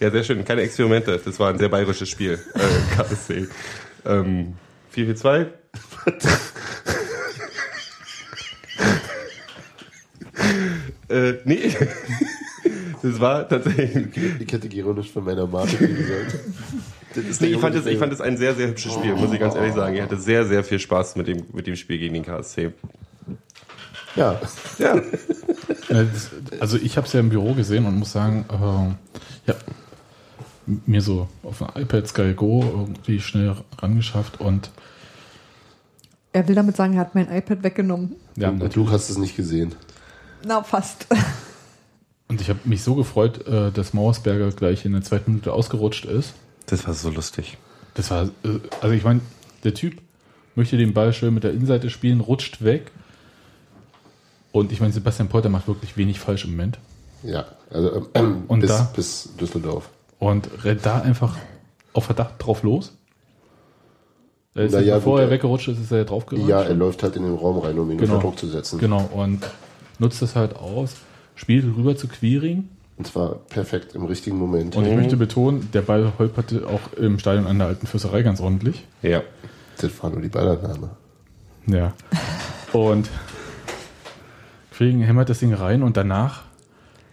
ja, 0.00 0.10
sehr 0.10 0.24
schön. 0.24 0.44
Keine 0.44 0.62
Experimente. 0.62 1.20
Das 1.24 1.38
war 1.38 1.50
ein 1.50 1.58
sehr 1.58 1.68
bayerisches 1.68 2.08
Spiel. 2.08 2.40
Äh, 2.54 2.96
KSC. 2.96 3.46
Ähm, 4.04 4.54
4-4-2. 4.94 5.46
äh, 11.08 11.34
nee. 11.44 11.76
Das 13.02 13.20
war 13.20 13.46
tatsächlich. 13.48 14.08
Ich 14.40 14.52
hätte 14.52 14.66
ironisch 14.68 15.10
von 15.12 15.24
meiner 15.24 15.46
Marke 15.46 15.76
gesagt. 15.76 16.38
Das 17.14 17.24
ist 17.24 17.40
Nee, 17.40 17.48
ich, 17.48 17.58
fand 17.58 17.76
es, 17.76 17.86
ich 17.86 17.98
fand 17.98 18.12
es 18.12 18.20
ein 18.20 18.36
sehr, 18.36 18.54
sehr 18.54 18.66
hübsches 18.68 18.94
Spiel, 18.94 19.14
muss 19.14 19.32
ich 19.32 19.38
ganz 19.38 19.54
ehrlich 19.54 19.74
sagen. 19.74 19.94
Ich 19.94 20.02
hatte 20.02 20.16
sehr, 20.16 20.44
sehr 20.44 20.64
viel 20.64 20.80
Spaß 20.80 21.14
mit 21.16 21.28
dem, 21.28 21.44
mit 21.52 21.68
dem 21.68 21.76
Spiel 21.76 21.98
gegen 21.98 22.14
den 22.14 22.24
KSC. 22.24 22.72
Ja, 24.16 24.40
Ja. 24.78 24.96
Äh, 25.88 26.06
Also 26.60 26.76
ich 26.78 26.96
habe 26.96 27.06
es 27.06 27.12
ja 27.12 27.20
im 27.20 27.28
Büro 27.28 27.54
gesehen 27.54 27.86
und 27.86 27.96
muss 27.98 28.12
sagen, 28.12 28.44
äh, 28.50 29.50
ja, 29.50 29.54
mir 30.86 31.00
so 31.00 31.28
auf 31.42 31.62
ein 31.62 31.82
iPad 31.82 32.08
Sky 32.08 32.34
Go 32.34 32.62
irgendwie 32.62 33.20
schnell 33.20 33.54
rangeschafft 33.78 34.40
und 34.40 34.70
Er 36.32 36.46
will 36.48 36.54
damit 36.54 36.76
sagen, 36.76 36.94
er 36.94 37.00
hat 37.00 37.14
mein 37.14 37.30
iPad 37.30 37.62
weggenommen. 37.62 38.16
ja, 38.36 38.48
und 38.48 38.58
natürlich. 38.58 38.74
du 38.88 38.90
hast 38.90 39.08
es 39.10 39.18
nicht 39.18 39.36
gesehen. 39.36 39.74
Na, 40.44 40.62
fast. 40.62 41.06
Und 42.28 42.40
ich 42.40 42.48
habe 42.48 42.58
mich 42.64 42.82
so 42.82 42.94
gefreut, 42.96 43.46
äh, 43.46 43.70
dass 43.70 43.94
Mauersberger 43.94 44.50
gleich 44.50 44.84
in 44.84 44.92
der 44.92 45.02
zweiten 45.02 45.30
Minute 45.30 45.52
ausgerutscht 45.52 46.04
ist. 46.06 46.34
Das 46.66 46.86
war 46.86 46.94
so 46.94 47.10
lustig. 47.10 47.56
Das 47.94 48.10
war, 48.10 48.24
äh, 48.24 48.58
also 48.80 48.94
ich 48.94 49.04
meine, 49.04 49.20
der 49.62 49.74
Typ 49.74 49.98
möchte 50.56 50.76
den 50.76 50.92
Ball 50.92 51.12
schön 51.12 51.32
mit 51.34 51.44
der 51.44 51.52
Innenseite 51.52 51.88
spielen, 51.90 52.20
rutscht 52.20 52.64
weg. 52.64 52.90
Und 54.56 54.72
ich 54.72 54.80
meine, 54.80 54.90
Sebastian 54.90 55.28
Polter 55.28 55.50
macht 55.50 55.68
wirklich 55.68 55.98
wenig 55.98 56.18
falsch 56.18 56.46
im 56.46 56.52
Moment. 56.52 56.78
Ja, 57.22 57.44
also 57.70 58.08
ähm, 58.14 58.44
Und 58.48 58.60
bis, 58.60 58.70
da? 58.70 58.90
bis 58.96 59.28
Düsseldorf. 59.38 59.90
Und 60.18 60.48
rennt 60.64 60.86
da 60.86 61.00
einfach 61.02 61.36
auf 61.92 62.04
Verdacht 62.06 62.34
drauf 62.38 62.62
los. 62.62 62.96
Er 64.54 64.64
ist 64.64 64.72
Na 64.72 64.80
ja, 64.80 64.94
bevor 64.94 65.14
gut, 65.16 65.20
er 65.20 65.24
er- 65.26 65.30
weggerutscht 65.32 65.68
ist, 65.68 65.78
ist 65.78 65.92
er 65.92 66.06
drauf 66.06 66.24
gerutscht. 66.24 66.48
Ja, 66.48 66.62
er 66.62 66.72
läuft 66.74 67.02
halt 67.02 67.16
in 67.16 67.24
den 67.24 67.34
Raum 67.34 67.58
rein, 67.58 67.78
um 67.78 67.90
ihn 67.90 67.98
Genau. 67.98 68.14
unter 68.14 68.26
Druck 68.28 68.38
zu 68.38 68.46
setzen. 68.48 68.78
Genau, 68.78 69.06
und 69.12 69.44
nutzt 69.98 70.22
das 70.22 70.34
halt 70.36 70.56
aus, 70.56 70.94
spielt 71.34 71.66
rüber 71.76 71.94
zu 71.94 72.08
Quiring. 72.08 72.70
Und 72.96 73.06
zwar 73.06 73.34
perfekt 73.50 73.94
im 73.94 74.06
richtigen 74.06 74.38
Moment. 74.38 74.74
Und 74.74 74.86
ich 74.86 74.94
möchte 74.96 75.18
betonen, 75.18 75.68
der 75.74 75.82
Ball 75.82 76.14
holperte 76.18 76.66
auch 76.66 76.94
im 76.96 77.18
Stadion 77.18 77.46
an 77.46 77.58
der 77.58 77.68
alten 77.68 77.86
Fürsterei 77.86 78.22
ganz 78.22 78.40
ordentlich. 78.40 78.84
Ja. 79.02 79.20
Das 79.82 80.02
war 80.02 80.08
nur 80.08 80.22
die 80.22 80.28
Ballannahme. 80.30 80.92
Ja. 81.66 81.92
Und 82.72 83.10
Quiring 84.76 85.00
hämmert 85.02 85.28
das 85.30 85.38
Ding 85.38 85.54
rein 85.54 85.82
und 85.82 85.96
danach 85.96 86.42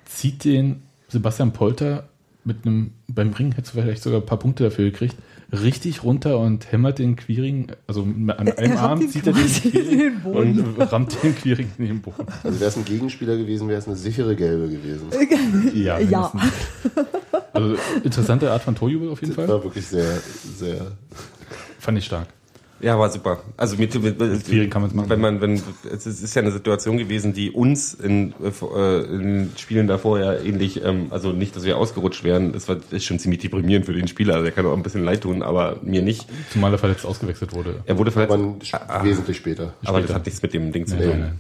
zieht 0.06 0.44
den 0.44 0.82
Sebastian 1.08 1.54
Polter 1.54 2.10
mit 2.44 2.66
einem, 2.66 2.92
beim 3.08 3.32
Ring 3.32 3.54
hättest 3.54 3.74
du 3.76 3.82
vielleicht 3.82 4.04
sogar 4.04 4.20
ein 4.20 4.26
paar 4.26 4.38
Punkte 4.40 4.66
dafür 4.66 4.84
gekriegt, 4.92 5.16
richtig 5.54 6.04
runter 6.04 6.40
und 6.40 6.70
hämmert 6.74 7.00
den 7.00 7.16
Quiring, 7.16 7.68
also 7.88 8.02
an 8.04 8.28
Er 8.28 8.58
einem 8.58 8.72
rammt 8.74 8.80
Arm 9.04 9.10
zieht 9.10 9.28
er 9.28 9.34
den 9.34 9.48
den 9.72 10.20
Boden. 10.22 10.60
und 10.76 10.92
rammt 10.92 11.24
den 11.24 11.34
Quiring 11.36 11.70
in 11.78 11.86
den 11.86 12.02
Boden. 12.02 12.26
Also 12.44 12.60
wäre 12.60 12.70
es 12.70 12.76
ein 12.76 12.84
Gegenspieler 12.84 13.38
gewesen, 13.38 13.70
wäre 13.70 13.80
es 13.80 13.88
eine 13.88 13.96
sichere 13.96 14.36
Gelbe 14.36 14.68
gewesen. 14.68 15.08
Ja, 15.74 16.00
Ja. 16.00 16.32
Also 17.54 17.78
interessante 18.04 18.52
Art 18.52 18.64
von 18.64 18.76
Torjubel 18.76 19.10
auf 19.10 19.22
jeden 19.22 19.36
Das 19.36 19.46
Fall. 19.46 19.56
war 19.56 19.64
wirklich 19.64 19.86
sehr, 19.88 20.18
sehr. 20.58 20.92
Fand 21.80 21.98
ich 21.98 22.06
stark. 22.06 22.28
Ja, 22.84 23.00
war 23.00 23.10
super. 23.10 23.40
Also 23.56 23.78
mit, 23.78 23.94
mit, 24.02 24.20
mit 24.20 24.46
Quiring 24.46 24.70
kann 24.70 24.82
man's 24.82 24.94
machen. 24.94 25.10
wenn 25.10 25.22
man, 25.22 25.40
wenn 25.42 25.54
es 25.90 26.06
ist 26.06 26.36
ja 26.36 26.42
eine 26.42 26.52
Situation 26.52 26.98
gewesen, 26.98 27.34
die 27.34 27.50
uns 27.50 27.94
in, 27.94 28.34
äh, 28.44 29.00
in 29.06 29.52
Spielen 29.58 29.88
davor 29.88 30.20
ja 30.20 30.34
ähnlich, 30.34 30.84
ähm, 30.84 31.08
also 31.10 31.32
nicht, 31.32 31.56
dass 31.56 31.64
wir 31.64 31.78
ausgerutscht 31.78 32.26
wären. 32.26 32.54
Es 32.54 32.68
war 32.68 32.76
ist 32.92 33.06
schon 33.06 33.20
ziemlich 33.20 33.40
deprimierend 33.40 33.86
für 33.86 33.94
den 33.94 34.08
Spieler. 34.10 34.34
Also 34.36 34.46
er 34.48 34.52
kann 34.52 34.66
auch 34.66 34.76
ein 34.76 34.84
bisschen 34.84 35.06
leid 35.06 35.22
tun, 35.22 35.44
aber 35.44 35.78
mir 35.82 36.02
nicht. 36.02 36.28
Zumal 36.52 36.74
er 36.74 36.78
verletzt 36.78 37.06
ausgewechselt 37.06 37.54
wurde. 37.54 37.76
Er 37.86 37.98
wurde 37.98 38.12
verletzt, 38.12 38.34
Aber 38.34 38.56
sp- 38.62 39.04
wesentlich 39.04 39.38
später. 39.38 39.74
aber 39.86 40.02
das 40.02 40.14
hat 40.14 40.26
nichts 40.26 40.42
mit 40.42 40.54
dem 40.54 40.72
Ding 40.74 40.86
zu 40.86 40.98
tun. 40.98 41.20
nein. 41.20 41.40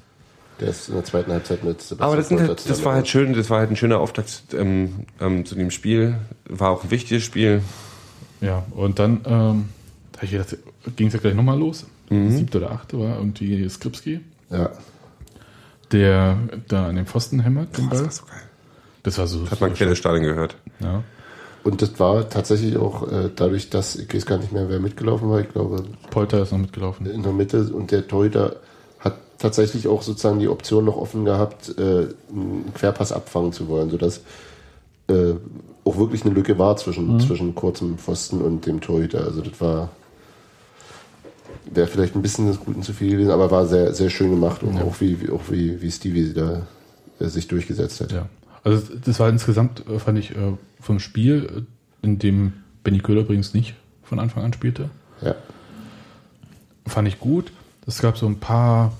Der 0.61 0.69
ist 0.69 0.87
in 0.87 0.93
der 0.95 1.03
zweiten 1.03 1.31
Halbzeit 1.31 1.63
mit 1.65 1.81
Sebastian 1.81 2.07
Aber 2.07 2.15
das, 2.15 2.29
sind 2.29 2.39
halt, 2.39 2.69
das 2.69 2.85
war 2.85 2.93
halt 2.93 3.07
schön, 3.09 3.33
das 3.33 3.49
war 3.49 3.59
halt 3.59 3.69
ein 3.71 3.75
schöner 3.75 3.99
Auftakt 3.99 4.43
ähm, 4.57 5.07
ähm, 5.19 5.45
zu 5.45 5.55
dem 5.55 5.71
Spiel. 5.71 6.15
War 6.47 6.69
auch 6.69 6.83
ein 6.85 6.91
wichtiges 6.91 7.23
Spiel. 7.23 7.61
Ja, 8.39 8.63
und 8.71 8.99
dann 8.99 9.21
ähm, 9.25 9.65
hab 10.15 10.23
ich 10.23 10.31
gedacht, 10.31 10.55
ging 10.95 11.07
es 11.07 11.13
ja 11.13 11.19
gleich 11.19 11.33
nochmal 11.35 11.57
los. 11.59 11.85
Siebte 12.09 12.59
oder 12.59 12.71
achte 12.71 12.99
war 12.99 13.17
irgendwie 13.17 13.67
Skripski, 13.69 14.19
Ja. 14.51 14.69
der 15.91 16.37
da 16.67 16.87
an 16.87 16.95
den 16.95 17.05
Pfosten 17.05 17.39
hämmert, 17.39 17.77
den 17.77 17.89
Das 17.89 18.01
war 18.03 18.11
so 18.11 18.25
geil. 18.25 18.41
Das 19.03 19.17
war 19.17 19.27
so. 19.27 19.49
Hat 19.49 19.61
man 19.61 19.73
quer 19.73 19.95
Stadion 19.95 20.23
gehört. 20.23 20.55
ja. 20.79 21.03
Und 21.63 21.81
das 21.81 21.97
war 21.97 22.29
tatsächlich 22.29 22.75
auch 22.75 23.09
äh, 23.09 23.29
dadurch, 23.33 23.69
dass, 23.69 23.95
ich 23.95 24.13
weiß 24.13 24.25
gar 24.25 24.37
nicht 24.37 24.51
mehr, 24.51 24.67
wer 24.67 24.79
mitgelaufen 24.81 25.29
war, 25.29 25.39
ich 25.39 25.49
glaube 25.49 25.83
Polter 26.11 26.41
ist 26.41 26.51
noch 26.51 26.59
mitgelaufen. 26.59 27.05
in 27.05 27.23
der 27.23 27.31
Mitte 27.31 27.63
und 27.73 27.89
der 27.91 28.05
Torhüter 28.05 28.57
hat 28.99 29.15
tatsächlich 29.37 29.87
auch 29.87 30.01
sozusagen 30.01 30.39
die 30.39 30.49
Option 30.49 30.83
noch 30.83 30.97
offen 30.97 31.23
gehabt, 31.23 31.73
äh, 31.79 32.07
einen 32.29 32.73
Querpass 32.73 33.13
abfangen 33.13 33.53
zu 33.53 33.69
wollen, 33.69 33.89
sodass 33.89 34.19
äh, 35.07 35.35
auch 35.85 35.97
wirklich 35.97 36.25
eine 36.25 36.33
Lücke 36.33 36.59
war 36.59 36.75
zwischen, 36.75 37.17
zwischen 37.21 37.55
kurzem 37.55 37.97
Pfosten 37.97 38.41
und 38.41 38.65
dem 38.65 38.81
Torhüter. 38.81 39.23
Also 39.23 39.39
das 39.41 39.59
war 39.61 39.89
wäre 41.71 41.87
vielleicht 41.87 42.15
ein 42.15 42.21
bisschen 42.21 42.47
des 42.47 42.59
Guten 42.59 42.83
zu 42.83 42.93
viel 42.93 43.11
gewesen, 43.11 43.31
aber 43.31 43.51
war 43.51 43.65
sehr, 43.67 43.93
sehr 43.93 44.09
schön 44.09 44.29
gemacht 44.31 44.63
und 44.63 44.81
auch 44.81 44.99
wie, 45.01 45.29
auch 45.31 45.41
wie, 45.49 45.81
wie 45.81 45.91
Stevie 45.91 46.33
da 46.33 46.67
äh, 47.19 47.27
sich 47.27 47.47
durchgesetzt 47.47 48.01
hat. 48.01 48.11
Ja. 48.11 48.27
Also 48.63 48.81
das 49.03 49.19
war 49.19 49.29
insgesamt, 49.29 49.83
äh, 49.87 49.99
fand 49.99 50.17
ich, 50.19 50.31
äh, 50.31 50.53
vom 50.79 50.99
Spiel, 50.99 51.65
in 52.01 52.19
dem 52.19 52.53
Benny 52.83 52.99
Köhler 52.99 53.21
übrigens 53.21 53.53
nicht 53.53 53.75
von 54.03 54.19
Anfang 54.19 54.43
an 54.43 54.53
spielte, 54.53 54.89
Ja. 55.21 55.35
fand 56.85 57.07
ich 57.07 57.19
gut. 57.19 57.51
Es 57.87 58.01
gab 58.01 58.17
so 58.17 58.25
ein 58.27 58.39
paar, 58.39 58.93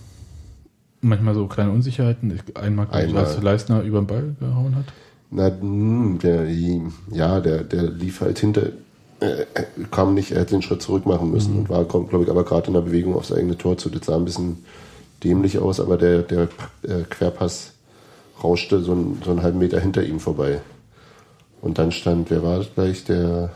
manchmal 1.01 1.33
so 1.35 1.47
kleine 1.47 1.71
Unsicherheiten. 1.71 2.31
Ich- 2.33 2.57
Einmal, 2.57 2.87
Einmal. 2.91 3.25
als 3.25 3.41
Leistner 3.41 3.81
über 3.81 3.99
den 4.01 4.07
Ball 4.07 4.35
gehauen 4.39 4.75
hat. 4.75 4.85
Na, 5.31 5.47
hm, 5.47 6.19
der, 6.21 6.45
ja, 7.11 7.39
der, 7.39 7.63
der 7.63 7.83
lief 7.89 8.21
halt 8.21 8.39
hinter, 8.39 8.67
äh, 9.23 9.45
kam 9.91 10.13
nicht, 10.13 10.31
er 10.31 10.41
hätte 10.41 10.55
den 10.55 10.61
Schritt 10.61 10.81
zurück 10.81 11.05
machen 11.05 11.31
müssen 11.31 11.57
und 11.57 11.69
war, 11.69 11.85
glaube 11.85 12.23
ich, 12.23 12.29
aber 12.29 12.43
gerade 12.43 12.67
in 12.67 12.73
der 12.73 12.81
Bewegung 12.81 13.15
aufs 13.15 13.31
eigene 13.31 13.57
Tor 13.57 13.77
zu. 13.77 13.89
Das 13.89 14.05
sah 14.05 14.15
ein 14.15 14.25
bisschen 14.25 14.65
dämlich 15.23 15.59
aus, 15.59 15.79
aber 15.79 15.97
der, 15.97 16.23
der 16.23 16.49
äh, 16.83 17.03
Querpass 17.09 17.71
rauschte 18.43 18.81
so, 18.81 18.91
einen, 18.91 19.21
so 19.23 19.31
einen 19.31 19.41
halben 19.41 19.59
Meter 19.59 19.79
hinter 19.79 20.03
ihm 20.03 20.19
vorbei. 20.19 20.61
Und 21.61 21.77
dann 21.77 21.91
stand, 21.91 22.29
wer 22.29 22.43
war 22.43 22.57
das 22.57 22.73
gleich? 22.73 23.05
Der, 23.05 23.51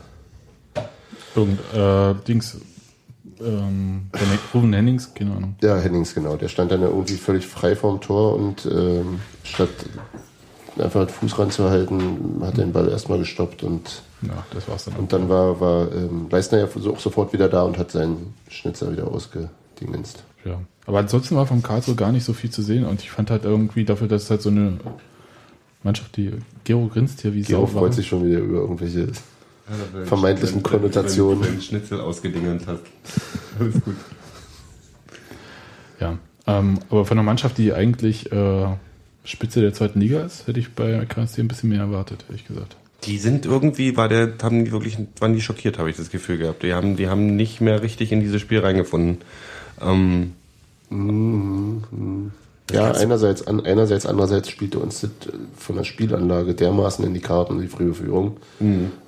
Irgend, 1.34 1.60
äh, 1.74 2.14
Dings, 2.26 2.56
ähm, 3.40 4.10
Ruben 4.54 4.72
Hennings, 4.72 5.12
keine 5.14 5.32
Ahnung. 5.32 5.54
ja, 5.62 5.76
Hennings, 5.76 6.14
genau. 6.14 6.36
Der 6.36 6.48
stand 6.48 6.72
dann 6.72 6.82
irgendwie 6.82 7.16
völlig 7.16 7.46
frei 7.46 7.76
vorm 7.76 8.00
Tor 8.00 8.34
und 8.34 8.66
ähm, 8.66 9.20
statt 9.44 9.68
einfach 10.78 11.06
den 11.06 11.14
Fuß 11.14 11.38
ranzuhalten, 11.38 12.40
hat 12.40 12.58
er 12.58 12.64
den 12.64 12.72
Ball 12.72 12.88
erstmal 12.88 13.18
gestoppt 13.18 13.62
und 13.62 14.02
Ja, 14.22 14.44
das 14.52 14.68
war's 14.68 14.84
dann. 14.84 14.96
Und 14.96 15.12
dann 15.12 15.28
war, 15.28 15.60
war 15.60 15.92
ähm, 15.92 16.26
Leistner 16.30 16.58
ja 16.58 16.64
auch 16.66 16.98
sofort 16.98 17.32
wieder 17.32 17.48
da 17.48 17.62
und 17.62 17.78
hat 17.78 17.90
seinen 17.90 18.34
Schnitzer 18.48 18.90
wieder 18.90 19.06
ausgedingenst. 19.06 20.24
Ja. 20.44 20.60
Aber 20.86 20.98
ansonsten 20.98 21.36
war 21.36 21.46
vom 21.46 21.62
Karlsruhe 21.62 21.94
gar 21.94 22.12
nicht 22.12 22.24
so 22.24 22.32
viel 22.32 22.50
zu 22.50 22.62
sehen 22.62 22.84
und 22.84 23.02
ich 23.02 23.10
fand 23.10 23.30
halt 23.30 23.44
irgendwie 23.44 23.84
dafür, 23.84 24.08
dass 24.08 24.24
es 24.24 24.30
halt 24.30 24.42
so 24.42 24.48
eine 24.48 24.78
Mannschaft, 25.82 26.16
die 26.16 26.32
Gero 26.64 26.88
grinst 26.88 27.20
hier 27.20 27.34
wie 27.34 27.42
Gero 27.42 27.66
Sau 27.66 27.74
war. 27.74 27.80
freut 27.82 27.94
sich 27.94 28.08
schon 28.08 28.24
wieder 28.24 28.38
über 28.38 28.58
irgendwelche 28.60 29.08
vermeintlichen 30.04 30.62
Konnotationen. 30.62 31.44
Wenn 31.44 31.56
du 31.56 31.60
Schnitzel 31.60 32.00
ausgedingelt 32.00 32.66
hast. 32.66 32.82
Alles 33.60 33.74
gut. 33.74 33.96
Ja. 36.00 36.18
Ähm, 36.46 36.78
aber 36.88 37.04
von 37.04 37.18
einer 37.18 37.24
Mannschaft, 37.24 37.58
die 37.58 37.72
eigentlich 37.72 38.32
äh, 38.32 38.66
Spitze 39.24 39.60
der 39.60 39.74
zweiten 39.74 40.00
Liga 40.00 40.22
ist, 40.22 40.46
hätte 40.46 40.58
ich 40.58 40.72
bei 40.74 41.04
KSC 41.04 41.42
ein 41.42 41.48
bisschen 41.48 41.68
mehr 41.68 41.80
erwartet, 41.80 42.24
ehrlich 42.28 42.46
gesagt. 42.46 42.76
Die 43.08 43.18
sind 43.18 43.46
irgendwie, 43.46 43.96
war 43.96 44.08
der, 44.08 44.34
haben 44.42 44.64
die 44.64 44.72
wirklich, 44.72 44.98
waren 45.18 45.32
die 45.32 45.40
schockiert, 45.40 45.78
habe 45.78 45.90
ich 45.90 45.96
das 45.96 46.10
Gefühl 46.10 46.38
gehabt. 46.38 46.62
Die 46.62 46.74
haben, 46.74 46.96
die 46.96 47.08
haben 47.08 47.36
nicht 47.36 47.60
mehr 47.60 47.82
richtig 47.82 48.12
in 48.12 48.20
dieses 48.20 48.40
Spiel 48.40 48.60
reingefunden. 48.60 49.18
Ähm, 49.80 50.34
Ja, 52.70 52.92
einerseits, 52.92 53.46
an, 53.46 53.64
einerseits, 53.64 54.04
andererseits 54.04 54.50
spielte 54.50 54.78
uns 54.78 55.00
das 55.00 55.10
äh, 55.10 55.32
von 55.56 55.76
der 55.76 55.84
Spielanlage 55.84 56.54
dermaßen 56.54 57.02
in 57.04 57.14
die 57.14 57.20
Karten, 57.20 57.60
die 57.60 57.66
frühe 57.66 57.94
Führung. 57.94 58.36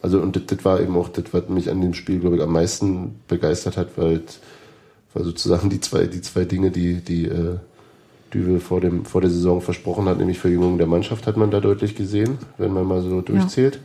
Also, 0.00 0.20
und 0.20 0.34
das, 0.34 0.46
das 0.46 0.64
war 0.64 0.80
eben 0.80 0.96
auch 0.96 1.08
das, 1.10 1.24
was 1.32 1.48
mich 1.48 1.70
an 1.70 1.82
dem 1.82 1.92
Spiel, 1.92 2.20
glaube 2.20 2.36
ich, 2.36 2.42
am 2.42 2.52
meisten 2.52 3.16
begeistert 3.28 3.76
hat, 3.76 3.88
weil, 3.96 4.22
weil 5.12 5.24
sozusagen 5.24 5.68
die 5.68 5.80
zwei, 5.80 6.06
die 6.06 6.22
zwei 6.22 6.46
Dinge, 6.46 6.70
die, 6.70 7.02
die, 7.02 7.26
äh, 7.26 7.56
Düvel 8.32 8.60
vor 8.60 8.80
dem, 8.80 9.04
vor 9.04 9.20
der 9.20 9.30
Saison 9.30 9.60
versprochen 9.60 10.06
hat, 10.06 10.18
nämlich 10.18 10.38
Verjüngung 10.38 10.78
der 10.78 10.86
Mannschaft, 10.86 11.26
hat 11.26 11.36
man 11.36 11.50
da 11.50 11.60
deutlich 11.60 11.94
gesehen, 11.94 12.38
wenn 12.58 12.72
man 12.72 12.86
mal 12.86 13.02
so 13.02 13.20
durchzählt. 13.20 13.80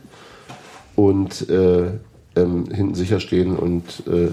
Und, 0.94 1.48
äh, 1.50 1.90
ähm, 2.36 2.66
hinten 2.72 2.94
sicher 2.94 3.20
stehen 3.20 3.56
und, 3.56 4.02
äh, 4.06 4.28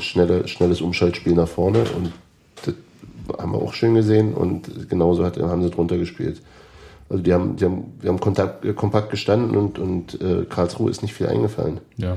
schnelle, 0.00 0.48
schnelles 0.48 0.80
Umschaltspiel 0.80 1.34
nach 1.34 1.48
vorne 1.48 1.84
und 1.96 2.12
das 2.64 2.74
haben 3.38 3.52
wir 3.52 3.58
auch 3.58 3.74
schön 3.74 3.94
gesehen 3.94 4.34
und 4.34 4.88
genauso 4.88 5.24
hat, 5.24 5.38
haben 5.38 5.62
sie 5.62 5.70
drunter 5.70 5.98
gespielt. 5.98 6.40
Also 7.08 7.22
die 7.22 7.32
haben, 7.32 7.56
die 7.56 7.64
haben, 7.64 7.84
wir 8.00 8.10
haben 8.10 8.20
kontakt, 8.20 8.76
kompakt 8.76 9.10
gestanden 9.10 9.56
und, 9.56 9.78
und 9.78 10.20
äh, 10.20 10.44
Karlsruhe 10.44 10.90
ist 10.90 11.02
nicht 11.02 11.14
viel 11.14 11.26
eingefallen. 11.26 11.78
Ja. 11.96 12.16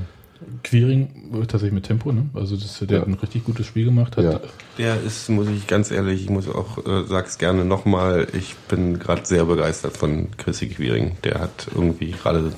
Quiring 0.63 1.31
äh, 1.33 1.39
tatsächlich 1.45 1.73
mit 1.73 1.85
Tempo, 1.85 2.11
ne? 2.11 2.29
Also 2.33 2.55
das, 2.55 2.79
der 2.79 2.87
Ja. 2.89 3.01
hat 3.01 3.07
ein 3.07 3.13
richtig 3.15 3.43
gutes 3.45 3.65
Spiel 3.65 3.85
gemacht. 3.85 4.17
Hat, 4.17 4.23
Ja. 4.23 4.39
der 4.77 5.01
ist, 5.01 5.29
muss 5.29 5.47
ich 5.49 5.67
ganz 5.67 5.91
ehrlich, 5.91 6.23
ich 6.23 6.29
muss 6.29 6.47
auch, 6.47 6.77
äh, 6.85 7.03
sag's 7.07 7.37
gerne 7.37 7.65
nochmal, 7.65 8.27
ich 8.33 8.55
bin 8.67 8.99
gerade 8.99 9.25
sehr 9.25 9.45
begeistert 9.45 9.97
von 9.97 10.29
Chrissy 10.37 10.67
Quiring. 10.69 11.17
Der 11.23 11.39
hat 11.39 11.67
irgendwie 11.73 12.11
gerade 12.11 12.53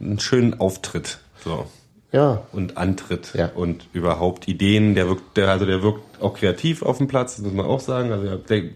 einen 0.00 0.18
schönen 0.20 0.58
Auftritt. 0.60 1.18
So. 1.44 1.66
Ja, 2.12 2.42
und 2.52 2.76
Antritt 2.76 3.32
Ja. 3.34 3.50
und 3.54 3.88
überhaupt 3.92 4.46
Ideen. 4.48 4.94
Der 4.94 5.08
wirkt, 5.08 5.36
der, 5.36 5.50
also 5.50 5.66
der 5.66 5.82
wirkt 5.82 6.22
auch 6.22 6.34
kreativ 6.34 6.82
auf 6.82 6.98
dem 6.98 7.08
Platz, 7.08 7.36
das 7.36 7.44
muss 7.44 7.54
man 7.54 7.66
auch 7.66 7.80
sagen. 7.80 8.12
Also 8.12 8.24
der, 8.24 8.36
der 8.38 8.70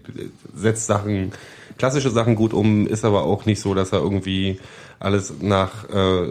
setzt 0.53 0.87
Sachen, 0.87 1.31
klassische 1.77 2.09
Sachen 2.09 2.35
gut 2.35 2.53
um, 2.53 2.85
ist 2.85 3.05
aber 3.05 3.23
auch 3.23 3.45
nicht 3.45 3.61
so, 3.61 3.73
dass 3.73 3.93
er 3.93 3.99
irgendwie 3.99 4.59
alles 4.99 5.33
nach 5.41 5.87
äh, 5.89 6.27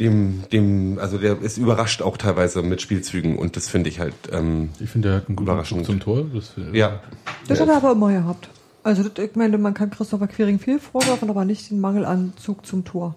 dem, 0.00 0.44
dem, 0.52 0.98
also 1.00 1.18
der 1.18 1.40
ist 1.42 1.58
überrascht 1.58 2.02
auch 2.02 2.16
teilweise 2.16 2.62
mit 2.62 2.80
Spielzügen 2.82 3.36
und 3.38 3.56
das 3.56 3.68
finde 3.68 3.88
ich 3.90 3.98
halt, 4.00 4.14
ähm, 4.32 4.70
Ich 4.80 4.90
finde, 4.90 5.08
der 5.08 5.16
hat 5.18 5.28
einen 5.28 5.36
guten 5.36 5.50
Überraschend. 5.50 5.80
Zug 5.80 5.86
zum 5.86 6.00
Tor. 6.00 6.24
Das, 6.32 6.52
ja, 6.72 7.00
Das 7.48 7.60
hat 7.60 7.68
er 7.68 7.76
aber 7.76 7.92
immer 7.92 8.12
gehabt. 8.12 8.48
Also 8.84 9.02
das, 9.08 9.24
ich 9.24 9.34
meine, 9.36 9.58
man 9.58 9.74
kann 9.74 9.90
Christopher 9.90 10.28
Quiring 10.28 10.58
viel 10.58 10.78
vorwerfen, 10.78 11.28
aber 11.30 11.44
nicht 11.44 11.70
den 11.70 11.80
Mangel 11.80 12.04
an 12.04 12.32
Zug 12.36 12.64
zum 12.64 12.84
Tor. 12.84 13.14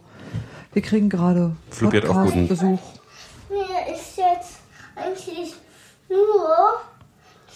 Wir 0.74 0.82
kriegen 0.82 1.10
gerade 1.10 1.56
Flupi 1.70 1.98
hat 1.98 2.10
auch 2.10 2.24
guten- 2.26 2.48
Besuch. 2.48 2.80
Mir 3.50 3.94
ist 3.94 4.18
jetzt 4.18 4.60
eigentlich 4.96 5.54
nur 6.10 6.56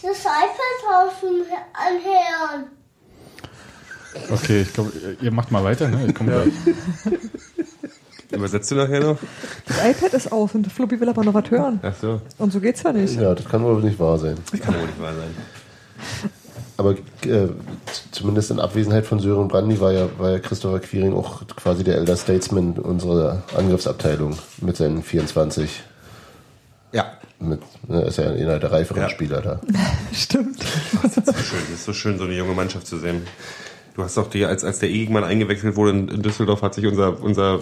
das 0.02 0.20
iPad 0.20 0.84
aus 0.94 1.14
dem 1.22 1.42
Anhören. 1.74 2.68
Okay, 4.32 4.62
ich 4.62 4.74
glaube, 4.74 4.92
ihr 5.22 5.32
macht 5.32 5.52
mal 5.52 5.64
weiter, 5.64 5.88
ne? 5.90 6.06
Ich 6.08 6.16
komme 6.16 6.32
gleich. 6.32 6.54
übersetzt 8.36 8.72
du 8.72 8.76
nachher 8.76 9.00
noch? 9.02 9.18
Das 9.68 9.78
iPad 9.86 10.14
ist 10.14 10.32
aus 10.32 10.54
und 10.56 10.72
Fluppy 10.72 11.00
will 11.00 11.10
aber 11.10 11.24
noch 11.24 11.34
was 11.34 11.50
hören. 11.52 11.80
Ach 11.84 11.94
so, 12.00 12.22
Und 12.38 12.52
so 12.54 12.60
geht's 12.60 12.84
ja 12.84 12.94
nicht. 12.94 13.16
ja, 13.20 13.34
das 13.36 13.46
kann 13.48 13.64
wohl 13.64 13.82
nicht 13.82 14.00
wahr 14.00 14.18
sein. 14.18 14.38
das 14.52 14.60
kann 14.62 14.76
wohl 14.76 14.86
nicht 14.86 15.02
wahr 15.02 15.14
sein. 15.14 15.36
Aber 16.78 16.92
äh, 16.92 17.48
zumindest 18.12 18.52
in 18.52 18.60
Abwesenheit 18.60 19.06
von 19.06 19.20
Sören 19.20 19.48
Brandy 19.48 19.80
war 19.80 19.94
ja, 19.94 20.08
war 20.18 20.32
ja 20.32 20.40
Christopher 20.40 20.80
Quiring 20.80 21.14
auch 21.14 21.48
quasi 21.56 21.84
der 21.86 21.96
Elder 21.96 22.18
Statesman 22.18 22.74
unserer 22.74 23.44
Angriffsabteilung 23.56 24.38
mit 24.60 24.76
seinen 24.76 25.02
24. 25.02 25.84
Ja, 26.92 27.14
Mit, 27.40 27.62
ne, 27.88 28.02
ist 28.02 28.18
ja 28.18 28.26
einer 28.30 28.60
der 28.60 28.72
reiferen 28.72 29.04
Ja. 29.04 29.10
Spieler 29.10 29.42
da. 29.42 29.62
Stimmt. 30.14 30.62
So 30.62 31.10
schön, 31.34 31.60
das 31.62 31.70
ist 31.70 31.86
so 31.86 31.94
schön, 31.94 32.18
so 32.18 32.26
eine 32.26 32.34
junge 32.36 32.54
Mannschaft 32.54 32.88
zu 32.88 32.98
sehen. 32.98 33.22
Du 33.96 34.04
hast 34.04 34.18
doch 34.18 34.30
die, 34.30 34.44
als, 34.46 34.66
als 34.66 34.80
der 34.80 34.90
Egmann 34.90 35.24
eingewechselt 35.24 35.78
wurde 35.78 35.92
in, 35.92 36.08
in 36.10 36.22
Düsseldorf, 36.22 36.62
hat 36.62 36.74
sich 36.74 36.86
unser, 36.86 37.22
unser 37.22 37.62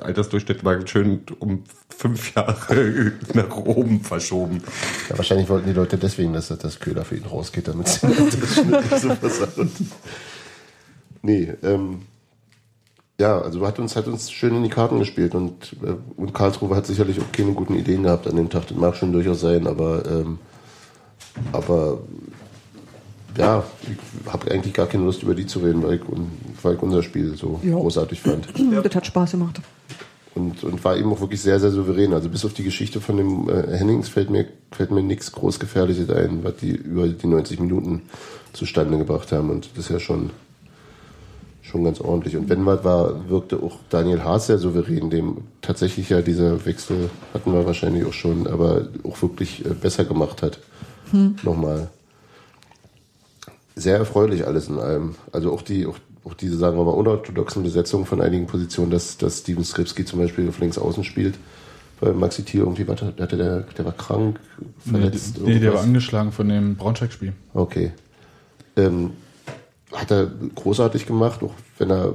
Altersdurchschnitt 0.00 0.62
mal 0.62 0.86
schön 0.86 1.22
um 1.38 1.64
fünf 1.88 2.34
Jahre 2.34 3.12
nach 3.34 3.56
oben 3.56 4.00
verschoben. 4.00 4.62
Ja, 5.08 5.18
wahrscheinlich 5.18 5.48
wollten 5.48 5.68
die 5.68 5.74
Leute 5.74 5.98
deswegen, 5.98 6.32
dass 6.32 6.48
das 6.48 6.80
Köder 6.80 7.04
für 7.04 7.16
ihn 7.16 7.24
rausgeht, 7.24 7.68
damit 7.68 7.88
sie 7.88 8.00
Schnitt 8.46 9.00
so 9.00 9.14
versaut. 9.14 9.68
Nee, 11.22 11.52
ähm, 11.62 12.02
ja, 13.20 13.40
also 13.40 13.66
hat 13.66 13.80
uns, 13.80 13.96
hat 13.96 14.06
uns 14.06 14.30
schön 14.30 14.54
in 14.54 14.62
die 14.62 14.68
Karten 14.68 15.00
gespielt 15.00 15.34
und, 15.34 15.76
äh, 15.82 15.94
und 16.16 16.34
Karlsruhe 16.34 16.76
hat 16.76 16.86
sicherlich 16.86 17.20
auch 17.20 17.32
keine 17.32 17.52
guten 17.52 17.74
Ideen 17.74 18.04
gehabt 18.04 18.28
an 18.28 18.36
dem 18.36 18.48
Tag. 18.48 18.68
Das 18.68 18.76
mag 18.76 18.94
schon 18.94 19.12
durchaus 19.12 19.40
sein, 19.40 19.66
aber, 19.66 20.04
ähm, 20.06 20.38
aber 21.52 21.98
ja, 23.38 23.64
ich 23.82 24.32
habe 24.32 24.50
eigentlich 24.50 24.74
gar 24.74 24.86
keine 24.86 25.04
Lust 25.04 25.22
über 25.22 25.34
die 25.34 25.46
zu 25.46 25.60
reden, 25.60 25.82
weil 25.82 25.94
ich, 25.94 26.00
weil 26.62 26.74
ich 26.74 26.82
unser 26.82 27.02
Spiel 27.02 27.36
so 27.36 27.60
Ja. 27.62 27.76
großartig 27.76 28.20
fand. 28.20 28.48
Das 28.84 28.94
hat 28.94 29.06
Spaß 29.06 29.30
gemacht. 29.32 29.60
Und, 30.34 30.62
und 30.62 30.84
war 30.84 30.96
eben 30.96 31.12
auch 31.12 31.20
wirklich 31.20 31.40
sehr, 31.40 31.58
sehr 31.58 31.70
souverän. 31.70 32.12
Also 32.12 32.28
bis 32.28 32.44
auf 32.44 32.52
die 32.52 32.62
Geschichte 32.62 33.00
von 33.00 33.16
dem 33.16 33.48
äh, 33.48 33.76
Hennings 33.76 34.08
fällt 34.08 34.30
mir, 34.30 34.46
fällt 34.70 34.90
mir 34.90 35.02
nichts 35.02 35.32
Großgefährliches 35.32 36.10
ein, 36.10 36.44
was 36.44 36.56
die 36.56 36.70
über 36.70 37.08
die 37.08 37.26
90 37.26 37.58
Minuten 37.60 38.02
zustande 38.52 38.98
gebracht 38.98 39.32
haben. 39.32 39.50
Und 39.50 39.70
das 39.74 39.86
ist 39.86 39.90
ja 39.90 39.98
schon, 39.98 40.30
schon 41.62 41.82
ganz 41.84 42.00
ordentlich. 42.00 42.36
Und 42.36 42.48
wenn 42.48 42.64
was 42.66 42.84
war, 42.84 43.28
wirkte 43.28 43.56
auch 43.60 43.78
Daniel 43.90 44.22
Haas 44.22 44.46
sehr 44.46 44.58
souverän, 44.58 45.10
dem 45.10 45.38
tatsächlich 45.60 46.08
ja 46.10 46.22
dieser 46.22 46.64
Wechsel 46.64 47.10
hatten 47.34 47.52
wir 47.52 47.66
wahrscheinlich 47.66 48.04
auch 48.04 48.12
schon, 48.12 48.46
aber 48.46 48.88
auch 49.04 49.20
wirklich 49.22 49.64
äh, 49.64 49.70
besser 49.70 50.04
gemacht 50.04 50.42
hat. 50.42 50.58
Nochmal. 51.42 51.88
Sehr 53.78 53.96
erfreulich 53.98 54.46
alles 54.46 54.68
in 54.68 54.78
allem. 54.78 55.14
Also 55.32 55.52
auch 55.52 55.62
die, 55.62 55.86
auch, 55.86 55.96
auch 56.24 56.34
diese, 56.34 56.56
sagen 56.56 56.76
wir 56.76 56.84
mal, 56.84 56.90
unorthodoxen 56.92 57.62
Besetzungen 57.62 58.06
von 58.06 58.20
einigen 58.20 58.46
Positionen, 58.46 58.90
dass, 58.90 59.16
dass 59.18 59.38
Steven 59.38 59.64
Skripski 59.64 60.04
zum 60.04 60.18
Beispiel 60.18 60.48
auf 60.48 60.58
links 60.58 60.78
außen 60.78 61.04
spielt. 61.04 61.34
Weil 62.00 62.12
Maxi 62.14 62.42
Thiel 62.44 62.60
irgendwie, 62.60 62.86
warte, 62.86 63.14
hatte 63.18 63.36
der, 63.36 63.60
der 63.76 63.84
war 63.84 63.92
krank, 63.92 64.38
Nee, 64.84 64.92
verletzt. 64.92 65.40
nee, 65.44 65.58
der 65.58 65.74
war 65.74 65.82
angeschlagen 65.82 66.30
von 66.30 66.48
dem 66.48 66.76
Braunschweig-Spiel. 66.76 67.32
Okay. 67.54 67.90
Ähm, 68.76 69.10
hat 69.92 70.10
er 70.10 70.30
großartig 70.54 71.06
gemacht, 71.06 71.42
auch 71.42 71.54
wenn 71.78 71.90
er 71.90 72.14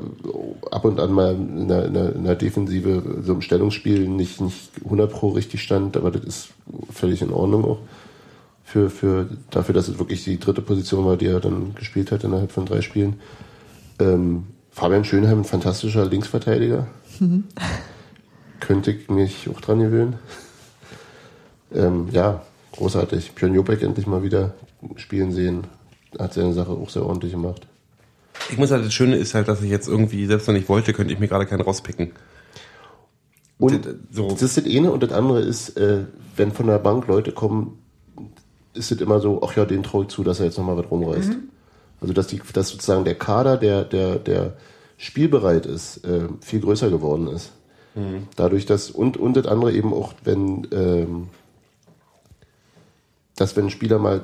ab 0.71 0.85
und 0.85 0.99
an 0.99 1.11
mal 1.11 1.33
in 1.33 1.67
der, 1.67 1.85
in 1.85 1.93
der, 1.93 2.15
in 2.15 2.23
der 2.23 2.35
Defensive, 2.35 3.01
so 3.23 3.33
im 3.33 3.41
Stellungsspiel 3.41 4.07
nicht, 4.07 4.39
nicht 4.41 4.71
100 4.85 5.11
pro 5.11 5.29
richtig 5.29 5.61
stand, 5.61 5.97
aber 5.97 6.11
das 6.11 6.23
ist 6.23 6.49
völlig 6.91 7.21
in 7.21 7.31
Ordnung 7.31 7.65
auch. 7.65 7.79
Für, 8.73 8.89
für, 8.89 9.29
dafür, 9.51 9.75
dass 9.75 9.87
es 9.87 9.99
wirklich 9.99 10.23
die 10.23 10.39
dritte 10.39 10.63
Position 10.63 11.05
war, 11.05 11.15
die 11.15 11.27
er 11.27 11.39
dann 11.39 11.75
gespielt 11.75 12.11
hat 12.11 12.23
innerhalb 12.23 12.51
von 12.51 12.65
drei 12.65 12.81
Spielen. 12.81 13.19
Ähm, 13.99 14.47
Fabian 14.71 15.05
Schönheim, 15.05 15.41
ein 15.41 15.43
fantastischer 15.43 16.07
Linksverteidiger. 16.07 16.87
Könnte 18.59 18.89
ich 18.89 19.09
mich 19.11 19.47
auch 19.47 19.61
dran 19.61 19.77
gewöhnen. 19.77 20.15
Ähm, 21.71 22.07
ja, 22.13 22.41
großartig. 22.71 23.33
Björn 23.33 23.53
Jopek 23.53 23.83
endlich 23.83 24.07
mal 24.07 24.23
wieder 24.23 24.55
spielen 24.95 25.31
sehen. 25.31 25.67
Hat 26.17 26.33
seine 26.33 26.53
Sache 26.53 26.71
auch 26.71 26.89
sehr 26.89 27.05
ordentlich 27.05 27.33
gemacht. 27.33 27.67
Ich 28.49 28.57
muss 28.57 28.71
halt, 28.71 28.83
das 28.83 28.93
Schöne 28.95 29.17
ist 29.17 29.35
halt, 29.35 29.47
dass 29.47 29.61
ich 29.61 29.69
jetzt 29.69 29.87
irgendwie, 29.87 30.25
selbst 30.25 30.47
wenn 30.47 30.55
ich 30.55 30.67
wollte, 30.67 30.93
könnte 30.93 31.13
ich 31.13 31.19
mir 31.19 31.27
gerade 31.27 31.45
keinen 31.45 31.61
rauspicken. 31.61 32.11
Und 33.59 33.87
so. 34.09 34.31
das 34.31 34.41
ist 34.41 34.57
das 34.57 34.65
eine 34.65 34.91
und 34.91 35.03
das 35.03 35.11
andere 35.11 35.41
ist, 35.41 35.77
äh, 35.77 36.05
wenn 36.35 36.51
von 36.51 36.65
der 36.65 36.79
Bank 36.79 37.05
Leute 37.05 37.33
kommen, 37.33 37.77
ist 38.73 38.91
es 38.91 39.01
immer 39.01 39.19
so, 39.19 39.41
ach 39.43 39.55
ja, 39.55 39.65
den 39.65 39.83
traue 39.83 40.03
ich 40.03 40.09
zu, 40.09 40.23
dass 40.23 40.39
er 40.39 40.45
jetzt 40.47 40.57
nochmal 40.57 40.77
was 40.77 40.89
rumreißt. 40.89 41.31
Also 42.01 42.13
dass, 42.13 42.27
die, 42.27 42.41
dass 42.53 42.69
sozusagen 42.69 43.05
der 43.05 43.15
Kader, 43.15 43.57
der, 43.57 43.83
der, 43.83 44.15
der 44.17 44.53
spielbereit 44.97 45.65
ist, 45.65 46.03
äh, 46.05 46.27
viel 46.41 46.59
größer 46.61 46.89
geworden 46.89 47.27
ist. 47.27 47.51
Dadurch, 48.35 48.65
dass, 48.65 48.89
und, 48.89 49.17
und 49.17 49.35
das 49.37 49.45
andere 49.45 49.71
eben 49.71 49.93
auch, 49.93 50.13
wenn, 50.23 50.67
ähm, 50.71 51.27
dass 53.35 53.55
wenn 53.55 53.65
ein 53.65 53.69
Spieler 53.69 53.99
mal 53.99 54.21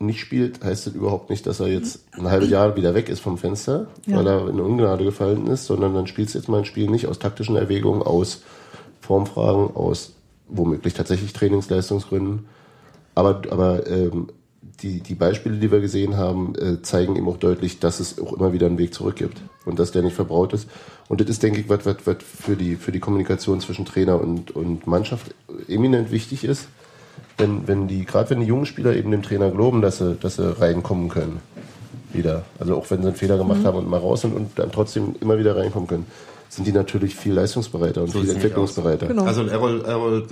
nicht 0.00 0.18
spielt, 0.18 0.64
heißt 0.64 0.88
das 0.88 0.94
überhaupt 0.94 1.30
nicht, 1.30 1.46
dass 1.46 1.60
er 1.60 1.68
jetzt 1.68 2.00
ein 2.18 2.28
halbes 2.28 2.50
Jahr 2.50 2.74
wieder 2.74 2.94
weg 2.94 3.08
ist 3.08 3.20
vom 3.20 3.38
Fenster, 3.38 3.86
Ja. 4.06 4.16
weil 4.16 4.26
er 4.26 4.48
in 4.48 4.58
Ungnade 4.58 5.04
gefallen 5.04 5.46
ist, 5.46 5.66
sondern 5.66 5.94
dann 5.94 6.08
spielst 6.08 6.34
du 6.34 6.38
jetzt 6.38 6.48
mal 6.48 6.58
ein 6.58 6.64
Spiel 6.64 6.90
nicht 6.90 7.06
aus 7.06 7.20
taktischen 7.20 7.54
Erwägungen, 7.54 8.02
aus 8.02 8.42
Formfragen, 9.00 9.74
aus 9.76 10.14
womöglich 10.48 10.94
tatsächlich 10.94 11.32
Trainingsleistungsgründen. 11.32 12.46
Aber, 13.14 13.42
aber 13.50 13.86
ähm, 13.86 14.28
die, 14.82 15.00
die 15.00 15.14
Beispiele, 15.14 15.56
die 15.56 15.70
wir 15.70 15.80
gesehen 15.80 16.16
haben, 16.16 16.54
äh, 16.56 16.82
zeigen 16.82 17.16
eben 17.16 17.28
auch 17.28 17.36
deutlich, 17.36 17.78
dass 17.78 18.00
es 18.00 18.20
auch 18.20 18.32
immer 18.32 18.52
wieder 18.52 18.66
einen 18.66 18.78
Weg 18.78 18.94
zurück 18.94 19.16
gibt 19.16 19.40
und 19.64 19.78
dass 19.78 19.92
der 19.92 20.02
nicht 20.02 20.16
verbraut 20.16 20.52
ist. 20.52 20.68
Und 21.08 21.20
das 21.20 21.28
ist, 21.28 21.42
denke 21.42 21.60
ich, 21.60 21.68
was, 21.68 21.84
was, 21.86 21.96
was 22.04 22.16
für, 22.20 22.56
die, 22.56 22.76
für 22.76 22.92
die 22.92 23.00
Kommunikation 23.00 23.60
zwischen 23.60 23.84
Trainer 23.84 24.20
und, 24.20 24.50
und 24.50 24.86
Mannschaft 24.86 25.34
eminent 25.68 26.10
wichtig 26.10 26.44
ist. 26.44 26.68
Wenn, 27.38 27.68
wenn 27.68 27.88
die, 27.88 28.04
gerade 28.04 28.30
wenn 28.30 28.40
die 28.40 28.46
jungen 28.46 28.66
Spieler 28.66 28.94
eben 28.94 29.10
dem 29.10 29.22
Trainer 29.22 29.50
glauben, 29.50 29.82
dass 29.82 29.98
sie, 29.98 30.14
dass 30.14 30.36
sie 30.36 30.60
reinkommen 30.60 31.08
können. 31.08 31.40
Wieder. 32.12 32.44
Also 32.58 32.76
auch 32.76 32.90
wenn 32.90 33.02
sie 33.02 33.08
einen 33.08 33.16
Fehler 33.16 33.38
gemacht 33.38 33.64
haben 33.64 33.78
und 33.78 33.88
mal 33.88 33.98
raus 33.98 34.22
sind 34.22 34.34
und 34.34 34.58
dann 34.58 34.70
trotzdem 34.70 35.14
immer 35.20 35.38
wieder 35.38 35.56
reinkommen 35.56 35.88
können, 35.88 36.06
sind 36.54 36.66
die 36.66 36.72
natürlich 36.72 37.14
viel 37.16 37.32
leistungsbereiter 37.32 38.02
und 38.02 38.10
So 38.10 38.20
viel 38.20 38.30
entwicklungsbereiter. 38.30 39.06
Genau. 39.06 39.24
Also 39.24 39.46
Errol, 39.46 39.82
Errol 39.86 40.26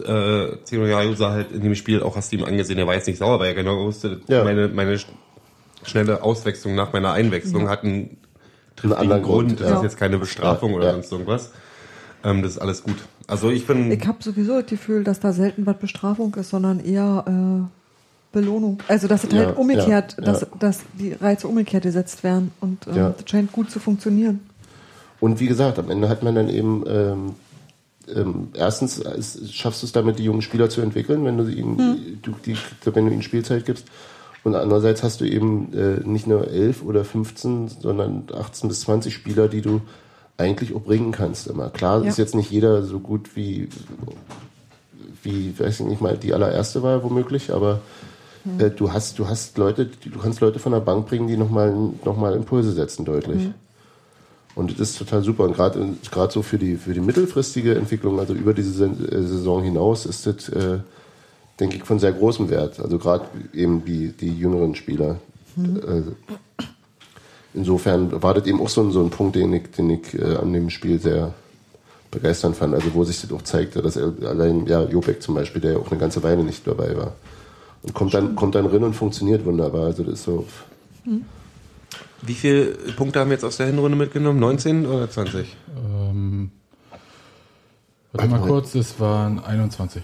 äh, 0.61 0.65
Zenoyayu 0.65 1.15
sah 1.15 1.31
halt 1.31 1.51
in 1.53 1.63
dem 1.63 1.75
Spiel, 1.75 2.03
auch 2.03 2.15
hast 2.17 2.31
du 2.31 2.37
ihm 2.37 2.45
angesehen, 2.45 2.79
er 2.79 2.87
war 2.87 2.95
jetzt 2.95 3.07
nicht 3.07 3.19
sauer, 3.19 3.39
weil 3.41 3.49
er 3.49 3.55
genau 3.55 3.85
wusste, 3.87 4.21
Ja. 4.29 4.45
meine, 4.45 4.69
meine 4.69 4.97
sch- 4.97 5.07
schnelle 5.83 6.23
Auswechslung 6.23 6.75
nach 6.75 6.93
meiner 6.93 7.13
Einwechslung 7.13 7.71
hat 7.71 7.85
einen 7.85 8.19
triftigen 8.77 9.01
anderen 9.03 9.23
Grund. 9.23 9.49
Grund, 9.49 9.61
Das 9.61 9.71
ja. 9.71 9.77
ist 9.77 9.83
jetzt 9.83 9.97
keine 9.97 10.19
Bestrafung 10.19 10.73
Ja, 10.73 10.77
oder 10.77 10.87
ja. 10.89 10.93
sonst 10.93 11.11
irgendwas. 11.13 11.53
Ähm, 12.23 12.43
das 12.43 12.53
ist 12.53 12.59
alles 12.59 12.83
gut. 12.83 12.97
Also 13.27 13.49
ich 13.51 13.67
bin... 13.67 13.91
Ich 13.91 14.07
habe 14.07 14.23
sowieso 14.23 14.61
das 14.61 14.67
Gefühl, 14.69 15.05
dass 15.05 15.21
da 15.21 15.33
selten 15.33 15.65
was 15.65 15.79
Bestrafung 15.79 16.35
ist, 16.35 16.51
sondern 16.51 16.81
eher 16.81 17.25
äh, 17.27 18.37
Belohnung. 18.37 18.79
Also 18.89 19.09
dass 19.09 19.25
es 19.25 19.33
Ja, 19.33 19.47
halt 19.47 19.57
umgekehrt, 19.57 20.17
ja, 20.19 20.25
dass, 20.25 20.43
ja. 20.43 20.49
dass 20.59 20.81
die 20.99 21.13
Reize 21.15 21.49
umgekehrt 21.49 21.85
gesetzt 21.85 22.23
werden 22.25 22.53
und 22.61 22.87
äh, 22.89 22.95
Ja. 22.97 23.15
das 23.17 23.29
scheint 23.31 23.53
gut 23.53 23.71
zu 23.71 23.81
funktionieren. 23.81 24.41
Und 25.21 25.41
wie 25.41 25.47
gesagt, 25.47 25.79
am 25.79 25.91
Ende 25.91 26.09
hat 26.09 26.23
man 26.23 26.35
dann 26.35 26.49
eben 26.49 26.85
ähm, 26.89 27.35
ähm, 28.15 28.49
erstens 28.55 28.99
ist, 28.99 29.55
schaffst 29.55 29.83
du 29.83 29.87
es 29.87 29.93
damit, 29.93 30.19
die 30.19 30.25
jungen 30.25 30.43
Spieler 30.43 30.69
zu 30.69 30.81
entwickeln, 30.81 31.25
wenn 31.25 31.37
du 31.37 31.49
ihnen, 31.49 32.19
du, 32.23 32.33
die, 32.45 32.57
wenn 32.85 33.07
du 33.07 33.13
ihnen 33.13 33.23
Spielzeit 33.23 33.67
gibst. 33.67 33.87
Und 34.43 34.55
andererseits 34.55 35.03
hast 35.03 35.21
du 35.21 35.27
eben 35.27 35.73
äh, 35.75 36.01
nicht 36.09 36.27
nur 36.27 36.49
11 36.49 36.83
oder 36.83 37.05
15, 37.05 37.69
sondern 37.69 38.25
18 38.35 38.69
bis 38.69 38.81
20 38.81 39.13
Spieler, 39.13 39.49
die 39.49 39.61
du 39.61 39.83
eigentlich 40.39 40.75
auch 40.75 40.81
bringen 40.81 41.13
kannst 41.13 41.47
immer. 41.47 41.69
Klar 41.69 42.03
Ja. 42.03 42.09
ist 42.09 42.17
jetzt 42.17 42.35
nicht 42.35 42.51
jeder 42.51 42.83
so 42.83 43.01
gut 43.01 43.37
wie, 43.37 43.69
wie, 45.23 45.59
weiß 45.59 45.81
ich 45.81 45.87
nicht 45.87 46.01
mal, 46.01 46.17
die 46.17 46.33
allererste 46.33 46.83
war 46.83 47.05
womöglich, 47.05 47.53
aber 47.53 47.81
äh, 48.59 48.71
du 48.71 48.91
hast, 48.91 49.19
du 49.19 49.29
hast 49.29 49.59
Leute, 49.59 49.85
du 49.87 50.19
kannst 50.19 50.41
Leute 50.41 50.59
von 50.59 50.73
der 50.73 50.81
Bank 50.81 51.07
bringen, 51.07 51.29
die 51.29 51.37
nochmal 51.37 51.75
noch 52.05 52.17
mal 52.17 52.35
Impulse 52.35 52.73
setzen, 52.73 53.05
deutlich. 53.05 53.51
Und 54.61 54.79
das 54.79 54.91
ist 54.91 54.99
total 54.99 55.23
super. 55.23 55.45
Und 55.45 55.55
gerade 55.55 55.95
gerade 56.11 56.31
so 56.31 56.43
für 56.43 56.59
die, 56.59 56.77
für 56.77 56.93
die 56.93 57.01
mittelfristige 57.01 57.77
Entwicklung, 57.77 58.21
also 58.21 58.35
über 58.35 58.53
diese 58.53 58.85
äh, 58.85 59.23
Saison 59.23 59.63
hinaus, 59.63 60.05
ist 60.05 60.27
das, 60.27 60.51
äh, 60.51 60.81
denke 61.59 61.77
ich, 61.77 61.85
von 61.85 61.99
sehr 61.99 62.13
großem 62.13 62.51
Wert. 62.51 62.79
Also 62.79 62.99
gerade 62.99 63.25
eben 63.55 63.87
die, 63.87 64.13
die 64.13 64.37
jüngeren 64.37 64.75
Spieler. 64.75 65.17
Äh, 65.57 66.03
insofern 67.55 68.23
war 68.23 68.35
das 68.35 68.47
eben 68.47 68.61
auch 68.61 68.69
so 68.69 68.83
ein, 68.83 68.93
so 68.93 69.03
ein 69.03 69.09
Punkt, 69.09 69.37
den 69.37 69.51
ich, 69.55 69.71
den 69.71 69.89
ich 69.89 70.15
äh, 70.15 70.37
an 70.37 70.53
dem 70.53 70.69
Spiel 70.69 71.01
sehr 71.01 71.33
begeisternd 72.11 72.55
fand. 72.55 72.75
Also 72.75 72.93
wo 72.93 73.03
sich 73.03 73.19
das 73.23 73.33
auch 73.33 73.43
zeigte, 73.43 73.81
dass 73.81 73.97
er 73.97 74.13
allein, 74.27 74.67
ja, 74.67 74.85
Jopek 74.85 75.23
zum 75.23 75.37
Beispiel, 75.37 75.63
der 75.63 75.73
ja 75.73 75.79
auch 75.79 75.91
eine 75.91 75.99
ganze 75.99 76.23
Weile 76.23 76.45
nicht 76.45 76.67
dabei 76.67 76.95
war. 76.99 77.15
Und 77.83 77.95
kommt 77.95 78.13
dann, 78.13 78.37
kommt 78.37 78.57
dann 78.57 78.67
rein 78.67 78.85
und 78.85 78.93
funktioniert 78.93 79.47
wunderbar. 79.47 79.87
Also 79.87 80.03
das 80.03 80.15
ist 80.17 80.25
so, 80.25 80.45
Wie 82.23 82.35
viele 82.35 82.67
Punkte 82.97 83.21
haben 83.21 83.31
wir 83.31 83.35
jetzt 83.35 83.45
aus 83.45 83.57
der 83.57 83.67
Hinrunde 83.67 83.97
mitgenommen? 83.97 84.39
19 84.41 84.87
oder 84.87 85.09
20? 85.11 85.57
Ähm, 85.77 86.51
warte 88.13 88.29
mal 88.31 88.41
kurz, 88.41 88.75
es 88.75 89.01
waren 89.01 89.43
21. 89.43 90.03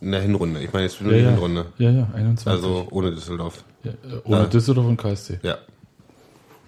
In 0.00 0.12
der 0.12 0.20
Hinrunde. 0.20 0.60
Ich 0.62 0.72
meine 0.72 0.84
jetzt 0.86 0.96
für 0.96 1.04
Ja, 1.04 1.10
die 1.10 1.24
ja. 1.24 1.30
Hinrunde. 1.30 1.66
Ja, 1.78 1.90
ja, 1.90 2.08
21. 2.14 2.46
Also 2.48 2.86
ohne 2.90 3.12
Düsseldorf. 3.12 3.64
ja, 3.84 3.92
äh, 3.92 4.20
ohne. 4.24 4.48
Düsseldorf 4.48 4.86
und 4.86 4.96
KSC. 4.96 5.38
Ja. 5.42 5.58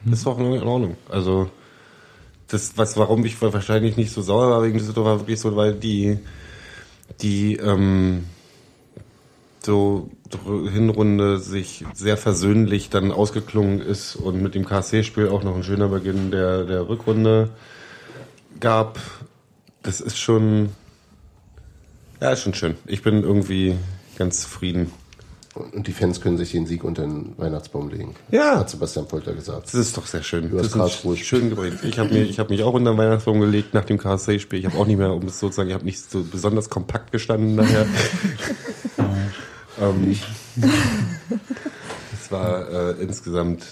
Das 0.05 0.21
ist 0.21 0.27
auch 0.27 0.39
in 0.39 0.45
Ordnung. 0.63 0.97
Also, 1.09 1.51
das, 2.49 2.77
was, 2.77 2.97
warum 2.97 3.25
ich 3.25 3.41
wahrscheinlich 3.41 3.97
nicht 3.97 4.13
so 4.13 4.23
sauer 4.23 4.51
war 4.51 4.63
wegen 4.63 4.79
Düsseldorf, 4.79 5.07
war 5.07 5.21
wirklich 5.21 5.41
so, 5.41 5.57
weil 5.57 5.75
die, 5.75 6.19
die, 7.23 7.57
ähm, 7.57 8.25
so 9.65 10.11
Hinrunde 10.73 11.39
sich 11.39 11.85
sehr 11.93 12.17
versöhnlich 12.17 12.91
dann 12.91 13.13
ausgeklungen 13.13 13.81
ist 13.81 14.17
und 14.17 14.43
mit 14.43 14.55
dem 14.55 14.65
KSC-Spiel 14.65 15.29
auch 15.29 15.43
noch 15.45 15.55
ein 15.57 15.63
schöner 15.63 15.89
Beginn 15.89 16.31
der, 16.31 16.65
der 16.65 16.89
Rückrunde 16.89 17.51
gab. 18.59 18.99
Das 19.83 20.01
ist 20.01 20.19
schon, 20.19 20.71
Ja, 22.21 22.31
ist 22.33 22.43
schon 22.43 22.55
schön. 22.55 22.77
Ich 22.87 23.03
bin 23.03 23.23
irgendwie 23.23 23.77
ganz 24.17 24.41
zufrieden. 24.43 24.91
Und 25.55 25.87
die 25.87 25.93
Fans 25.93 26.21
können 26.21 26.37
sich 26.37 26.51
den 26.51 26.67
Sieg 26.67 26.83
unter 26.83 27.03
den 27.03 27.35
Weihnachtsbaum 27.39 27.89
legen. 27.89 28.17
Ja. 28.33 28.59
Hat 28.59 28.71
Sebastian 28.71 29.07
Polter 29.07 29.35
gesagt. 29.35 29.67
Das 29.67 29.75
ist 29.75 29.97
doch 29.97 30.07
sehr 30.07 30.25
schön. 30.25 30.47
Hast 30.47 30.55
das 30.55 30.67
ist 30.67 30.73
Karlsruhe. 30.73 31.17
schön 31.17 31.49
gebracht. 31.51 31.85
Ich 31.85 31.97
habe 32.01 32.13
mich, 32.13 32.29
ich 32.29 32.41
hab 32.41 32.51
mich 32.51 32.65
auch 32.65 32.73
unter 32.73 32.93
den 32.93 32.99
Weihnachtsbaum 32.99 33.39
gelegt 33.39 33.73
nach 33.73 33.85
dem 33.85 33.99
KSC-Spiel. 33.99 34.59
Ich 34.59 34.67
habe 34.67 34.77
auch 34.77 34.87
nicht 34.87 34.97
mehr, 34.97 35.13
um 35.13 35.23
es 35.27 35.39
so 35.39 35.51
zu 35.51 35.57
sagen, 35.57 35.69
ich 35.69 35.75
habe 35.75 35.85
nicht 35.85 36.11
so 36.11 36.25
besonders 36.25 36.71
kompakt 36.71 37.13
gestanden 37.13 37.55
nachher. 37.55 37.87
ähm, 39.91 40.17
es 42.13 42.31
war 42.33 42.69
äh, 42.69 43.03
insgesamt. 43.03 43.65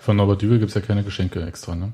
Von 0.00 0.16
Norbert 0.16 0.42
Dübel 0.42 0.58
gibt 0.58 0.70
es 0.70 0.74
ja 0.74 0.80
keine 0.80 1.02
Geschenke 1.02 1.44
extra, 1.46 1.74
ne? 1.74 1.92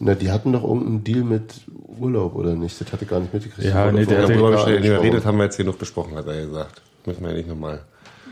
Na, 0.00 0.14
die 0.14 0.30
hatten 0.30 0.52
doch 0.52 0.62
irgendeinen 0.62 1.02
Deal 1.02 1.24
mit 1.24 1.62
Urlaub, 1.98 2.34
oder 2.36 2.54
nicht? 2.54 2.80
Das 2.80 2.92
hatte 2.92 3.04
ich 3.04 3.10
gar 3.10 3.18
nicht 3.20 3.34
mitgekriegt. 3.34 3.66
Ja, 3.68 3.86
Das 3.86 3.94
nee, 3.94 4.06
der 4.06 4.24
angesprochen. 4.24 4.82
geredet 4.82 5.24
haben 5.24 5.38
wir 5.38 5.44
jetzt 5.44 5.56
hier 5.56 5.64
noch 5.64 5.76
besprochen, 5.76 6.16
hat 6.16 6.26
er 6.26 6.46
gesagt. 6.46 6.82
Müssen 7.04 7.22
wir 7.22 7.30
ja 7.30 7.36
nicht 7.36 7.48
nochmal. 7.48 7.80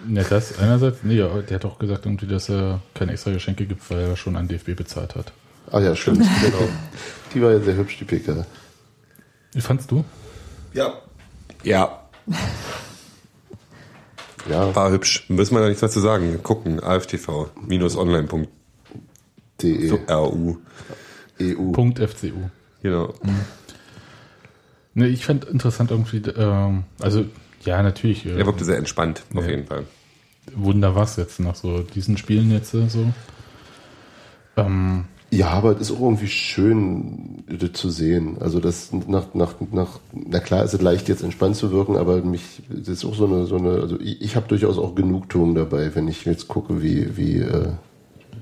Ja, 0.09 0.23
das 0.23 0.59
einerseits, 0.59 0.99
nee, 1.03 1.17
der 1.17 1.51
hat 1.51 1.65
auch 1.65 1.79
gesagt 1.79 2.07
irgendwie, 2.07 2.27
dass 2.27 2.49
er 2.49 2.81
keine 2.95 3.13
extra 3.13 3.33
Geschenke 3.33 3.67
gibt, 3.67 3.91
weil 3.91 4.01
er 4.01 4.17
schon 4.17 4.37
an 4.37 4.47
DFB 4.47 4.77
bezahlt 4.77 5.17
hat. 5.17 5.33
Ah 5.73 5.81
ja, 5.81 5.97
stimmt. 5.97 6.19
genau. 6.43 6.69
Die 7.35 7.43
war 7.43 7.51
ja 7.53 7.59
sehr 7.61 7.77
hübsch, 7.77 7.99
die 7.99 8.05
PK. 8.05 8.47
Wie 9.53 9.61
fandst 9.61 9.91
du? 9.91 10.05
Ja. 10.73 10.93
Ja, 11.65 12.03
Ja, 14.49 14.75
war 14.75 14.91
hübsch. 14.91 15.25
Müssen 15.29 15.55
wir 15.55 15.61
da 15.61 15.67
nichts 15.67 15.81
dazu 15.81 16.01
sagen. 16.01 16.41
Gucken, 16.43 16.81
aftv-online.ru. 16.83 18.47
DE, 19.63 19.99
EU. 21.41 21.73
Punkt 21.73 21.99
FCU. 21.99 22.51
Genau. 22.83 23.15
Ne, 24.95 25.09
ich 25.09 25.25
fand 25.27 25.45
interessant 25.47 25.91
irgendwie, 25.91 26.19
ähm, 26.31 26.85
also 27.01 27.25
ja, 27.65 27.83
natürlich, 27.83 28.25
äh, 28.27 28.39
Er 28.39 28.47
wirkte 28.47 28.65
sehr 28.65 28.79
entspannt, 28.79 29.25
auf 29.35 29.45
Ja. 29.45 29.51
jeden 29.51 29.67
Fall. 29.67 29.85
Wunder 30.55 30.95
was 30.95 31.17
jetzt 31.17 31.41
nach 31.41 31.55
so 31.57 31.81
diesen 31.83 32.17
Spielen 32.17 32.51
jetzt 32.51 32.73
äh, 32.75 32.89
so. 32.89 33.13
Ähm, 34.57 35.05
Ja, 35.31 35.49
aber 35.49 35.73
es 35.73 35.83
ist 35.83 35.91
auch 35.91 36.01
irgendwie 36.01 36.29
schön 36.29 37.45
das 37.49 37.73
zu 37.73 37.91
sehen. 37.91 38.37
Also 38.41 38.61
das 38.61 38.93
nach, 38.93 39.35
nach, 39.35 39.55
nach, 39.73 39.99
na 40.13 40.39
klar 40.39 40.65
ist 40.65 40.73
es 40.73 40.81
leicht 40.81 41.09
jetzt 41.09 41.23
entspannt 41.23 41.57
zu 41.57 41.73
wirken, 41.73 41.97
aber 41.97 42.23
mich, 42.23 42.63
das 42.69 42.89
ist 42.89 43.05
auch 43.05 43.15
so 43.15 43.27
eine, 43.27 43.47
so 43.47 43.57
eine, 43.57 43.81
also 43.81 43.99
ich, 44.01 44.23
ich 44.23 44.37
habe 44.37 44.47
durchaus 44.47 44.79
auch 44.79 44.95
Genugtuung 44.95 45.55
dabei, 45.55 45.95
wenn 45.95 46.07
ich 46.07 46.25
jetzt 46.25 46.47
gucke, 46.47 46.81
wie, 46.81 47.17
wie 47.17 47.39
äh, 47.39 47.69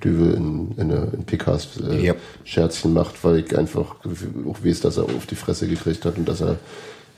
Düvel 0.03 0.35
in, 0.35 0.73
in, 0.77 0.91
äh, 0.91 1.07
in 1.15 1.25
PKs 1.25 1.81
äh, 1.81 2.07
Ja. 2.07 2.15
Scherzchen 2.45 2.93
macht, 2.93 3.25
weil 3.25 3.39
ich 3.39 3.57
einfach 3.57 3.97
auch 4.47 4.65
weiß, 4.65 4.81
dass 4.81 4.99
er 4.99 5.05
auf 5.05 5.27
die 5.27 5.37
Fresse 5.37 5.67
gekriegt 5.67 6.05
hat 6.05 6.19
und 6.19 6.29
dass 6.29 6.43
er 6.43 6.59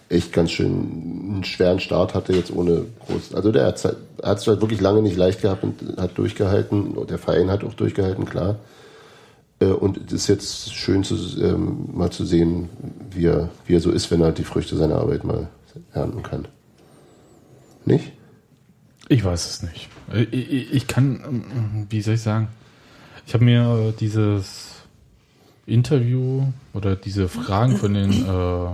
echt 0.09 0.33
ganz 0.33 0.53
schön 0.53 0.71
einen 0.71 1.45
schweren 1.45 1.81
Start 1.81 2.15
hatte, 2.15 2.33
jetzt 2.33 2.55
ohne 2.55 2.85
groß. 3.07 3.35
Also 3.35 3.51
der 3.51 3.67
hat 3.67 3.85
es 3.85 4.47
halt 4.47 4.61
wirklich 4.61 4.81
lange 4.81 5.03
nicht 5.03 5.17
leicht 5.17 5.43
gehabt 5.43 5.65
und 5.65 5.97
hat 5.97 6.17
durchgehalten. 6.17 6.95
Der 7.09 7.19
Verein 7.19 7.51
hat 7.51 7.65
auch 7.65 7.75
durchgehalten, 7.75 8.25
klar. 8.25 8.61
Äh, 9.61 9.67
Und 9.67 9.99
es 10.07 10.13
ist 10.13 10.29
jetzt 10.29 10.75
schön 10.75 11.05
zu, 11.05 11.17
ähm, 11.43 11.89
mal 11.93 12.11
zu 12.11 12.25
sehen, 12.25 12.69
wie 13.11 13.27
er, 13.27 13.51
wie 13.67 13.75
er 13.75 13.81
so 13.81 13.91
ist, 13.91 14.11
wenn 14.11 14.21
er 14.21 14.33
die 14.33 14.45
Früchte 14.45 14.77
seiner 14.77 14.97
Arbeit 14.97 15.25
mal 15.25 15.49
ernten 15.93 16.23
kann. 16.23 16.49
Nicht? 17.85 18.13
ich 19.09 19.25
weiß 19.25 19.49
es 19.49 19.63
nicht. 19.63 19.89
Ich, 20.33 20.73
ich, 20.73 20.87
kann, 20.87 21.21
ähm, 21.27 21.87
wie 21.91 22.03
soll 22.03 22.15
ich 22.15 22.23
sagen, 22.23 22.49
ich 23.27 23.35
habe 23.35 23.45
mir 23.45 23.95
dieses 23.99 24.75
Interview 25.67 26.45
oder 26.73 26.97
diese 26.97 27.29
Fragen 27.29 27.77
von 27.77 27.95
den 27.95 28.27
äh, 28.27 28.69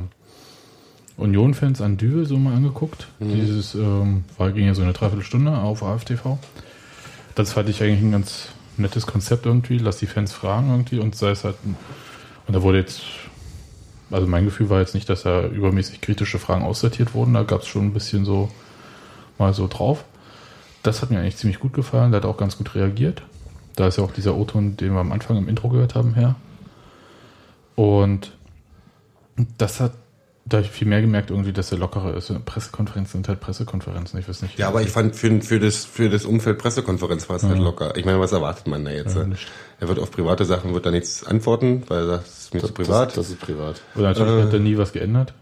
Union-Fans 1.16 1.80
an 1.80 1.96
Düvel 1.96 2.26
so 2.26 2.38
mal 2.38 2.54
angeguckt. 2.54 3.08
Dieses 3.20 3.74
ähm, 3.74 4.24
war 4.36 4.52
ging 4.52 4.66
ja 4.66 4.74
so 4.74 4.82
eine 4.82 4.92
Dreiviertelstunde 4.92 5.56
auf 5.56 5.82
AFTV. 5.82 6.38
Das 7.34 7.52
fand 7.52 7.68
ich 7.68 7.82
eigentlich 7.82 8.02
ein 8.02 8.12
ganz 8.12 8.48
nettes 8.76 9.06
Konzept 9.06 9.46
irgendwie. 9.46 9.78
Lass 9.78 9.98
die 9.98 10.06
Fans 10.06 10.32
fragen 10.32 10.70
irgendwie 10.70 10.98
und 10.98 11.14
sei 11.14 11.30
es 11.30 11.44
halt. 11.44 11.56
Und 11.64 12.54
da 12.54 12.62
wurde 12.62 12.78
jetzt, 12.78 13.02
also 14.10 14.26
mein 14.26 14.44
Gefühl 14.44 14.70
war 14.70 14.80
jetzt 14.80 14.94
nicht, 14.94 15.08
dass 15.08 15.22
da 15.22 15.46
übermäßig 15.46 16.00
kritische 16.00 16.38
Fragen 16.38 16.64
aussortiert 16.64 17.14
wurden. 17.14 17.34
Da 17.34 17.42
gab 17.42 17.62
es 17.62 17.68
schon 17.68 17.86
ein 17.86 17.92
bisschen 17.92 18.24
so 18.24 18.50
mal 19.38 19.54
so 19.54 19.68
drauf. 19.68 20.04
Das 20.82 21.02
hat 21.02 21.10
mir 21.10 21.20
eigentlich 21.20 21.36
ziemlich 21.36 21.60
gut 21.60 21.72
gefallen. 21.72 22.10
Der 22.10 22.20
hat 22.20 22.26
auch 22.26 22.36
ganz 22.36 22.58
gut 22.58 22.74
reagiert. 22.74 23.22
Da 23.76 23.86
ist 23.86 23.98
ja 23.98 24.04
auch 24.04 24.12
dieser 24.12 24.36
O-Ton, 24.36 24.76
den 24.76 24.92
wir 24.92 25.00
am 25.00 25.12
Anfang 25.12 25.36
im 25.36 25.48
Intro 25.48 25.68
gehört 25.68 25.94
haben, 25.94 26.14
her. 26.14 26.34
Und 27.74 28.32
das 29.58 29.80
hat, 29.80 29.92
da 30.44 30.56
habe 30.58 30.66
ich 30.66 30.72
viel 30.72 30.88
mehr 30.88 31.00
gemerkt, 31.00 31.30
irgendwie, 31.30 31.52
dass 31.52 31.70
er 31.72 31.78
lockerer 31.78 32.14
ist. 32.16 32.32
Pressekonferenzen 32.44 33.12
sind 33.12 33.28
halt 33.28 33.40
Pressekonferenzen. 33.40 34.18
Ich 34.18 34.28
weiß 34.28 34.42
nicht. 34.42 34.58
Ja, 34.58 34.68
aber 34.68 34.82
ich 34.82 34.90
fand, 34.90 35.14
für, 35.14 35.40
für, 35.40 35.60
das, 35.60 35.84
für 35.84 36.10
das 36.10 36.24
Umfeld 36.24 36.58
Pressekonferenz 36.58 37.28
war 37.28 37.36
es 37.36 37.44
halt 37.44 37.58
Ja. 37.58 37.62
locker. 37.62 37.96
Ich 37.96 38.04
meine, 38.04 38.18
was 38.20 38.32
erwartet 38.32 38.66
man 38.66 38.84
da 38.84 38.90
jetzt? 38.90 39.14
Ja, 39.16 39.24
nicht. 39.24 39.46
er 39.78 39.88
wird 39.88 39.98
auf 40.00 40.10
private 40.10 40.44
Sachen 40.44 40.74
wird 40.74 40.84
da 40.84 40.90
nichts 40.90 41.24
antworten, 41.24 41.84
weil 41.88 41.98
er 42.00 42.06
sagt, 42.06 42.26
das 42.26 42.38
ist 42.38 42.54
mir 42.54 42.60
zu 42.60 42.72
privat. 42.72 43.08
Das, 43.10 43.14
das 43.14 43.30
ist 43.30 43.40
privat. 43.40 43.80
Oder 43.94 44.08
natürlich 44.08 44.32
Äh. 44.32 44.42
hat 44.42 44.52
er 44.52 44.58
nie 44.58 44.76
was 44.76 44.92
geändert. 44.92 45.32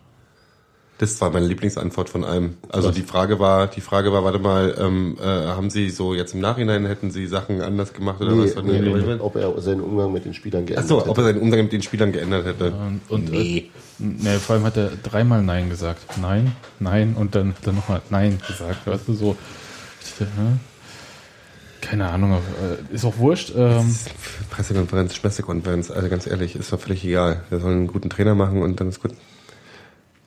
Das 1.00 1.18
war 1.22 1.30
meine 1.30 1.46
Lieblingsantwort 1.46 2.10
von 2.10 2.24
allem. 2.24 2.58
Also 2.68 2.88
Was? 2.88 2.94
die 2.94 3.00
Frage 3.00 3.38
war, 3.38 3.68
die 3.68 3.80
Frage 3.80 4.12
war, 4.12 4.22
warte 4.22 4.38
mal, 4.38 4.74
ähm, 4.78 5.16
äh, 5.18 5.24
haben 5.24 5.70
Sie 5.70 5.88
so 5.88 6.12
jetzt 6.12 6.34
im 6.34 6.40
Nachhinein 6.40 6.84
hätten 6.84 7.10
Sie 7.10 7.26
Sachen 7.26 7.62
anders 7.62 7.94
gemacht 7.94 8.20
oder 8.20 8.32
Nee, 8.32 8.54
was? 8.54 8.62
nee, 8.62 8.80
Nee, 8.80 8.90
nee, 8.92 9.14
ob 9.18 9.34
er 9.34 9.58
seinen 9.62 9.80
Umgang 9.80 10.12
mit 10.12 10.26
den 10.26 10.34
Spielern 10.34 10.66
geändert 10.66 10.84
Achso, 10.84 11.00
hätte. 11.00 11.08
ob 11.08 11.16
er 11.16 11.24
seinen 11.24 11.40
Umgang 11.40 11.62
mit 11.62 11.72
den 11.72 11.80
Spielern 11.80 12.12
geändert 12.12 12.44
hätte. 12.44 12.72
Und, 12.72 13.00
und 13.08 13.30
nee. 13.30 13.70
nee, 13.98 14.36
vor 14.36 14.56
allem 14.56 14.64
hat 14.66 14.76
er 14.76 14.90
dreimal 15.02 15.42
Nein 15.42 15.70
gesagt. 15.70 16.02
Nein, 16.20 16.54
nein 16.80 17.14
und 17.18 17.34
dann, 17.34 17.54
dann 17.62 17.76
nochmal 17.76 18.02
Nein 18.10 18.38
gesagt. 18.46 18.86
Weißt 18.86 19.08
du, 19.08 19.14
so. 19.14 19.36
Keine 21.80 22.10
Ahnung, 22.10 22.32
äh, 22.34 22.94
ist 22.94 23.06
auch 23.06 23.16
wurscht. 23.16 23.54
Ähm, 23.56 23.96
Pressekonferenz, 24.50 25.18
Pressekonferenz, 25.18 25.90
also 25.90 26.10
ganz 26.10 26.26
ehrlich, 26.26 26.56
ist 26.56 26.70
doch 26.74 26.80
völlig 26.80 27.02
egal. 27.06 27.42
Wir 27.48 27.58
sollen 27.58 27.78
einen 27.78 27.86
guten 27.86 28.10
Trainer 28.10 28.34
machen 28.34 28.60
und 28.60 28.80
dann 28.80 28.90
ist 28.90 29.00
gut. 29.00 29.12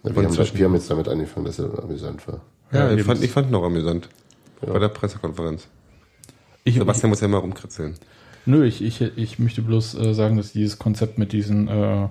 Wir, 0.04 0.16
haben, 0.16 0.32
zwischen- 0.32 0.58
wir 0.58 0.66
haben 0.66 0.74
jetzt 0.74 0.90
damit 0.92 1.08
angefangen, 1.08 1.46
dass 1.46 1.60
er 1.60 1.82
amüsant 1.82 2.28
war. 2.28 2.42
Ja, 2.72 2.90
Ja, 2.90 2.96
ich, 2.96 3.04
fand, 3.04 3.24
ich 3.24 3.32
fand 3.32 3.50
ihn 3.50 3.56
auch 3.56 3.64
amüsant. 3.64 4.10
Ja. 4.66 4.74
Bei 4.74 4.80
der 4.80 4.90
Pressekonferenz. 4.90 5.68
ich, 6.64 6.76
Sebastian 6.76 7.10
muss 7.10 7.22
ja 7.22 7.28
mal 7.28 7.38
rumkritzeln. 7.38 7.96
Nö, 8.46 8.66
ich, 8.66 8.82
ich, 8.82 9.02
ich 9.02 9.40
möchte 9.40 9.62
bloß 9.62 9.96
äh, 9.96 10.14
sagen, 10.14 10.36
dass 10.38 10.52
dieses 10.52 10.78
Konzept 10.78 11.18
mit 11.18 11.32
diesen 11.32 11.68
äh, 11.70 12.10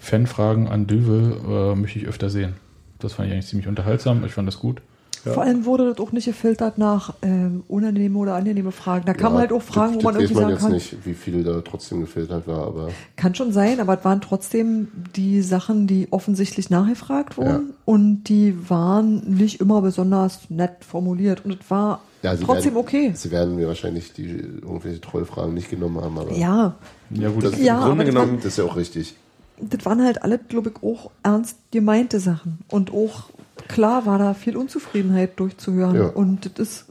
Fanfragen 0.00 0.68
an 0.68 0.86
Düvel 0.86 1.36
äh, 1.46 1.74
möchte 1.74 1.98
ich 1.98 2.06
öfter 2.06 2.30
sehen. 2.30 2.54
Das 2.98 3.14
fand 3.14 3.28
ich 3.28 3.34
eigentlich 3.34 3.46
ziemlich 3.46 3.68
unterhaltsam. 3.68 4.24
Ich 4.24 4.32
fand 4.32 4.48
das 4.48 4.58
gut. 4.58 4.80
Vor 5.24 5.42
allem 5.42 5.64
wurde 5.64 5.88
das 5.90 5.98
auch 5.98 6.12
nicht 6.12 6.24
gefiltert 6.24 6.78
nach 6.78 7.14
ähm, 7.22 7.62
unangenehme 7.68 8.18
oder 8.18 8.34
angenehme 8.34 8.72
Fragen. 8.72 9.04
Da 9.06 9.14
kann 9.14 9.32
man 9.32 9.42
halt 9.42 9.52
auch 9.52 9.62
Fragen, 9.62 9.94
das, 9.94 10.02
wo 10.02 10.06
man 10.08 10.14
das 10.14 10.22
irgendwie 10.22 10.34
weiß 10.36 10.42
man 10.42 10.42
sagen 10.42 10.52
jetzt 10.52 10.62
kann, 10.62 10.72
nicht, 10.72 11.06
wie 11.06 11.14
viel 11.14 11.44
da 11.44 11.60
trotzdem 11.60 12.00
gefiltert 12.00 12.46
war, 12.46 12.66
aber 12.66 12.88
kann 13.16 13.34
schon 13.34 13.52
sein, 13.52 13.80
aber 13.80 13.98
es 13.98 14.04
waren 14.04 14.20
trotzdem 14.20 14.88
die 15.16 15.42
Sachen, 15.42 15.86
die 15.86 16.08
offensichtlich 16.10 16.70
nachgefragt 16.70 17.36
wurden 17.36 17.74
und 17.84 18.24
die 18.24 18.70
waren 18.70 19.36
nicht 19.36 19.60
immer 19.60 19.82
besonders 19.82 20.48
nett 20.48 20.84
formuliert 20.84 21.44
und 21.44 21.58
es 21.60 21.70
war 21.70 22.00
ja, 22.22 22.34
trotzdem 22.36 22.74
werden, 22.74 22.76
okay. 22.76 23.12
Sie 23.14 23.30
werden 23.30 23.56
mir 23.56 23.66
wahrscheinlich 23.66 24.12
die 24.12 24.26
irgendwelche 24.28 25.00
Trollfragen 25.00 25.54
nicht 25.54 25.70
genommen 25.70 26.00
haben, 26.02 26.18
aber 26.18 26.32
Ja, 26.32 26.74
Ja, 27.10 27.28
gut. 27.30 27.44
das, 27.44 27.58
Ja, 27.58 27.74
im 27.78 27.80
Grunde 27.80 27.90
aber 27.90 28.04
das 28.04 28.06
genommen, 28.06 28.36
das 28.36 28.46
ist 28.46 28.58
ja 28.58 28.64
auch 28.64 28.76
richtig. 28.76 29.14
das 29.60 29.84
waren 29.86 30.02
halt 30.02 30.22
alle, 30.22 30.38
glaube 30.38 30.70
ich, 30.74 30.82
auch 30.82 31.10
ernst 31.22 31.56
gemeinte 31.70 32.20
Sachen. 32.20 32.58
Und 32.68 32.92
auch 32.92 33.30
klar 33.68 34.06
war 34.06 34.18
da 34.18 34.34
viel 34.34 34.56
Unzufriedenheit 34.56 35.38
durchzuhören. 35.38 35.96
Ja. 35.96 36.06
Und 36.06 36.58
das 36.58 36.68
ist 36.68 36.86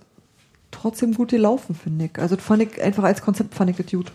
trotzdem 0.72 1.14
gut 1.14 1.30
gelaufen, 1.30 1.76
finde 1.76 2.06
ich. 2.06 2.20
Also 2.20 2.36
das 2.36 2.46
fand 2.46 2.64
ich 2.64 2.82
einfach 2.82 3.04
als 3.04 3.22
Konzept 3.22 3.56
fand 3.56 3.70
ich 3.70 3.78
das 3.78 3.92
gut. 3.92 4.12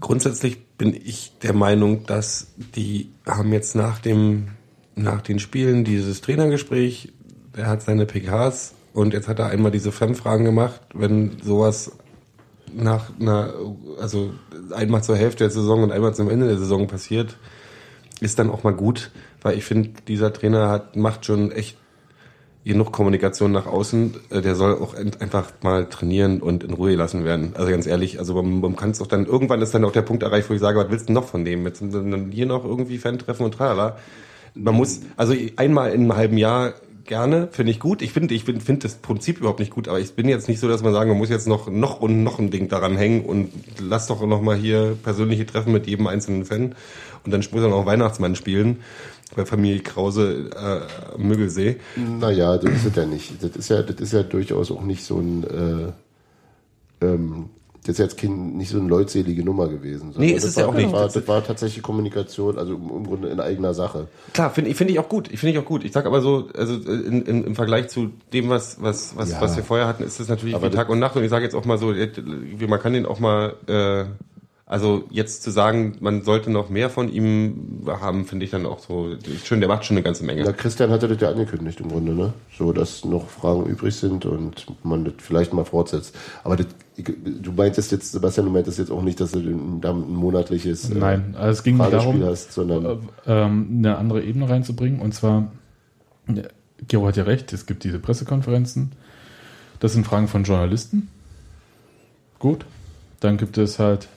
Grundsätzlich 0.00 0.64
bin 0.78 0.94
ich 0.94 1.38
der 1.42 1.54
Meinung, 1.54 2.06
dass 2.06 2.48
die 2.76 3.10
haben 3.26 3.52
jetzt 3.52 3.74
nach 3.74 3.98
dem, 3.98 4.48
nach 4.94 5.22
den 5.22 5.38
Spielen 5.40 5.84
dieses 5.84 6.20
Trainergespräch, 6.20 7.12
der 7.56 7.66
hat 7.66 7.82
seine 7.82 8.06
PKs 8.06 8.74
und 8.92 9.12
jetzt 9.12 9.26
hat 9.26 9.40
er 9.40 9.48
einmal 9.48 9.72
diese 9.72 9.90
Fremdfragen 9.90 10.44
gemacht, 10.44 10.80
wenn 10.94 11.38
sowas 11.42 11.92
nach 12.72 13.10
einer, 13.18 13.54
also 14.00 14.32
einmal 14.72 15.02
zur 15.02 15.16
Hälfte 15.16 15.44
der 15.44 15.50
Saison 15.50 15.82
und 15.82 15.90
einmal 15.90 16.14
zum 16.14 16.30
Ende 16.30 16.46
der 16.46 16.58
Saison 16.58 16.86
passiert, 16.86 17.36
ist 18.20 18.38
dann 18.38 18.50
auch 18.50 18.62
mal 18.62 18.74
gut, 18.74 19.10
weil 19.42 19.56
ich 19.56 19.64
finde, 19.64 19.90
dieser 20.06 20.32
Trainer 20.32 20.68
hat, 20.68 20.96
macht 20.96 21.24
schon 21.24 21.52
echt 21.52 21.76
genug 22.64 22.92
Kommunikation 22.92 23.50
nach 23.50 23.66
außen, 23.66 24.14
äh, 24.30 24.42
der 24.42 24.54
soll 24.54 24.74
auch 24.74 24.94
einfach 24.94 25.52
mal 25.62 25.88
trainieren 25.88 26.40
und 26.40 26.64
in 26.64 26.74
Ruhe 26.74 26.90
gelassen 26.90 27.24
werden. 27.24 27.52
Also 27.54 27.70
ganz 27.70 27.86
ehrlich, 27.86 28.18
also 28.18 28.34
man, 28.34 28.60
man 28.60 28.76
kann 28.76 28.90
es 28.90 28.98
doch 28.98 29.06
dann, 29.06 29.26
irgendwann 29.26 29.62
ist 29.62 29.74
dann 29.74 29.84
auch 29.84 29.92
der 29.92 30.02
Punkt 30.02 30.22
erreicht, 30.22 30.50
wo 30.50 30.54
ich 30.54 30.60
sage, 30.60 30.78
was 30.78 30.90
willst 30.90 31.08
du 31.08 31.12
noch 31.12 31.24
von 31.24 31.44
dem? 31.44 31.64
Jetzt 31.66 31.78
sind 31.78 31.94
dann 31.94 32.30
hier 32.30 32.46
noch 32.46 32.64
irgendwie 32.64 32.98
Fan-Treffen 32.98 33.44
und 33.44 33.54
tralala. 33.54 33.96
Man 34.54 34.74
muss, 34.74 35.00
also 35.16 35.34
einmal 35.56 35.92
in 35.92 36.02
einem 36.02 36.16
halben 36.16 36.36
Jahr 36.36 36.74
gerne, 37.08 37.48
finde 37.50 37.72
ich 37.72 37.80
gut. 37.80 38.02
Ich 38.02 38.12
finde 38.12 38.34
ich 38.34 38.44
finde 38.44 38.60
find 38.60 38.84
das 38.84 38.94
Prinzip 38.94 39.38
überhaupt 39.38 39.58
nicht 39.58 39.72
gut, 39.72 39.88
aber 39.88 39.98
ich 39.98 40.12
bin 40.12 40.28
jetzt 40.28 40.46
nicht 40.46 40.60
so, 40.60 40.68
dass 40.68 40.82
man 40.82 40.92
sagen, 40.92 41.10
man 41.10 41.18
muss 41.18 41.28
jetzt 41.30 41.48
noch 41.48 41.68
noch 41.68 42.00
und 42.00 42.22
noch 42.22 42.38
ein 42.38 42.50
Ding 42.50 42.68
daran 42.68 42.96
hängen 42.96 43.24
und 43.24 43.50
lass 43.80 44.06
doch 44.06 44.24
noch 44.24 44.40
mal 44.40 44.56
hier 44.56 44.96
persönliche 45.02 45.46
Treffen 45.46 45.72
mit 45.72 45.88
jedem 45.88 46.06
einzelnen 46.06 46.44
Fan 46.44 46.76
und 47.24 47.32
dann 47.32 47.40
muss 47.50 47.62
er 47.62 47.68
noch 47.68 47.86
Weihnachtsmann 47.86 48.36
spielen 48.36 48.78
bei 49.36 49.44
Familie 49.44 49.80
Krause 49.80 50.50
äh, 50.56 51.18
Müggelsee. 51.18 51.76
Naja, 51.96 52.56
das 52.56 52.84
ist 52.84 52.96
ja 52.96 53.04
nicht. 53.04 53.42
Das 53.42 53.56
ist 53.56 53.68
ja, 53.68 53.82
das 53.82 54.00
ist 54.00 54.12
ja 54.12 54.22
durchaus 54.22 54.70
auch 54.70 54.82
nicht 54.82 55.04
so 55.04 55.18
ein, 55.18 55.44
äh, 55.44 57.04
ähm, 57.04 57.50
das 57.88 57.94
ist 57.94 58.04
jetzt 58.04 58.18
kein, 58.18 58.56
nicht 58.58 58.68
so 58.70 58.78
eine 58.78 58.86
leutselige 58.88 59.42
Nummer 59.42 59.66
gewesen. 59.68 60.12
Nee, 60.18 60.32
ist 60.32 60.42
das 60.42 60.50
es 60.50 60.56
ja 60.56 60.62
war, 60.64 60.68
auch 60.68 60.74
nicht. 60.74 60.92
Das 60.92 60.92
war, 60.92 61.08
das 61.08 61.28
war 61.28 61.42
tatsächlich 61.44 61.82
Kommunikation, 61.82 62.58
also 62.58 62.74
im 62.74 62.88
im 62.90 63.04
Grunde 63.06 63.28
in 63.28 63.40
eigener 63.40 63.72
Sache. 63.72 64.08
Klar, 64.34 64.50
finde 64.50 64.70
ich, 64.70 64.76
finde 64.76 64.92
ich 64.92 64.98
auch 64.98 65.08
gut. 65.08 65.30
Ich 65.32 65.40
finde 65.40 65.52
ich 65.54 65.58
auch 65.58 65.64
gut. 65.64 65.84
Ich 65.84 65.92
sag 65.92 66.04
aber 66.04 66.20
so, 66.20 66.48
also 66.54 66.74
in, 66.74 67.22
in, 67.22 67.44
im 67.44 67.54
Vergleich 67.54 67.88
zu 67.88 68.10
dem, 68.34 68.50
was, 68.50 68.76
was, 68.82 69.16
was, 69.16 69.30
Ja. 69.32 69.40
was 69.40 69.56
wir 69.56 69.64
vorher 69.64 69.86
hatten, 69.88 70.02
ist 70.02 70.20
es 70.20 70.28
natürlich 70.28 70.54
Aber 70.54 70.70
wie 70.70 70.74
Tag 70.76 70.90
und 70.90 70.98
Nacht. 70.98 71.16
Und 71.16 71.24
ich 71.24 71.30
sage 71.30 71.44
jetzt 71.44 71.54
auch 71.54 71.64
mal 71.64 71.78
so, 71.78 71.94
wie- 71.94 72.66
man 72.66 72.78
kann 72.78 72.92
den 72.92 73.06
auch 73.06 73.20
mal, 73.20 73.54
äh, 73.66 74.04
also 74.70 75.04
jetzt 75.10 75.42
zu 75.42 75.50
sagen, 75.50 75.96
man 76.00 76.24
sollte 76.24 76.50
noch 76.50 76.68
mehr 76.68 76.90
von 76.90 77.10
ihm 77.10 77.86
haben, 77.86 78.26
finde 78.26 78.44
ich 78.44 78.50
dann 78.50 78.66
auch 78.66 78.80
so 78.80 79.16
schön. 79.42 79.60
Der 79.60 79.68
macht 79.68 79.86
schon 79.86 79.96
eine 79.96 80.04
ganze 80.04 80.24
Menge. 80.24 80.42
Na, 80.44 80.52
Christian 80.52 80.90
hatte 80.90 81.08
das 81.08 81.18
ja 81.22 81.30
angekündigt 81.30 81.80
im 81.80 81.88
Grunde, 81.88 82.12
ne? 82.12 82.34
So, 82.56 82.74
dass 82.74 83.02
noch 83.02 83.30
Fragen 83.30 83.64
übrig 83.64 83.94
sind 83.94 84.26
und 84.26 84.66
man 84.84 85.06
das 85.06 85.14
vielleicht 85.18 85.54
mal 85.54 85.64
fortsetzt. 85.64 86.14
Aber 86.44 86.56
das, 86.56 86.66
du 86.98 87.52
meintest 87.52 87.92
jetzt, 87.92 88.12
Sebastian, 88.12 88.44
du 88.44 88.52
meintest 88.52 88.78
jetzt 88.78 88.90
auch 88.90 89.00
nicht, 89.00 89.18
dass 89.20 89.30
du 89.30 89.40
da 89.80 89.90
ein 89.90 90.12
monatliches 90.12 90.90
äh, 90.90 90.96
Nein, 90.96 91.34
also 91.34 91.52
es 91.52 91.62
ging 91.62 91.78
darum, 91.78 92.22
hast, 92.22 92.52
sondern 92.52 93.08
ähm, 93.26 93.68
eine 93.78 93.96
andere 93.96 94.22
Ebene 94.22 94.50
reinzubringen. 94.50 95.00
Und 95.00 95.14
zwar, 95.14 95.50
ja, 96.26 96.42
Gero 96.86 97.06
hat 97.06 97.16
ja 97.16 97.24
recht, 97.24 97.54
es 97.54 97.64
gibt 97.64 97.84
diese 97.84 98.00
Pressekonferenzen. 98.00 98.92
Das 99.80 99.94
sind 99.94 100.06
Fragen 100.06 100.28
von 100.28 100.44
Journalisten. 100.44 101.08
Gut. 102.38 102.66
Dann 103.20 103.38
gibt 103.38 103.56
es 103.56 103.78
halt 103.78 104.08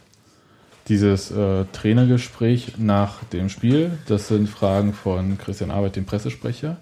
dieses 0.87 1.31
äh, 1.31 1.65
Trainergespräch 1.71 2.73
nach 2.77 3.23
dem 3.25 3.49
Spiel. 3.49 3.91
Das 4.07 4.27
sind 4.27 4.49
Fragen 4.49 4.93
von 4.93 5.37
Christian 5.37 5.71
Arbeit, 5.71 5.95
dem 5.95 6.05
Pressesprecher. 6.05 6.77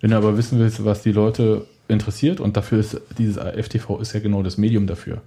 Wenn 0.00 0.10
du 0.10 0.16
aber 0.16 0.36
wissen 0.36 0.58
willst, 0.58 0.84
was 0.84 1.02
die 1.02 1.12
Leute 1.12 1.66
interessiert, 1.88 2.40
und 2.40 2.56
dafür 2.56 2.78
ist 2.78 3.00
dieses 3.18 3.36
FTV 3.36 4.00
ist 4.00 4.12
ja 4.12 4.20
genau 4.20 4.42
das 4.42 4.58
Medium 4.58 4.86
dafür. 4.86 5.22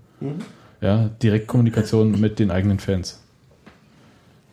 Ja, 0.82 1.10
Direktkommunikation 1.22 2.20
mit 2.20 2.40
den 2.40 2.52
eigenen 2.52 2.80
Fans. 2.80 3.22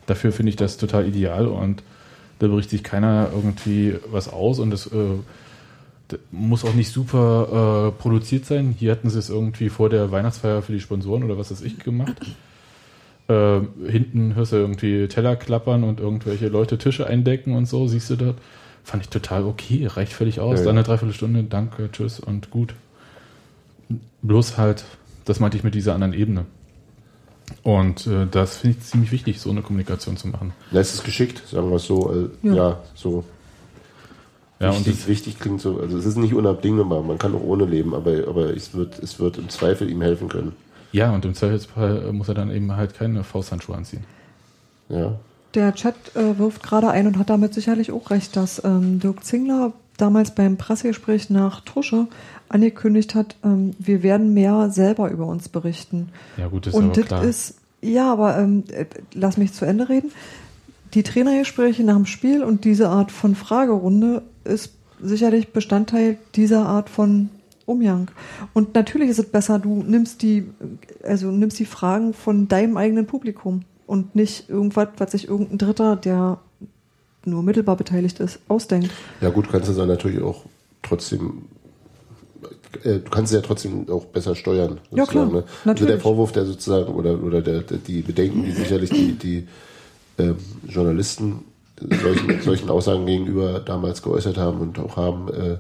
Dafür 0.07 0.33
finde 0.33 0.51
ich 0.51 0.57
das 0.57 0.77
total 0.77 1.07
ideal 1.07 1.47
und 1.47 1.83
da 2.39 2.49
bricht 2.49 2.71
sich 2.71 2.83
keiner 2.83 3.31
irgendwie 3.33 3.95
was 4.11 4.29
aus 4.29 4.59
und 4.59 4.71
das, 4.71 4.87
äh, 4.87 5.19
das 6.09 6.21
muss 6.31 6.65
auch 6.65 6.75
nicht 6.75 6.93
super 6.93 7.93
äh, 7.97 8.03
produziert 8.03 8.45
sein. 8.45 8.75
Hier 8.79 8.93
hatten 8.93 9.09
sie 9.09 9.19
es 9.19 9.31
irgendwie 9.31 9.71
vor 9.71 9.89
der 9.89 10.11
Weihnachtsfeier 10.11 10.63
für 10.63 10.73
die 10.73 10.81
Sponsoren 10.81 11.25
oder 11.25 11.39
was 11.39 11.51
weiß 11.51 11.63
ich 11.63 11.79
gemacht. 11.79 12.21
Äh, 13.29 13.61
hinten 13.87 14.35
hörst 14.35 14.53
du 14.53 14.57
irgendwie 14.57 15.09
Teller 15.09 15.37
klappern 15.37 15.83
und 15.83 16.01
irgendwelche 16.01 16.49
Leute 16.49 16.77
Tische 16.77 17.07
eindecken 17.07 17.55
und 17.55 17.67
so, 17.67 17.87
siehst 17.87 18.11
du 18.11 18.17
dort. 18.17 18.37
Fand 18.83 19.03
ich 19.03 19.09
total 19.09 19.45
okay, 19.45 19.87
reicht 19.87 20.13
völlig 20.13 20.41
aus. 20.41 20.59
Ja, 20.59 20.67
Dann 20.67 20.75
ja. 20.75 20.81
eine 20.81 20.83
Dreiviertelstunde, 20.83 21.45
danke, 21.45 21.89
tschüss 21.91 22.21
und 22.21 22.51
gut. 22.51 22.75
Bloß 24.21 24.59
halt, 24.59 24.85
das 25.25 25.41
meinte 25.41 25.57
ich 25.57 25.65
mit 25.65 25.75
dieser 25.75 25.95
anderen 25.95 26.13
Ebene. 26.13 26.45
Und 27.63 28.07
äh, 28.07 28.27
das 28.31 28.59
finde 28.59 28.77
ich 28.79 28.85
ziemlich 28.85 29.13
wichtig, 29.13 29.41
so 29.41 29.51
eine 29.51 29.63
kommunikation 29.63 30.17
zu 30.19 30.29
machen. 30.29 30.53
na, 30.71 30.81
es 30.81 30.93
ist 30.95 31.05
geschickt, 31.05 31.43
sagen 31.47 31.71
wir 31.71 31.77
es 31.77 31.85
so. 31.85 32.13
Äh, 32.13 32.29
Ja. 32.47 32.55
ja. 32.55 32.83
so. 32.95 33.25
Ja, 34.61 34.71
und 34.71 34.79
wichtig, 34.79 34.97
das, 34.97 35.09
wichtig 35.09 35.39
klingt 35.41 35.61
so, 35.61 35.81
also 35.81 35.99
es 35.99 36.07
ist 36.07 36.17
nicht 36.17 36.33
unabdingbar, 36.33 37.03
man 37.03 37.19
kann 37.19 37.35
auch 37.35 37.43
ohne 37.43 37.65
leben, 37.65 37.93
aber, 37.93 38.29
aber 38.29 38.55
es, 38.57 38.73
wird, 38.73 38.99
es 39.01 39.19
wird 39.19 39.37
im 39.37 39.49
Zweifel 39.49 39.91
ihm 39.91 40.01
helfen 40.01 40.29
können. 40.29 40.53
Ja, 40.95 41.11
und 41.11 41.25
im 41.25 41.35
Zweifelsfall 41.35 42.13
muss 42.13 42.29
er 42.29 42.35
dann 42.35 42.53
eben 42.53 42.77
halt 42.77 42.95
keine 42.95 43.25
Fausthandschuhe 43.25 43.77
anziehen. 43.77 44.05
Ja. 44.89 45.19
Der 45.55 45.75
Chat 45.75 45.95
äh, 46.15 46.39
wirft 46.39 46.63
gerade 46.63 46.89
ein 46.89 47.09
und 47.09 47.19
hat 47.19 47.31
damit 47.31 47.53
sicherlich 47.53 47.91
auch 47.91 48.11
recht, 48.11 48.37
dass 48.37 48.63
ähm, 48.65 49.01
Dirk 49.01 49.25
Zingler 49.25 49.73
damals 49.97 50.37
beim 50.37 50.57
Pressegespräch 50.57 51.31
nach 51.31 51.63
Tusche 51.63 52.07
angekündigt 52.49 53.17
hat, 53.17 53.35
ähm, 53.45 53.75
wir 53.81 54.05
werden 54.05 54.35
mehr 54.35 54.71
selber 54.71 55.11
über 55.11 55.27
uns 55.27 55.49
berichten. 55.49 56.11
Ja, 56.37 56.47
gut, 56.47 56.69
ist 56.69 56.75
und 56.75 56.85
aber 56.85 56.95
das 56.95 57.07
klar. 57.07 57.25
ist, 57.25 57.57
ja, 57.83 58.13
aber 58.13 58.39
ähm, 58.39 58.63
äh, 58.71 58.87
lass 59.15 59.37
mich 59.37 59.53
zu 59.53 59.65
Ende 59.65 59.89
reden. 59.89 60.13
Die 60.95 61.03
Trainergespräche 61.03 61.83
nach 61.83 61.97
dem 61.97 62.07
Spiel 62.07 62.45
und 62.45 62.65
diese 62.65 62.89
Art 62.89 63.11
von 63.11 63.35
Fragerunde 63.35 64.23
ist 64.45 64.75
sicherlich 65.03 65.53
Bestandteil 65.53 66.19
dieser 66.37 66.67
Art 66.67 66.89
von 66.89 67.31
Umgang. 67.67 68.11
Und 68.53 68.75
natürlich 68.75 69.11
ist 69.11 69.19
es 69.19 69.27
besser, 69.27 69.59
du 69.59 69.83
nimmst 69.83 70.23
die, 70.23 70.47
also 71.03 71.31
nimmst 71.31 71.59
die 71.59 71.65
Fragen 71.65 72.15
von 72.15 72.49
deinem 72.49 72.77
eigenen 72.77 73.07
Publikum 73.07 73.63
und 73.87 74.15
nicht 74.15 74.49
irgendwas, 74.49 74.89
was 74.99 75.13
sich 75.13 75.29
irgendein 75.29 75.59
Dritter, 75.59 75.97
der 75.97 76.39
nur 77.25 77.43
mittelbar 77.43 77.77
beteiligt 77.77 78.21
ist, 78.21 78.39
ausdenkt. 78.49 78.91
Ja 79.21 79.31
gut, 79.31 79.49
kannst 79.51 79.69
du 79.69 79.73
dann 79.73 79.89
natürlich 79.89 80.23
auch 80.23 80.45
trotzdem, 80.83 81.45
äh, 82.83 82.99
du 82.99 83.11
kannst 83.11 83.33
es 83.33 83.41
ja 83.41 83.47
trotzdem 83.47 83.89
auch 83.89 84.05
besser 84.07 84.35
steuern. 84.35 84.81
Ja, 84.91 85.07
klar, 85.07 85.27
Ne? 85.27 85.45
Also 85.65 85.87
der 85.87 86.01
Vorwurf, 86.01 86.33
der 86.33 86.45
sozusagen, 86.45 86.95
oder, 86.95 87.23
oder 87.23 87.41
der, 87.41 87.63
der, 87.63 87.79
die 87.79 88.03
Bedenken, 88.03 88.45
die 88.45 88.53
sicherlich 88.53 88.91
die, 88.91 89.13
die 89.13 89.49
ähm, 90.19 90.37
Journalisten 90.69 91.45
solchen, 92.03 92.41
solchen 92.43 92.71
Aussagen 92.71 93.07
gegenüber 93.07 93.61
damals 93.61 94.03
geäußert 94.03 94.37
haben 94.37 94.61
und 94.61 94.79
auch 94.79 94.97
haben, 94.97 95.29
äh, 95.33 95.57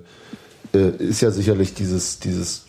ist 0.80 1.20
ja 1.20 1.30
sicherlich 1.30 1.74
dieses, 1.74 2.18
dieses, 2.18 2.66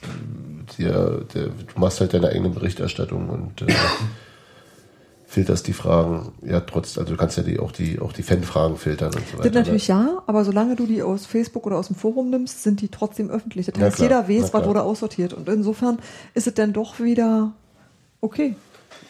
der, 0.77 1.21
der, 1.33 1.47
du 1.47 1.79
machst 1.79 1.99
halt 1.99 2.13
deine 2.13 2.29
eigene 2.29 2.49
Berichterstattung 2.49 3.29
und 3.29 3.61
äh, 3.61 3.73
filterst 5.25 5.67
die 5.67 5.73
Fragen, 5.73 6.31
ja 6.45 6.61
trotz, 6.61 6.97
also 6.97 7.11
du 7.11 7.17
kannst 7.17 7.37
ja 7.37 7.43
die, 7.43 7.59
auch 7.59 7.71
die, 7.71 7.99
auch 7.99 8.13
die 8.13 8.23
Fanfragen 8.23 8.77
filtern 8.77 9.13
und 9.13 9.27
so 9.27 9.37
weiter. 9.37 9.49
Das 9.49 9.53
natürlich 9.53 9.87
ja, 9.87 10.23
aber 10.27 10.45
solange 10.45 10.75
du 10.75 10.85
die 10.85 11.03
aus 11.03 11.25
Facebook 11.25 11.65
oder 11.65 11.77
aus 11.77 11.87
dem 11.87 11.95
Forum 11.95 12.29
nimmst, 12.29 12.63
sind 12.63 12.81
die 12.81 12.89
trotzdem 12.89 13.29
öffentlich. 13.29 13.65
Das 13.65 13.81
heißt, 13.81 13.99
jeder 13.99 14.29
weiß, 14.29 14.53
was 14.53 14.65
wurde 14.65 14.83
aussortiert. 14.83 15.33
Und 15.33 15.49
insofern 15.49 15.99
ist 16.33 16.47
es 16.47 16.53
dann 16.53 16.71
doch 16.71 16.99
wieder 16.99 17.51
okay. 18.21 18.55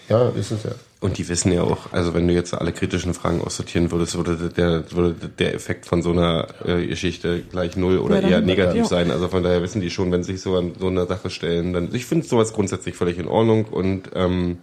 Ja, 0.09 0.29
ist 0.29 0.51
es 0.51 0.63
ja. 0.63 0.71
Und 1.05 1.19
die 1.19 1.29
wissen 1.29 1.51
ja 1.51 1.61
auch, 1.61 1.93
also 1.93 2.15
wenn 2.15 2.27
du 2.27 2.33
jetzt 2.33 2.55
alle 2.55 2.71
kritischen 2.71 3.13
Fragen 3.13 3.39
aussortieren 3.39 3.91
würdest, 3.91 4.17
würde 4.17 4.49
der, 4.49 4.91
würde 4.91 5.29
der 5.29 5.53
Effekt 5.53 5.85
von 5.85 6.01
so 6.01 6.09
einer 6.09 6.47
äh, 6.65 6.87
Geschichte 6.87 7.43
gleich 7.43 7.77
null 7.77 7.99
oder 7.99 8.23
Ja, 8.23 8.29
eher 8.29 8.41
negativ 8.41 8.81
ja. 8.81 8.85
sein. 8.85 9.11
Also 9.11 9.27
von 9.27 9.43
daher 9.43 9.61
wissen 9.61 9.81
die 9.81 9.91
schon, 9.91 10.11
wenn 10.11 10.23
sie 10.23 10.31
sich 10.31 10.41
so 10.41 10.57
an 10.57 10.71
so 10.79 10.87
einer 10.87 11.05
Sache 11.05 11.29
stellen, 11.29 11.73
dann 11.73 11.93
ich 11.93 12.07
finde 12.07 12.25
sowas 12.25 12.53
grundsätzlich 12.53 12.95
völlig 12.95 13.19
in 13.19 13.27
Ordnung 13.27 13.65
und 13.65 14.09
ähm, 14.15 14.57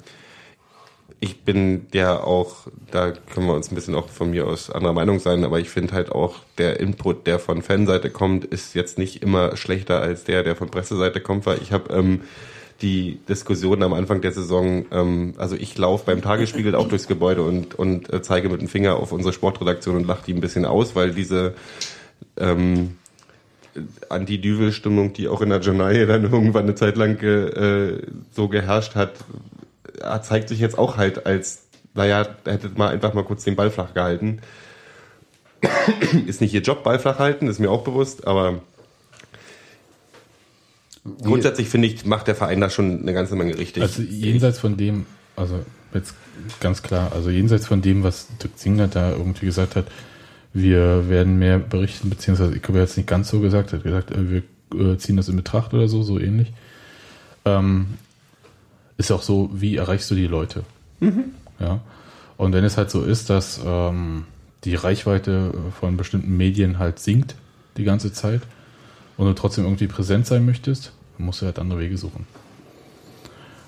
ich 1.21 1.43
bin 1.45 1.87
der 1.93 2.27
auch, 2.27 2.67
da 2.91 3.13
können 3.13 3.47
wir 3.47 3.55
uns 3.55 3.71
ein 3.71 3.77
bisschen 3.77 3.95
auch 3.95 4.09
von 4.09 4.33
mir 4.33 4.49
aus 4.49 4.69
anderer 4.69 4.95
Meinung 4.95 5.21
sein, 5.21 5.45
aber 5.45 5.61
ich 5.61 5.71
finde 5.71 5.93
halt 5.93 6.11
auch, 6.11 6.41
der 6.59 6.81
Input, 6.81 7.29
der 7.29 7.39
von 7.39 7.63
Fanseite 7.63 8.11
kommt, 8.11 8.47
ist 8.47 8.75
jetzt 8.75 8.99
nicht 8.99 9.23
immer 9.23 9.57
schlechter 9.57 10.01
als 10.01 10.25
der, 10.25 10.43
der 10.43 10.57
von 10.57 10.71
Presseseite 10.71 11.21
kommt, 11.21 11.47
weil 11.47 11.63
ich 11.63 11.71
habe 11.71 11.95
ähm, 11.95 12.23
die 12.83 13.21
Diskussion 13.29 13.83
am 13.83 13.93
Anfang 13.93 14.21
der 14.21 14.33
Saison, 14.33 14.85
ähm, 14.91 15.35
also 15.39 15.57
ich 15.57 15.79
laufe 15.79 16.07
beim 16.07 16.21
Tagesspiegel 16.21 16.75
auch 16.75 16.89
durchs 16.89 17.07
Gebäude 17.07 17.43
und, 17.43 17.75
und 17.77 18.13
äh, 18.13 18.23
zeige 18.23 18.49
mit 18.49 18.61
dem 18.61 18.69
Finger 18.69 18.97
auf 18.97 19.13
unsere 19.13 19.33
Sportredaktion 19.33 19.97
und 19.97 20.07
lache 20.07 20.25
die 20.27 20.35
ein 20.35 20.41
bisschen 20.41 20.65
aus, 20.65 20.95
weil 20.95 21.13
diese 21.13 21.55
ähm, 22.37 22.97
Anti-Düvel-Stimmung, 24.09 25.13
die 25.13 25.29
auch 25.29 25.41
in 25.41 25.51
der 25.51 25.61
Journalie 25.61 26.07
dann 26.07 26.25
irgendwann 26.25 26.65
eine 26.65 26.75
Zeit 26.75 26.97
lang 26.97 27.21
äh, 27.23 28.03
so 28.33 28.49
geherrscht 28.49 28.95
hat, 28.95 29.13
äh, 30.01 30.21
zeigt 30.21 30.49
sich 30.49 30.61
jetzt 30.61 30.77
auch 30.77 30.97
halt 30.97 31.25
als, 31.27 31.69
naja, 31.95 32.27
hättet 32.45 32.77
mal 32.77 32.89
einfach 32.89 33.15
mal 33.15 33.25
kurz 33.25 33.45
den 33.45 33.57
Ball 33.57 33.71
flach 33.71 33.95
gehalten. 33.95 34.41
ist 36.27 36.41
nicht 36.41 36.53
ihr 36.53 36.61
Job, 36.61 36.83
Ball 36.83 36.99
flach 36.99 37.19
halten, 37.19 37.47
ist 37.47 37.61
mir 37.61 37.71
auch 37.71 37.85
bewusst, 37.85 38.27
aber 38.27 38.61
grundsätzlich 41.05 41.69
finde 41.69 41.89
ich, 41.89 42.05
macht 42.05 42.27
der 42.29 42.35
Verein 42.35 42.61
da 42.61 42.71
schon 42.71 43.01
eine 43.01 43.13
ganze 43.13 43.37
Menge 43.37 43.59
richtig. 43.59 43.83
Also 43.83 44.03
jenseits 44.03 44.59
von 44.59 44.77
dem, 44.77 45.07
also 45.37 45.61
jetzt 45.93 46.15
ganz 46.61 46.83
klar, 46.83 47.13
also 47.13 47.31
jenseits 47.31 47.67
von 47.67 47.83
dem, 47.83 48.03
was 48.03 48.29
Dirk 48.43 48.59
Zingler 48.59 48.89
da 48.89 49.11
irgendwie 49.11 49.47
gesagt 49.47 49.77
hat, 49.77 49.87
wir 50.55 51.09
werden 51.09 51.39
mehr 51.39 51.59
berichten, 51.59 52.11
beziehungsweise 52.11 52.55
ich 52.55 52.63
glaube, 52.63 52.79
er 52.79 52.83
hat 52.83 52.91
es 52.91 52.97
nicht 52.97 53.09
ganz 53.09 53.31
so 53.31 53.41
gesagt, 53.41 53.73
er 53.73 53.79
hat 53.79 53.85
gesagt, 53.85 54.11
äh, 54.11 54.31
wir 54.31 54.93
äh, 54.93 54.99
ziehen 54.99 55.17
das 55.17 55.29
in 55.29 55.37
Betracht 55.37 55.75
oder 55.75 55.89
so, 55.89 56.03
so 56.03 56.19
ähnlich. 56.19 56.53
Ähm, 57.45 57.87
ist 58.97 59.11
auch 59.11 59.23
so, 59.23 59.51
wie 59.53 59.77
erreichst 59.77 60.11
du 60.11 60.15
die 60.15 60.27
Leute? 60.27 60.65
Ja. 61.59 61.81
Und 62.37 62.53
wenn 62.53 62.65
es 62.65 62.77
halt 62.77 62.91
so 62.91 63.03
ist, 63.03 63.31
dass 63.31 63.61
ähm, 63.65 64.25
die 64.65 64.75
Reichweite 64.75 65.53
von 65.79 65.97
bestimmten 65.97 66.37
Medien 66.37 66.79
halt 66.79 66.99
sinkt 66.99 67.35
die 67.77 67.85
ganze 67.85 68.13
Zeit 68.13 68.43
und 69.17 69.27
du 69.27 69.33
trotzdem 69.35 69.65
irgendwie 69.65 69.87
präsent 69.87 70.27
sein 70.27 70.45
möchtest, 70.47 70.93
dann 71.17 71.27
musst 71.27 71.43
du 71.43 71.47
halt 71.47 71.59
andere 71.59 71.81
Wege 71.81 71.97
suchen. 71.99 72.27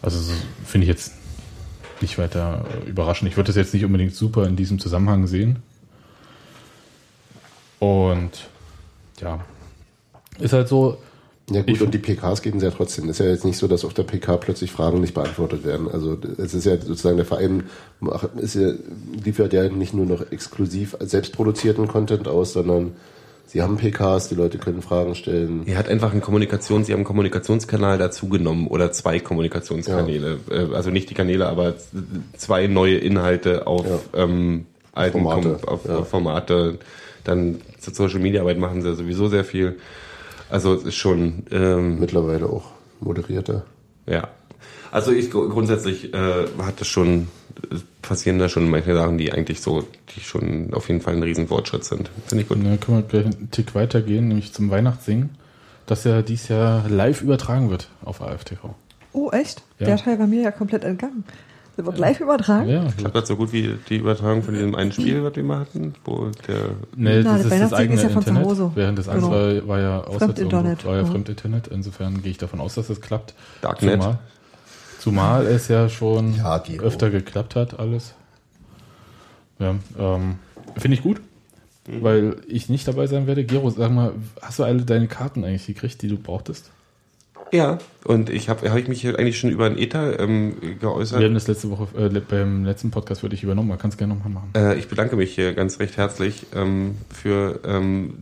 Also 0.02 0.18
so 0.18 0.32
finde 0.64 0.84
ich 0.84 0.88
jetzt 0.88 1.12
nicht 2.00 2.18
weiter 2.18 2.64
überraschend. 2.86 3.30
Ich 3.30 3.36
würde 3.36 3.46
das 3.48 3.56
jetzt 3.56 3.72
nicht 3.72 3.84
unbedingt 3.84 4.14
super 4.14 4.46
in 4.46 4.56
diesem 4.56 4.78
Zusammenhang 4.78 5.26
sehen. 5.26 5.62
Und 7.78 8.30
ja, 9.20 9.44
Ist 10.40 10.52
halt 10.52 10.68
so, 10.68 10.98
Ja 11.50 11.60
gut, 11.60 11.70
Ich- 11.70 11.82
und 11.82 11.92
die 11.92 11.98
PKs 11.98 12.42
geben 12.42 12.58
sie 12.58 12.66
ja 12.66 12.72
trotzdem. 12.72 13.08
ist 13.08 13.20
ja 13.20 13.26
jetzt 13.26 13.44
nicht 13.44 13.58
so, 13.58 13.68
dass 13.68 13.84
auf 13.84 13.94
der 13.94 14.02
PK 14.04 14.38
plötzlich 14.38 14.72
Fragen 14.72 15.00
nicht 15.00 15.14
beantwortet 15.14 15.64
werden. 15.64 15.88
Also 15.90 16.18
es 16.38 16.54
ist 16.54 16.64
ja 16.64 16.76
sozusagen 16.80 17.16
der 17.18 17.26
Verein 17.26 17.64
ist 18.36 18.54
ja, 18.54 18.72
liefert 19.24 19.52
ja 19.52 19.68
nicht 19.68 19.94
nur 19.94 20.06
noch 20.06 20.32
exklusiv 20.32 20.96
selbstproduzierten 21.00 21.86
Content 21.86 22.26
aus, 22.28 22.54
sondern 22.54 22.92
sie 23.46 23.62
haben 23.62 23.76
PKs, 23.76 24.28
die 24.28 24.34
Leute 24.34 24.58
können 24.58 24.82
Fragen 24.82 25.14
stellen. 25.14 25.62
Er 25.66 25.78
hat 25.78 25.88
einfach 25.88 26.12
einen 26.12 26.20
Kommunikations, 26.20 26.86
sie 26.86 26.92
haben 26.92 27.00
einen 27.00 27.06
Kommunikationskanal 27.06 27.98
dazugenommen 27.98 28.66
oder 28.66 28.92
zwei 28.92 29.18
Kommunikationskanäle. 29.20 30.38
Äh, 30.50 30.74
Also 30.74 30.90
nicht 30.90 31.10
die 31.10 31.14
Kanäle, 31.14 31.46
aber 31.48 31.74
zwei 32.36 32.66
neue 32.66 32.96
Inhalte 32.98 33.66
auf 33.66 33.86
ähm, 34.14 34.66
alten 34.92 35.22
Formate, 35.22 35.56
Kom 35.60 35.68
auf, 35.68 35.86
ja. 35.86 36.02
Formate. 36.04 36.78
Dann 37.24 37.60
zur 37.80 37.94
Social 37.94 38.20
Media 38.20 38.40
Arbeit 38.42 38.58
machen 38.58 38.82
sie 38.82 38.94
sowieso 38.94 39.28
sehr 39.28 39.44
viel. 39.44 39.76
Also 40.50 40.74
es 40.74 40.84
ist 40.84 40.96
schon 40.96 41.44
ähm, 41.50 41.98
Mittlerweile 42.00 42.46
auch 42.46 42.64
moderierter. 43.00 43.64
ja. 44.06 44.28
Also 44.94 45.10
ich 45.10 45.30
gru- 45.30 45.48
grundsätzlich 45.48 46.14
äh, 46.14 46.46
hat 46.62 46.80
das 46.80 46.86
schon 46.86 47.26
passieren 48.00 48.38
da 48.38 48.48
schon 48.48 48.70
manche 48.70 48.94
Sachen, 48.94 49.18
die 49.18 49.32
eigentlich 49.32 49.60
so, 49.60 49.84
die 50.14 50.20
schon 50.20 50.72
auf 50.72 50.88
jeden 50.88 51.00
Fall 51.00 51.14
ein 51.14 51.22
Riesenfortschritt 51.22 51.84
sind. 51.84 52.10
Finde 52.26 52.42
ich 52.42 52.48
gut. 52.48 52.58
Und 52.58 52.64
dann 52.64 52.78
können 52.78 52.98
wir 52.98 53.02
gleich 53.02 53.26
einen 53.26 53.50
Tick 53.50 53.74
weitergehen, 53.74 54.28
nämlich 54.28 54.52
zum 54.52 54.70
Weihnachtssingen, 54.70 55.30
das 55.86 56.04
ja 56.04 56.22
dieses 56.22 56.48
Jahr 56.48 56.88
live 56.88 57.22
übertragen 57.22 57.70
wird 57.70 57.88
auf 58.04 58.22
AFTV. 58.22 58.70
Oh, 59.12 59.30
echt? 59.30 59.62
Ja. 59.80 59.86
Der 59.86 59.96
Teil 59.96 60.18
war 60.20 60.26
mir 60.28 60.42
ja 60.42 60.50
komplett 60.52 60.84
entgangen. 60.84 61.24
Der 61.76 61.86
wird 61.86 61.98
live 61.98 62.20
übertragen? 62.20 62.68
Ja, 62.68 62.86
Klappt 62.96 63.16
das 63.16 63.26
so 63.28 63.34
gut 63.36 63.52
wie 63.52 63.74
die 63.88 63.96
Übertragung 63.96 64.44
von 64.44 64.54
diesem 64.54 64.76
einen 64.76 64.92
Spiel, 64.92 65.24
was 65.24 65.34
wir 65.34 65.42
mal 65.42 65.58
hatten, 65.60 65.94
wo 66.04 66.30
der 66.46 66.56
nee, 66.94 67.20
Na, 67.22 67.22
das 67.22 67.24
der 67.24 67.34
ist 67.34 67.44
das 67.44 67.50
Weihnachtssingen 67.50 67.74
eigene 67.74 67.94
ist 67.96 68.02
ja 68.04 68.08
von 68.10 68.22
zu 68.22 68.28
Internet. 68.30 68.48
Hause. 68.48 68.70
Während 68.76 68.98
das 69.00 69.06
Genau. 69.06 69.26
andere 69.26 69.66
war 69.68 69.80
ja 69.80 69.96
irgendwo, 70.08 70.52
war 70.86 70.94
ja 70.94 71.00
ja. 71.00 71.04
Fremdinternet. 71.06 71.66
Insofern 71.68 72.22
gehe 72.22 72.30
ich 72.30 72.38
davon 72.38 72.60
aus, 72.60 72.74
dass 72.76 72.86
das 72.86 73.00
klappt. 73.00 73.34
Darknet. 73.60 74.00
Zumal, 75.04 75.46
es 75.46 75.68
ja 75.68 75.90
schon 75.90 76.34
Ja, 76.34 76.62
öfter 76.80 77.10
geklappt 77.10 77.56
hat, 77.56 77.78
alles. 77.78 78.14
Ja, 79.58 79.74
ähm, 79.98 80.36
finde 80.78 80.96
ich 80.96 81.02
gut, 81.02 81.20
weil 81.86 82.36
ich 82.48 82.70
nicht 82.70 82.88
dabei 82.88 83.06
sein 83.06 83.26
werde. 83.26 83.44
Gero, 83.44 83.68
sag 83.68 83.90
mal, 83.90 84.12
hast 84.40 84.60
du 84.60 84.64
alle 84.64 84.80
deine 84.80 85.06
Karten 85.06 85.44
eigentlich 85.44 85.66
gekriegt, 85.66 86.00
die 86.00 86.08
du 86.08 86.16
brauchtest? 86.16 86.70
Ja, 87.52 87.76
und 88.04 88.30
ich 88.30 88.48
habe 88.48 88.70
hab 88.70 88.78
ich 88.78 88.88
mich 88.88 89.06
eigentlich 89.06 89.38
schon 89.38 89.50
über 89.50 89.66
einen 89.66 89.76
Ether 89.76 90.18
ähm, 90.18 90.56
geäußert. 90.80 91.20
Wir 91.20 91.26
haben 91.26 91.34
das 91.34 91.48
letzte 91.48 91.70
Woche, 91.70 91.86
äh, 91.98 92.20
beim 92.20 92.64
letzten 92.64 92.90
Podcast 92.90 93.20
für 93.20 93.28
dich 93.28 93.42
übernommen, 93.42 93.68
man 93.68 93.78
kann 93.78 93.90
es 93.90 93.98
gerne 93.98 94.14
nochmal 94.14 94.32
machen. 94.32 94.52
Äh, 94.56 94.78
ich 94.78 94.88
bedanke 94.88 95.16
mich 95.16 95.34
hier 95.34 95.52
ganz 95.52 95.80
recht 95.80 95.98
herzlich 95.98 96.46
ähm, 96.56 96.96
für 97.10 97.60
ähm, 97.66 98.14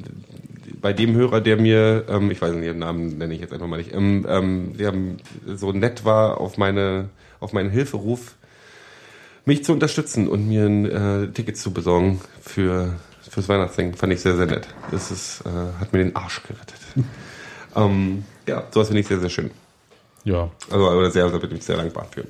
bei 0.82 0.92
dem 0.92 1.14
Hörer, 1.14 1.40
der 1.40 1.56
mir, 1.56 2.04
ähm, 2.08 2.30
ich 2.30 2.42
weiß 2.42 2.52
nicht, 2.52 2.66
den 2.66 2.80
Namen 2.80 3.16
nenne 3.16 3.32
ich 3.32 3.40
jetzt 3.40 3.52
einfach 3.52 3.68
mal 3.68 3.78
nicht, 3.78 3.94
ähm, 3.94 4.26
ähm, 4.28 4.76
der 4.76 4.92
so 5.56 5.72
nett 5.72 6.04
war 6.04 6.40
auf 6.40 6.58
meine 6.58 7.08
auf 7.40 7.52
meinen 7.52 7.70
Hilferuf, 7.70 8.34
mich 9.44 9.64
zu 9.64 9.72
unterstützen 9.72 10.28
und 10.28 10.46
mir 10.46 10.66
ein 10.66 10.84
äh, 10.84 11.28
Ticket 11.32 11.56
zu 11.56 11.72
besorgen 11.72 12.20
für 12.40 12.94
fürs 13.28 13.48
Weihnachtsding. 13.48 13.94
Fand 13.94 14.12
ich 14.12 14.20
sehr 14.20 14.36
sehr 14.36 14.46
nett. 14.46 14.68
Das 14.90 15.10
ist 15.10 15.42
äh, 15.46 15.80
hat 15.80 15.92
mir 15.92 16.00
den 16.00 16.14
Arsch 16.14 16.42
gerettet. 16.42 16.80
ähm, 17.76 18.24
ja, 18.46 18.64
sowas 18.70 18.88
finde 18.88 19.00
ich 19.00 19.06
sehr 19.06 19.20
sehr 19.20 19.30
schön. 19.30 19.50
Ja. 20.24 20.50
Also 20.70 20.88
aber 20.88 21.10
sehr, 21.10 21.28
da 21.28 21.38
bin 21.38 21.56
ich 21.56 21.64
sehr 21.64 21.76
dankbar 21.76 22.06
für. 22.10 22.26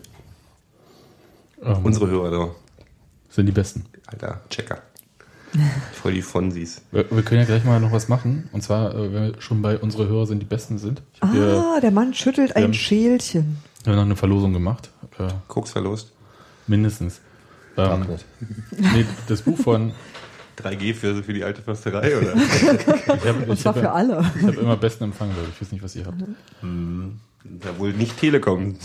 Ähm, 1.63 1.85
Unsere 1.85 2.09
Hörer 2.09 2.31
da, 2.31 2.51
sind 3.31 3.47
die 3.47 3.53
besten. 3.53 3.87
alter 4.07 4.41
Checker. 4.51 4.83
Voll 5.93 6.15
die 6.15 6.23
Fonsis. 6.23 6.83
Wir, 6.93 7.05
wir 7.11 7.23
können 7.23 7.41
ja 7.41 7.47
gleich 7.47 7.65
mal 7.65 7.79
noch 7.81 7.93
was 7.93 8.09
machen. 8.09 8.49
Und 8.53 8.63
zwar, 8.63 8.95
äh, 8.95 9.13
wenn 9.13 9.23
wir 9.33 9.41
schon 9.41 9.61
bei 9.63 9.79
unsere 9.79 10.09
Hörer 10.09 10.27
sind, 10.27 10.41
die 10.41 10.47
besten 10.47 10.79
sind. 10.79 11.03
Habe 11.21 11.33
hier 11.33 11.65
Ah, 11.77 11.81
der 11.81 11.91
Mann 11.91 12.15
schüttelt 12.15 12.57
ein 12.57 12.65
haben- 12.65 12.75
Schälchen. 12.75 13.59
wir 13.85 13.93
haben 13.93 13.97
noch 13.99 14.05
eine 14.07 14.17
Verlosung 14.17 14.53
gemacht. 14.53 14.91
Äh, 15.19 15.29
Koks 15.49 15.73
verlost. 15.73 16.13
mindestens. 16.67 17.21
Ähm, 17.77 18.05
nee, 18.71 19.05
das 19.29 19.43
Buch 19.43 19.59
von. 19.59 19.93
3G 20.63 20.93
für, 20.95 21.23
für 21.25 21.33
die 21.33 21.43
alte 21.43 21.63
Försterei, 21.63 22.17
oder? 22.19 22.35
Ich 22.37 22.63
habe 23.27 23.45
Und 23.49 23.59
zwar 23.59 23.73
für 23.73 23.91
alle. 23.91 24.23
ich 24.39 24.47
hab 24.47 24.59
immer 24.59 24.77
besten 24.77 25.05
Empfang, 25.05 25.31
Leute. 25.31 25.49
Ich 25.55 25.61
weiß 25.63 25.73
nicht, 25.73 25.83
was 25.83 25.97
ihr 25.97 26.05
habt. 26.05 26.21
ja, 26.21 27.79
wohl 27.79 27.93
nicht 27.95 28.19
Telekom. 28.19 28.77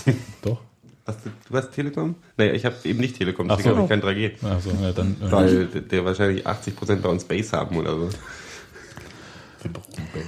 Doch. 0.41 0.61
Hast 1.07 1.19
du, 1.25 1.29
du 1.49 1.57
hast 1.57 1.71
Telekom? 1.71 2.15
Nee, 2.37 2.51
ich 2.51 2.65
habe 2.65 2.75
eben 2.83 2.99
nicht 2.99 3.17
Telekom, 3.17 3.49
Ach 3.49 3.55
deswegen 3.55 3.75
so. 3.75 3.81
habe 3.81 3.95
ich 3.95 4.01
kein 4.01 4.15
3G. 4.15 4.31
Also, 4.45 4.71
ja, 4.81 4.91
dann. 4.91 5.15
Äh, 5.21 5.31
Weil 5.31 5.65
der- 5.67 6.05
wahrscheinlich 6.05 6.45
80% 6.45 6.97
bei 6.97 7.09
uns 7.09 7.23
Base 7.23 7.51
haben 7.57 7.77
oder 7.77 7.95
so. 7.95 8.09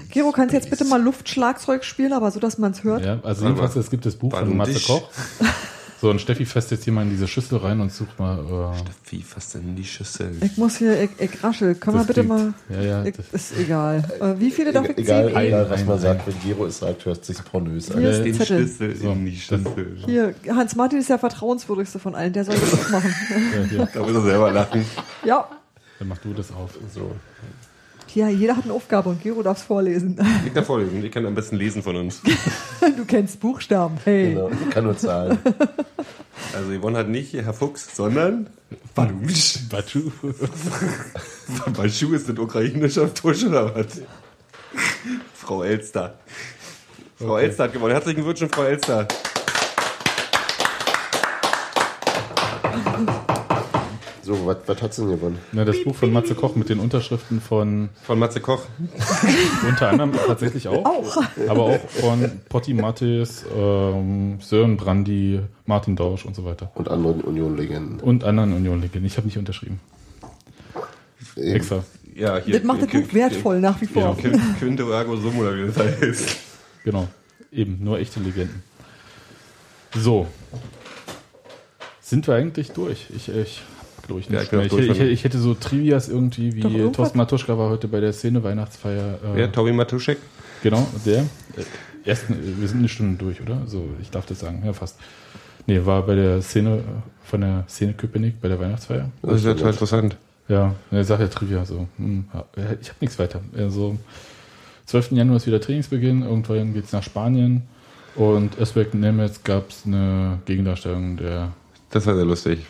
Gero, 0.10 0.32
kannst 0.32 0.54
du 0.54 0.58
jetzt 0.58 0.70
bitte 0.70 0.86
mal 0.86 1.02
Luftschlagzeug 1.02 1.84
spielen, 1.84 2.14
aber 2.14 2.32
so, 2.32 2.40
dass 2.40 2.58
man 2.58 2.72
es 2.72 2.84
hört? 2.84 3.06
ja, 3.06 3.20
also 3.24 3.46
jedenfalls, 3.46 3.76
es 3.76 3.90
gibt 3.90 4.06
das 4.06 4.16
Buch 4.16 4.32
von 4.36 4.58
Matze. 4.58 4.80
Koch. 4.80 5.10
So, 6.02 6.10
und 6.10 6.22
Steffi 6.22 6.45
fässt 6.45 6.72
jetzt 6.72 6.86
hier 6.86 6.93
mal 6.93 7.02
in 7.02 7.10
diese 7.10 7.28
Schüssel 7.28 7.58
rein 7.58 7.82
und 7.82 7.91
sucht 7.91 8.18
mal. 8.20 8.39
Äh, 8.39 9.12
Wie 9.12 9.22
fast 9.22 9.56
in 9.56 9.76
die 9.76 9.84
Schüssel. 9.84 10.32
Ich 10.41 10.56
muss 10.56 10.78
hier, 10.78 11.02
ich, 11.04 11.10
ich 11.20 11.43
raschel. 11.43 11.76
Können 11.76 11.97
wir 11.97 12.06
bitte 12.06 12.24
mal. 12.24 12.54
ja, 12.70 12.82
ja, 12.82 13.04
ich, 13.06 13.16
das- 13.18 13.52
ist 13.52 13.60
egal. 13.60 14.04
Äh, 14.22 14.39
wie 14.39 14.50
viele 14.50 14.72
darf 14.72 14.88
ich 14.88 14.97
Egal, 14.97 15.28
ziehen? 15.28 15.38
egal, 15.38 15.70
was 15.70 15.86
man 15.86 16.00
sagt, 16.00 16.26
wenn 16.26 16.36
Gero 16.41 16.66
es 16.68 16.80
sagt, 16.80 17.06
hört 17.06 17.26
sich 17.26 17.43
pornös 17.43 17.91
an. 17.91 18.00
Hier 18.00 18.12
ist 18.12 18.24
Den 18.24 18.34
Zettel. 18.34 18.60
Schlüssel 18.60 18.95
So, 18.95 19.12
in 19.12 19.26
die 19.26 19.36
Schüssel. 19.38 19.97
Hier, 20.06 20.34
Hans 20.50 20.76
Martin 20.78 21.00
ist 21.00 21.10
der 21.10 21.20
vertrauenswürdigste 21.20 22.00
von 22.00 22.16
allen. 22.16 22.32
Der 22.32 22.45
soll 22.45 22.56
das 22.56 22.74
auch 22.74 22.89
machen. 22.91 23.14
hier, 23.70 23.86
Da 23.93 24.00
muss 24.00 24.14
er 24.16 24.22
selber 24.22 24.52
lachen. 24.54 24.86
ja. 25.26 25.50
dann 26.00 26.08
mach 26.08 26.18
du 26.20 26.34
das 26.34 26.50
auf. 26.54 26.72
So. 26.95 27.12
Ja, 28.16 28.28
jeder 28.28 28.57
hat 28.57 28.64
eine 28.64 28.74
Aufgabe 28.74 29.10
und 29.10 29.22
Gero 29.22 29.43
darf 29.43 29.57
es 29.57 29.64
vorlesen. 29.64 30.18
Ich 30.45 30.53
darf 30.53 30.66
vorlesen. 30.66 31.03
Ich 31.03 31.12
kann 31.12 31.26
am 31.26 31.36
besten 31.36 31.57
lesen 31.57 31.84
von 31.84 31.95
uns. 31.95 32.22
Du 32.97 33.05
kennst 33.05 33.39
Buchstaben. 33.39 33.97
Hey. 34.03 34.34
Genau, 34.34 34.49
ich 34.49 34.70
kann 34.70 34.84
nur 34.84 34.97
zahlen. 34.97 35.38
Also 36.55 36.72
Yvonne 36.72 36.97
hat 36.97 37.10
nicht 37.10 37.34
Herr 37.34 37.53
Fuchs, 37.53 37.95
sondern 37.95 38.47
Badumsch. 38.95 39.60
Batschu. 39.70 40.10
Baschu 41.76 42.14
ist 42.14 42.30
ein 42.30 42.39
ukrainischer 42.39 43.14
Tusch 43.14 43.43
oder 43.43 43.76
was? 43.76 44.01
Frau 45.34 45.64
Elster. 45.64 46.16
Frau 47.18 47.38
Elster 47.38 47.66
hat 47.66 47.74
gewonnen. 47.74 47.91
Herzlichen 47.91 48.24
Glückwunsch, 48.24 48.51
Frau 48.51 48.64
Elster. 48.64 49.07
So, 54.30 54.46
was, 54.46 54.80
hat 54.80 54.94
sie 54.94 55.02
denn 55.02 55.10
gewonnen? 55.10 55.40
Na, 55.54 55.66
das 55.66 55.84
Buch 55.84 55.96
von 55.96 56.14
Matze 56.14 56.36
Koch 56.36 56.56
mit 56.56 56.70
den 56.70 56.80
Unterschriften 56.80 57.42
von 57.42 57.90
Von 58.04 58.20
Matze 58.20 58.40
Koch. 58.40 58.62
unter 59.68 59.90
anderem 59.90 60.12
tatsächlich 60.14 60.68
auch, 60.68 60.86
Auch. 60.86 61.18
aber 61.48 61.64
auch 61.64 61.80
von 61.90 62.30
Potti 62.48 62.76
Mattes, 62.76 63.44
ähm, 63.58 64.38
Sören 64.40 64.78
Brandi, 64.78 65.40
Martin 65.66 65.96
Dausch 65.96 66.28
und 66.28 66.36
so 66.36 66.46
weiter. 66.46 66.72
Und 66.76 66.90
andere 66.90 67.14
Union-Legenden. 67.14 68.02
Und 68.02 68.24
anderen 68.24 68.54
Union-Legenden. 68.54 69.06
Ich 69.06 69.18
habe 69.18 69.26
nicht 69.26 69.40
unterschrieben. 69.40 69.80
Eben. 71.36 71.56
Extra. 71.56 71.84
Ja, 72.14 72.38
hier. 72.38 72.54
Das 72.54 72.64
macht 72.64 72.84
das 72.84 72.90
Buch 72.90 73.12
wertvoll 73.12 73.60
nach 73.60 73.82
wie 73.82 73.88
vor. 73.88 74.16
Quinte 74.60 74.84
Ergo 74.84 75.16
Sum 75.16 75.40
oder 75.40 75.56
wie 75.56 75.66
das 75.66 75.78
heißt. 75.80 76.38
Genau. 76.84 77.08
Eben, 77.52 77.84
nur 77.84 77.98
echte 77.98 78.20
Legenden. 78.20 78.62
So. 79.96 80.28
Sind 82.00 82.28
wir 82.28 82.36
eigentlich 82.36 82.74
durch? 82.74 83.08
Ich, 83.16 83.28
ich 83.30 83.64
glaube 84.10 84.22
ich 84.22 84.30
Ja, 84.30 84.62
nicht 84.62 84.74
ich 84.74 84.89
Ich, 84.89 84.99
ich, 84.99 85.24
hätte 85.24 85.38
so 85.38 85.53
Trivias 85.53 86.10
irgendwie 86.10 86.55
wie? 86.55 86.91
Thorsten 86.91 87.18
Matuschka 87.18 87.57
war 87.57 87.70
heute 87.70 87.88
bei 87.88 87.99
der 87.99 88.14
Szene 88.14 88.43
Weihnachtsfeier. 88.43 89.20
Äh, 89.24 89.36
Wer? 89.36 89.51
Tobi 89.51 89.72
Matuschek? 89.72 90.18
Genau, 90.64 90.86
der. 91.05 91.20
Äh, 91.20 91.64
Erst, 92.05 92.26
wir 92.30 92.68
sind 92.68 92.80
eine 92.80 92.89
Stunde 92.89 93.18
durch, 93.18 93.41
oder? 93.41 93.62
So, 93.68 93.89
ich 94.01 94.10
darf 94.10 94.26
das 94.26 94.39
sagen, 94.39 94.64
ja 94.66 94.74
fast. 94.74 94.97
Nee, 95.68 95.86
war 95.86 96.01
bei 96.05 96.16
der 96.16 96.41
Szene, 96.41 96.78
äh, 96.78 96.82
von 97.24 97.41
der 97.41 97.66
Szene 97.68 97.93
Köpenick, 97.93 98.41
bei 98.41 98.47
der 98.47 98.60
Weihnachtsfeier. 98.60 99.10
Das 99.22 99.36
ist 99.36 99.45
ja 99.45 99.53
total 99.53 99.74
interessant. 99.74 100.18
Ja, 100.47 100.74
er 100.89 101.03
sagt 101.03 101.22
ja 101.22 101.28
Trivia 101.28 101.66
so. 101.66 101.88
Hm, 101.97 102.26
ich 102.82 102.89
habe 102.89 102.97
nichts 103.01 103.20
weiter. 103.20 103.41
Also, 103.55 103.97
12. 104.86 105.12
Januar 105.12 105.38
ist 105.38 105.45
wieder 105.45 105.62
Trainingsbeginn, 105.62 106.24
irgendwann 106.24 106.74
geht's 106.74 106.91
nach 106.91 107.03
Spanien 107.03 107.64
und 108.16 108.60
Özbek 108.60 108.95
Nemetz 108.95 109.43
gab 109.43 109.70
es 109.70 109.84
eine 109.86 110.39
Gegendarstellung 110.45 111.18
der 111.18 111.51
Das 111.91 112.07
war 112.07 112.16
sehr 112.16 112.26
lustig. 112.26 112.66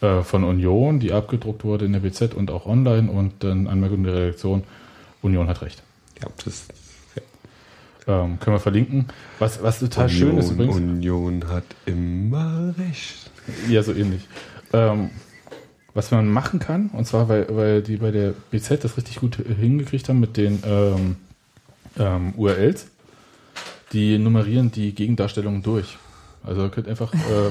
Äh, 0.00 0.22
von 0.22 0.44
Union, 0.44 1.00
die 1.00 1.12
abgedruckt 1.12 1.64
wurde 1.64 1.84
in 1.84 1.92
der 1.92 2.00
BZ 2.00 2.34
und 2.34 2.50
auch 2.50 2.66
online 2.66 3.10
und 3.10 3.44
dann 3.44 3.66
Anmerkung 3.66 4.04
der 4.04 4.14
Redaktion, 4.14 4.64
Union 5.22 5.48
hat 5.48 5.62
recht. 5.62 5.82
Ja, 6.20 6.28
das 6.44 6.66
Ähm, 8.06 8.40
können 8.40 8.56
wir 8.56 8.60
verlinken. 8.60 9.06
Was, 9.38 9.62
was 9.62 9.78
total 9.78 10.08
schön 10.08 10.38
ist 10.38 10.50
übrigens. 10.50 10.76
Union 10.76 11.48
hat 11.48 11.64
immer 11.86 12.74
recht. 12.78 13.30
Ja, 13.68 13.82
so 13.82 13.92
ähnlich. 13.92 14.26
Ähm, 14.72 15.10
was 15.94 16.10
man 16.10 16.28
machen 16.28 16.60
kann, 16.60 16.88
und 16.92 17.06
zwar, 17.06 17.28
weil, 17.28 17.46
weil 17.50 17.82
die 17.82 17.96
bei 17.96 18.10
der 18.10 18.32
BZ 18.50 18.82
das 18.84 18.96
richtig 18.96 19.16
gut 19.16 19.36
hingekriegt 19.36 20.08
haben 20.08 20.20
mit 20.20 20.36
den 20.36 20.62
ähm, 20.64 21.16
ähm, 21.98 22.32
URLs, 22.36 22.86
die 23.92 24.18
nummerieren 24.18 24.70
die 24.70 24.94
Gegendarstellungen 24.94 25.62
durch. 25.62 25.98
Also 26.42 26.62
ihr 26.62 26.70
könnt 26.70 26.88
einfach, 26.88 27.12
äh, 27.12 27.50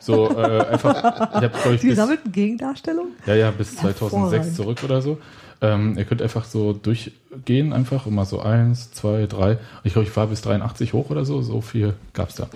So 0.00 0.30
äh, 0.30 0.66
einfach, 0.66 1.32
ich 1.34 1.38
glaube 1.40 1.74
ich 1.74 1.80
Die 1.80 1.86
bis, 1.88 1.96
gesammelten 1.96 2.32
Gegendarstellungen? 2.32 3.12
ja 3.26 3.34
ja 3.34 3.50
bis 3.50 3.76
2006 3.76 4.02
Hervorragend. 4.02 4.56
zurück 4.56 4.78
oder 4.84 5.02
so. 5.02 5.18
Ähm, 5.62 5.96
ihr 5.96 6.04
könnt 6.04 6.20
einfach 6.20 6.44
so 6.44 6.72
durchgehen 6.74 7.72
einfach 7.72 8.06
immer 8.06 8.26
so 8.26 8.40
eins, 8.40 8.92
zwei, 8.92 9.26
drei. 9.26 9.56
Ich 9.84 9.94
glaube, 9.94 10.06
ich 10.08 10.14
war 10.16 10.26
bis 10.26 10.42
83 10.42 10.92
hoch 10.92 11.08
oder 11.10 11.24
so. 11.24 11.40
So 11.40 11.60
viel 11.62 11.94
gab's 12.12 12.34
da. 12.34 12.46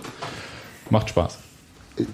Macht 0.90 1.08
Spaß. 1.08 1.38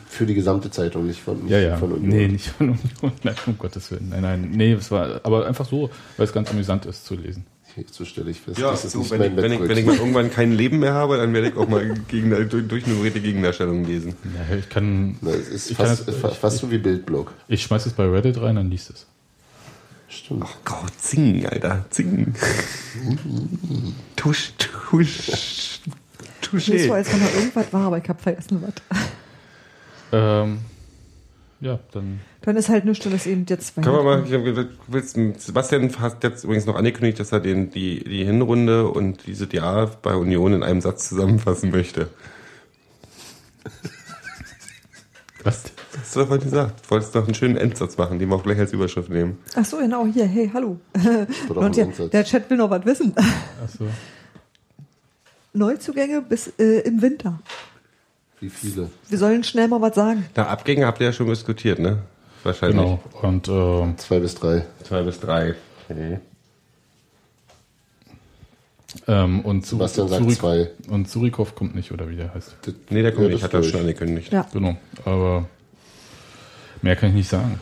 Für 0.08 0.26
die 0.26 0.34
gesamte 0.34 0.70
Zeitung, 0.70 1.06
nicht 1.06 1.20
von, 1.20 1.38
nicht 1.42 1.50
Ja, 1.50 1.58
ja. 1.58 1.76
von 1.76 1.92
Union. 1.92 2.08
nee, 2.08 2.28
nicht 2.28 2.46
von 2.48 2.70
Union. 2.70 3.12
Nein, 3.24 3.34
um 3.46 3.58
Gottes 3.58 3.90
Willen. 3.90 4.08
Nein, 4.10 4.22
nein. 4.22 4.50
Nee, 4.52 4.72
es 4.72 4.90
war 4.90 5.20
aber 5.24 5.46
einfach 5.46 5.66
so, 5.66 5.90
weil 6.16 6.24
es 6.26 6.32
ganz 6.32 6.50
amüsant 6.50 6.86
ist 6.86 7.04
zu 7.04 7.14
lesen. 7.14 7.44
So 7.90 8.04
stelle 8.04 8.30
ich 8.30 8.40
fest. 8.40 8.58
Ja, 8.58 8.70
das 8.70 8.84
ist 8.86 8.92
so, 8.92 9.00
nicht 9.00 9.10
wenn, 9.10 9.18
mein 9.20 9.30
ich, 9.32 9.36
wenn, 9.42 9.52
ich, 9.52 9.68
wenn 9.68 9.78
ich 9.78 9.84
mal 9.86 9.96
irgendwann 9.96 10.30
kein 10.30 10.52
Leben 10.52 10.78
mehr 10.78 10.94
habe, 10.94 11.18
dann 11.18 11.32
werde 11.34 11.48
ich 11.48 11.56
auch 11.56 11.68
mal 11.68 11.92
gegen, 12.08 12.30
durch, 12.48 12.66
durchnummerierte 12.68 13.20
Gegendarstellungen 13.20 13.84
lesen. 13.84 14.14
Ja, 14.50 14.56
ich 14.56 14.68
kann. 14.68 15.16
Na, 15.20 15.30
es 15.32 15.48
ist 15.48 15.70
ich, 15.70 15.76
kann 15.76 15.86
fast, 15.88 16.08
das, 16.08 16.16
fa- 16.16 16.30
fast 16.30 16.58
so 16.58 16.70
wie 16.70 16.78
Bildblog. 16.78 17.32
ich 17.48 17.62
schmeiß 17.62 17.84
es 17.86 17.92
bei 17.92 18.06
Reddit 18.08 18.40
rein, 18.40 18.56
dann 18.56 18.70
liest 18.70 18.90
es. 18.90 19.06
Stimmt. 20.08 20.44
Oh 20.44 20.56
Gott, 20.64 20.92
zing, 20.98 21.44
Alter, 21.46 21.84
zing. 21.90 22.34
tusch, 24.16 24.52
tusch, 24.56 25.80
so, 26.42 26.56
touché. 26.56 26.90
als 26.92 27.12
wenn 27.12 27.20
da 27.20 27.26
irgendwas 27.34 27.72
war, 27.72 27.86
aber 27.88 27.98
ich 27.98 28.08
habe 28.08 28.22
vergessen, 28.22 28.62
was. 28.62 29.00
Ähm, 30.12 30.58
ja, 31.60 31.78
dann. 31.92 32.20
Dann 32.42 32.56
ist 32.56 32.68
halt 32.68 32.84
nichts, 32.84 33.04
dann 33.04 33.14
ist 33.14 33.26
eben 33.26 33.46
jetzt 33.48 33.74
zwei. 33.74 33.82
Können 33.82 33.96
wir 33.96 34.02
mal, 34.02 34.68
willst, 34.88 35.16
Sebastian 35.38 35.98
hat 35.98 36.22
jetzt 36.22 36.44
übrigens 36.44 36.66
noch 36.66 36.76
angekündigt, 36.76 37.18
dass 37.18 37.32
er 37.32 37.40
den, 37.40 37.70
die, 37.70 38.04
die 38.04 38.24
Hinrunde 38.24 38.88
und 38.88 39.26
dieses 39.26 39.50
Jahr 39.52 39.90
bei 40.02 40.14
Union 40.14 40.52
in 40.52 40.62
einem 40.62 40.80
Satz 40.80 41.08
zusammenfassen 41.08 41.70
möchte. 41.70 42.08
Was? 45.44 45.64
Hast 45.98 46.14
du 46.14 46.20
doch 46.20 46.26
vorhin 46.26 46.44
gesagt. 46.44 46.84
Du 46.84 46.90
wolltest 46.90 47.14
noch 47.14 47.24
einen 47.24 47.34
schönen 47.34 47.56
Endsatz 47.56 47.96
machen, 47.96 48.18
den 48.18 48.28
wir 48.28 48.36
auch 48.36 48.42
gleich 48.42 48.58
als 48.58 48.72
Überschrift 48.72 49.08
nehmen. 49.08 49.38
Ach 49.54 49.64
so, 49.64 49.78
genau, 49.78 50.06
hier, 50.06 50.26
hey, 50.26 50.50
hallo. 50.52 50.78
Und 51.48 51.76
der, 51.76 51.86
Ansatz. 51.86 52.10
der 52.10 52.24
Chat 52.24 52.50
will 52.50 52.56
noch 52.58 52.68
was 52.68 52.84
wissen. 52.84 53.14
Achso. 53.62 53.84
Neuzugänge 55.52 56.20
bis 56.20 56.48
äh, 56.58 56.80
im 56.80 57.00
Winter. 57.00 57.40
Wie 58.40 58.50
viele? 58.50 58.90
Wir 59.08 59.18
sollen 59.18 59.44
schnell 59.44 59.68
mal 59.68 59.80
was 59.80 59.94
sagen. 59.94 60.26
Da 60.34 60.46
Abgänge 60.46 60.86
habt 60.86 61.00
ihr 61.00 61.06
ja 61.06 61.12
schon 61.12 61.26
diskutiert, 61.26 61.78
ne? 61.78 61.98
Wahrscheinlich. 62.42 62.76
Genau. 62.78 63.00
Und 63.22 63.48
ähm, 63.48 63.96
Zwei 63.98 64.20
bis 64.20 64.34
drei. 64.34 64.64
Zwei 64.84 65.02
bis 65.02 65.18
drei. 65.20 65.54
Mhm. 65.88 66.18
ähm, 69.08 69.40
und 69.40 69.64
Zu- 69.66 69.76
Sebastian 69.76 70.08
sagt 70.08 70.22
Zurik- 70.22 70.38
zwei. 70.38 70.70
Und 70.88 71.08
Zurikov 71.10 71.54
kommt 71.54 71.74
nicht, 71.74 71.92
oder 71.92 72.08
wie 72.08 72.16
der 72.16 72.32
heißt. 72.34 72.56
Nee, 72.90 73.02
der 73.02 73.12
kommt 73.12 73.24
Ja, 73.24 73.32
nicht, 73.32 73.42
das 73.44 73.52
hat 73.52 73.54
er 73.54 73.62
schon 73.62 73.80
angekündigt. 73.80 74.32
Ja. 74.32 74.46
Genau. 74.52 74.76
Aber 75.04 75.46
mehr 76.82 76.96
kann 76.96 77.10
ich 77.10 77.14
nicht 77.16 77.28
sagen. 77.28 77.60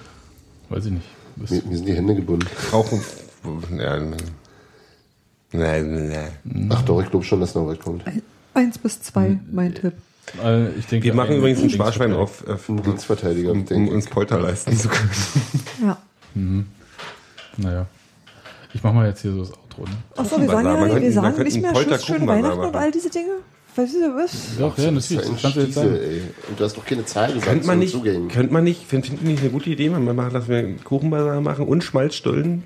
Weiß 0.68 0.86
ich 0.86 0.92
nicht. 0.92 1.06
Das, 1.36 1.50
Mir, 1.50 1.62
mir 1.64 1.76
sind 1.76 1.86
die 1.88 1.94
Hände 1.94 2.14
gebunden. 2.14 2.46
Brauchen. 2.70 3.00
Ja, 3.78 3.98
nein, 5.52 6.08
nein. 6.42 6.68
Ach 6.70 6.82
doch, 6.82 7.02
ich 7.02 7.10
glaube 7.10 7.24
schon, 7.24 7.40
dass 7.40 7.54
noch 7.54 7.66
was 7.66 7.78
kommt. 7.78 8.04
Eins 8.54 8.78
bis 8.78 9.02
zwei, 9.02 9.38
mein 9.50 9.74
Tipp. 9.74 9.94
Äh, 10.44 10.68
ich 10.78 10.86
denke, 10.86 11.04
Wir 11.06 11.14
machen 11.14 11.36
übrigens 11.36 11.60
einen 11.60 11.68
Linksverteidiger. 11.70 12.04
Sparschwein 12.08 12.12
auf, 12.12 12.44
äh, 12.46 12.72
Ein 12.72 12.82
Dienstverteidiger, 12.82 13.50
um, 13.52 13.64
um 13.70 13.88
uns 13.88 14.06
Polter 14.06 14.40
leisten 14.40 14.76
zu 14.76 14.88
können. 14.88 15.10
Ja. 15.82 15.98
Naja. 17.56 17.86
Ich 18.72 18.82
mache 18.82 18.94
mal 18.94 19.06
jetzt 19.08 19.22
hier 19.22 19.32
so 19.32 19.38
das 19.40 19.52
Outro. 19.52 19.82
Ne? 19.84 19.90
Achso, 20.16 20.40
wir 20.40 20.48
sagen, 20.48 20.66
ja, 20.66 20.74
wir 20.74 21.00
man 21.00 21.12
sagen 21.12 21.42
nicht 21.44 21.54
einen 21.54 21.62
mehr 21.62 21.72
Polter 21.72 21.98
Schluss, 21.98 22.06
schöne 22.06 22.26
Weihnachten 22.26 22.58
und 22.58 22.72
machen. 22.72 22.76
all 22.76 22.90
diese 22.90 23.10
Dinge. 23.10 23.30
Weißt 23.76 23.94
du 23.94 23.98
was? 24.16 24.32
Doch, 24.58 24.78
ja, 24.78 24.90
Das 24.90 25.10
ist 25.10 25.16
natürlich. 25.16 25.26
ein 25.26 25.32
Das 25.34 25.42
kannst 25.42 25.56
du 25.56 25.60
jetzt 25.60 25.74
sagen. 25.74 25.94
ey. 25.94 26.22
Und 26.48 26.60
du 26.60 26.64
hast 26.64 26.76
doch 26.76 26.84
keine 26.84 27.04
Zahl 27.04 27.28
gesagt 27.28 27.46
Könnte 27.46 27.66
man 27.66 27.78
nicht, 27.80 27.92
Zugängen. 27.92 28.28
könnte 28.28 28.52
man 28.52 28.64
nicht, 28.64 28.84
finden 28.84 29.18
nicht 29.26 29.40
eine 29.42 29.50
gute 29.50 29.70
Idee, 29.70 29.90
man 29.90 30.04
machen, 30.16 30.32
dass 30.32 30.48
wir 30.48 30.58
einen 30.58 30.82
Kuchenbazar 30.84 31.40
machen 31.40 31.66
und 31.66 31.82
Schmalzstullen, 31.82 32.62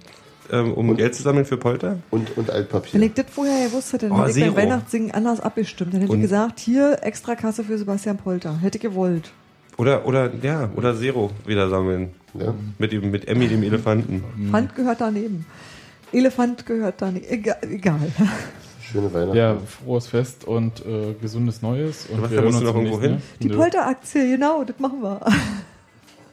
ähm, 0.53 0.73
um 0.75 0.97
Geld 0.97 1.15
zu 1.15 1.23
sammeln 1.23 1.45
für 1.45 1.57
Polter? 1.57 1.99
Und, 2.11 2.37
und 2.37 2.49
Wenn 2.49 2.55
Altpapier. 2.55 3.01
ich 3.03 3.15
das 3.15 3.27
vorher 3.31 3.67
gewusst 3.69 3.93
hätte, 3.93 4.09
dann 4.09 4.19
Oh, 4.21 4.27
hätte 4.27 4.39
ich 4.39 4.45
beim 4.47 4.57
Weihnachtssingen 4.57 5.11
anders 5.13 5.41
abgestimmt. 5.41 5.95
Dann 5.95 6.01
hätte 6.01 6.13
Und- 6.13 6.19
ich 6.19 6.23
gesagt, 6.23 6.59
hier 6.61 6.99
extra 7.03 7.35
Kasse 7.35 7.65
für 7.65 7.77
Sebastian 7.79 8.17
Polter. 8.17 8.59
Hätte 8.61 8.79
ich 8.79 8.83
gewollt. 8.83 9.31
Oder, 9.77 10.07
oder, 10.07 10.31
ja, 10.43 10.69
oder 10.75 10.97
Zero 10.97 11.31
wieder 11.47 11.69
sammeln. 11.69 12.11
Ja. 12.35 12.53
Mit, 12.79 12.93
dem, 12.93 13.11
mit 13.11 13.29
Emmy, 13.29 13.47
dem 13.49 13.63
Elefanten. 13.63 14.25
Pfand 14.51 14.75
gehört 14.75 15.01
daneben. 15.01 15.47
Elefant 16.13 16.67
gehört 16.67 16.97
daneben. 16.99 17.27
Egal. 17.29 17.57
egal. 17.63 18.01
Schöne 18.81 19.13
Weihnachten. 19.13 19.37
Ja, 19.37 19.57
frohes 19.85 20.07
Fest 20.09 20.47
und 20.47 20.85
äh, 20.87 21.15
gesundes 21.21 21.61
Neues. 21.63 22.07
Und 22.07 22.17
Sebastian, 22.17 22.45
musst 22.45 22.61
du 22.61 22.65
noch 22.65 22.75
irgendwo 22.75 23.01
hin? 23.01 23.19
Die. 23.41 23.49
Polteraktie, 23.51 24.31
genau, 24.31 24.65
das 24.65 24.79
machen 24.79 25.01
wir. 25.03 25.21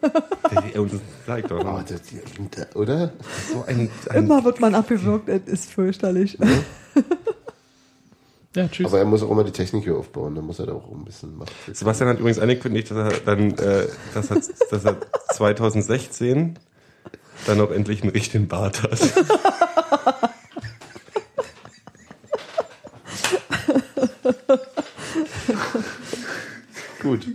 Ich 0.06 1.46
doch. 1.48 1.66
Oh, 1.66 1.82
das, 1.88 2.76
oder? 2.76 3.12
so 3.52 3.64
ein, 3.66 3.90
ein 4.10 4.18
Immer 4.18 4.44
wird 4.44 4.60
man 4.60 4.76
abgewürgt, 4.76 5.28
das 5.28 5.42
ist 5.46 5.72
fürchterlich. 5.72 6.38
Ja, 8.56 8.70
tschüss. 8.70 8.88
Aber 8.88 9.00
er 9.00 9.06
muss 9.06 9.22
auch 9.22 9.30
immer 9.32 9.44
die 9.44 9.52
Technik 9.52 9.84
hier 9.84 9.98
aufbauen. 9.98 10.34
Da 10.34 10.42
muss 10.42 10.60
er 10.60 10.68
da 10.68 10.74
auch 10.74 10.90
ein 10.90 11.04
bisschen 11.04 11.38
machen. 11.38 11.52
Sebastian 11.74 12.10
hat 12.10 12.20
übrigens 12.20 12.40
angekündigt, 12.40 12.90
dass 12.90 13.14
er 13.14 13.20
dann, 13.20 13.52
äh, 13.58 13.88
dass 14.14 14.32
er, 14.32 14.42
dass 14.72 14.86
er 14.86 14.96
2016 15.34 16.58
dann 17.48 17.60
auch 17.60 17.72
endlich 17.72 18.02
einen 18.02 18.12
richtigen 18.12 18.48
Bart 18.48 18.82
hat. 18.84 18.98
Gut. 27.02 27.28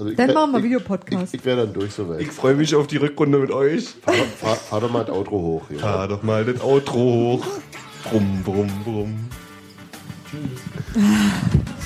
Also 0.00 0.14
Dann 0.14 0.32
machen 0.32 0.52
wir 0.52 0.58
ich- 0.60 0.64
Videopodcast. 0.64 1.34
Ich, 1.34 1.40
ich 1.40 1.44
wäre 1.46 1.66
dann 1.66 1.72
durch 1.74 1.92
soweit. 1.92 2.22
Ich 2.22 2.28
freue 2.32 2.54
mich 2.54 2.74
auf 2.74 2.86
die 2.86 2.96
Rückrunde 2.96 3.38
mit 3.38 3.50
euch. 3.50 3.88
Fahr, 4.02 4.14
fahr, 4.14 4.56
fahr 4.56 4.80
doch 4.80 4.90
mal 4.90 5.04
das 5.04 5.14
Outro 5.14 5.36
hoch. 5.38 5.62
Ja. 5.70 5.78
Fahr 5.78 6.08
doch 6.08 6.22
mal 6.22 6.44
das 6.44 6.62
Outro 6.62 6.94
hoch. 6.98 7.46
Brumm, 8.04 8.42
brumm, 8.42 8.70
brumm. 8.84 9.28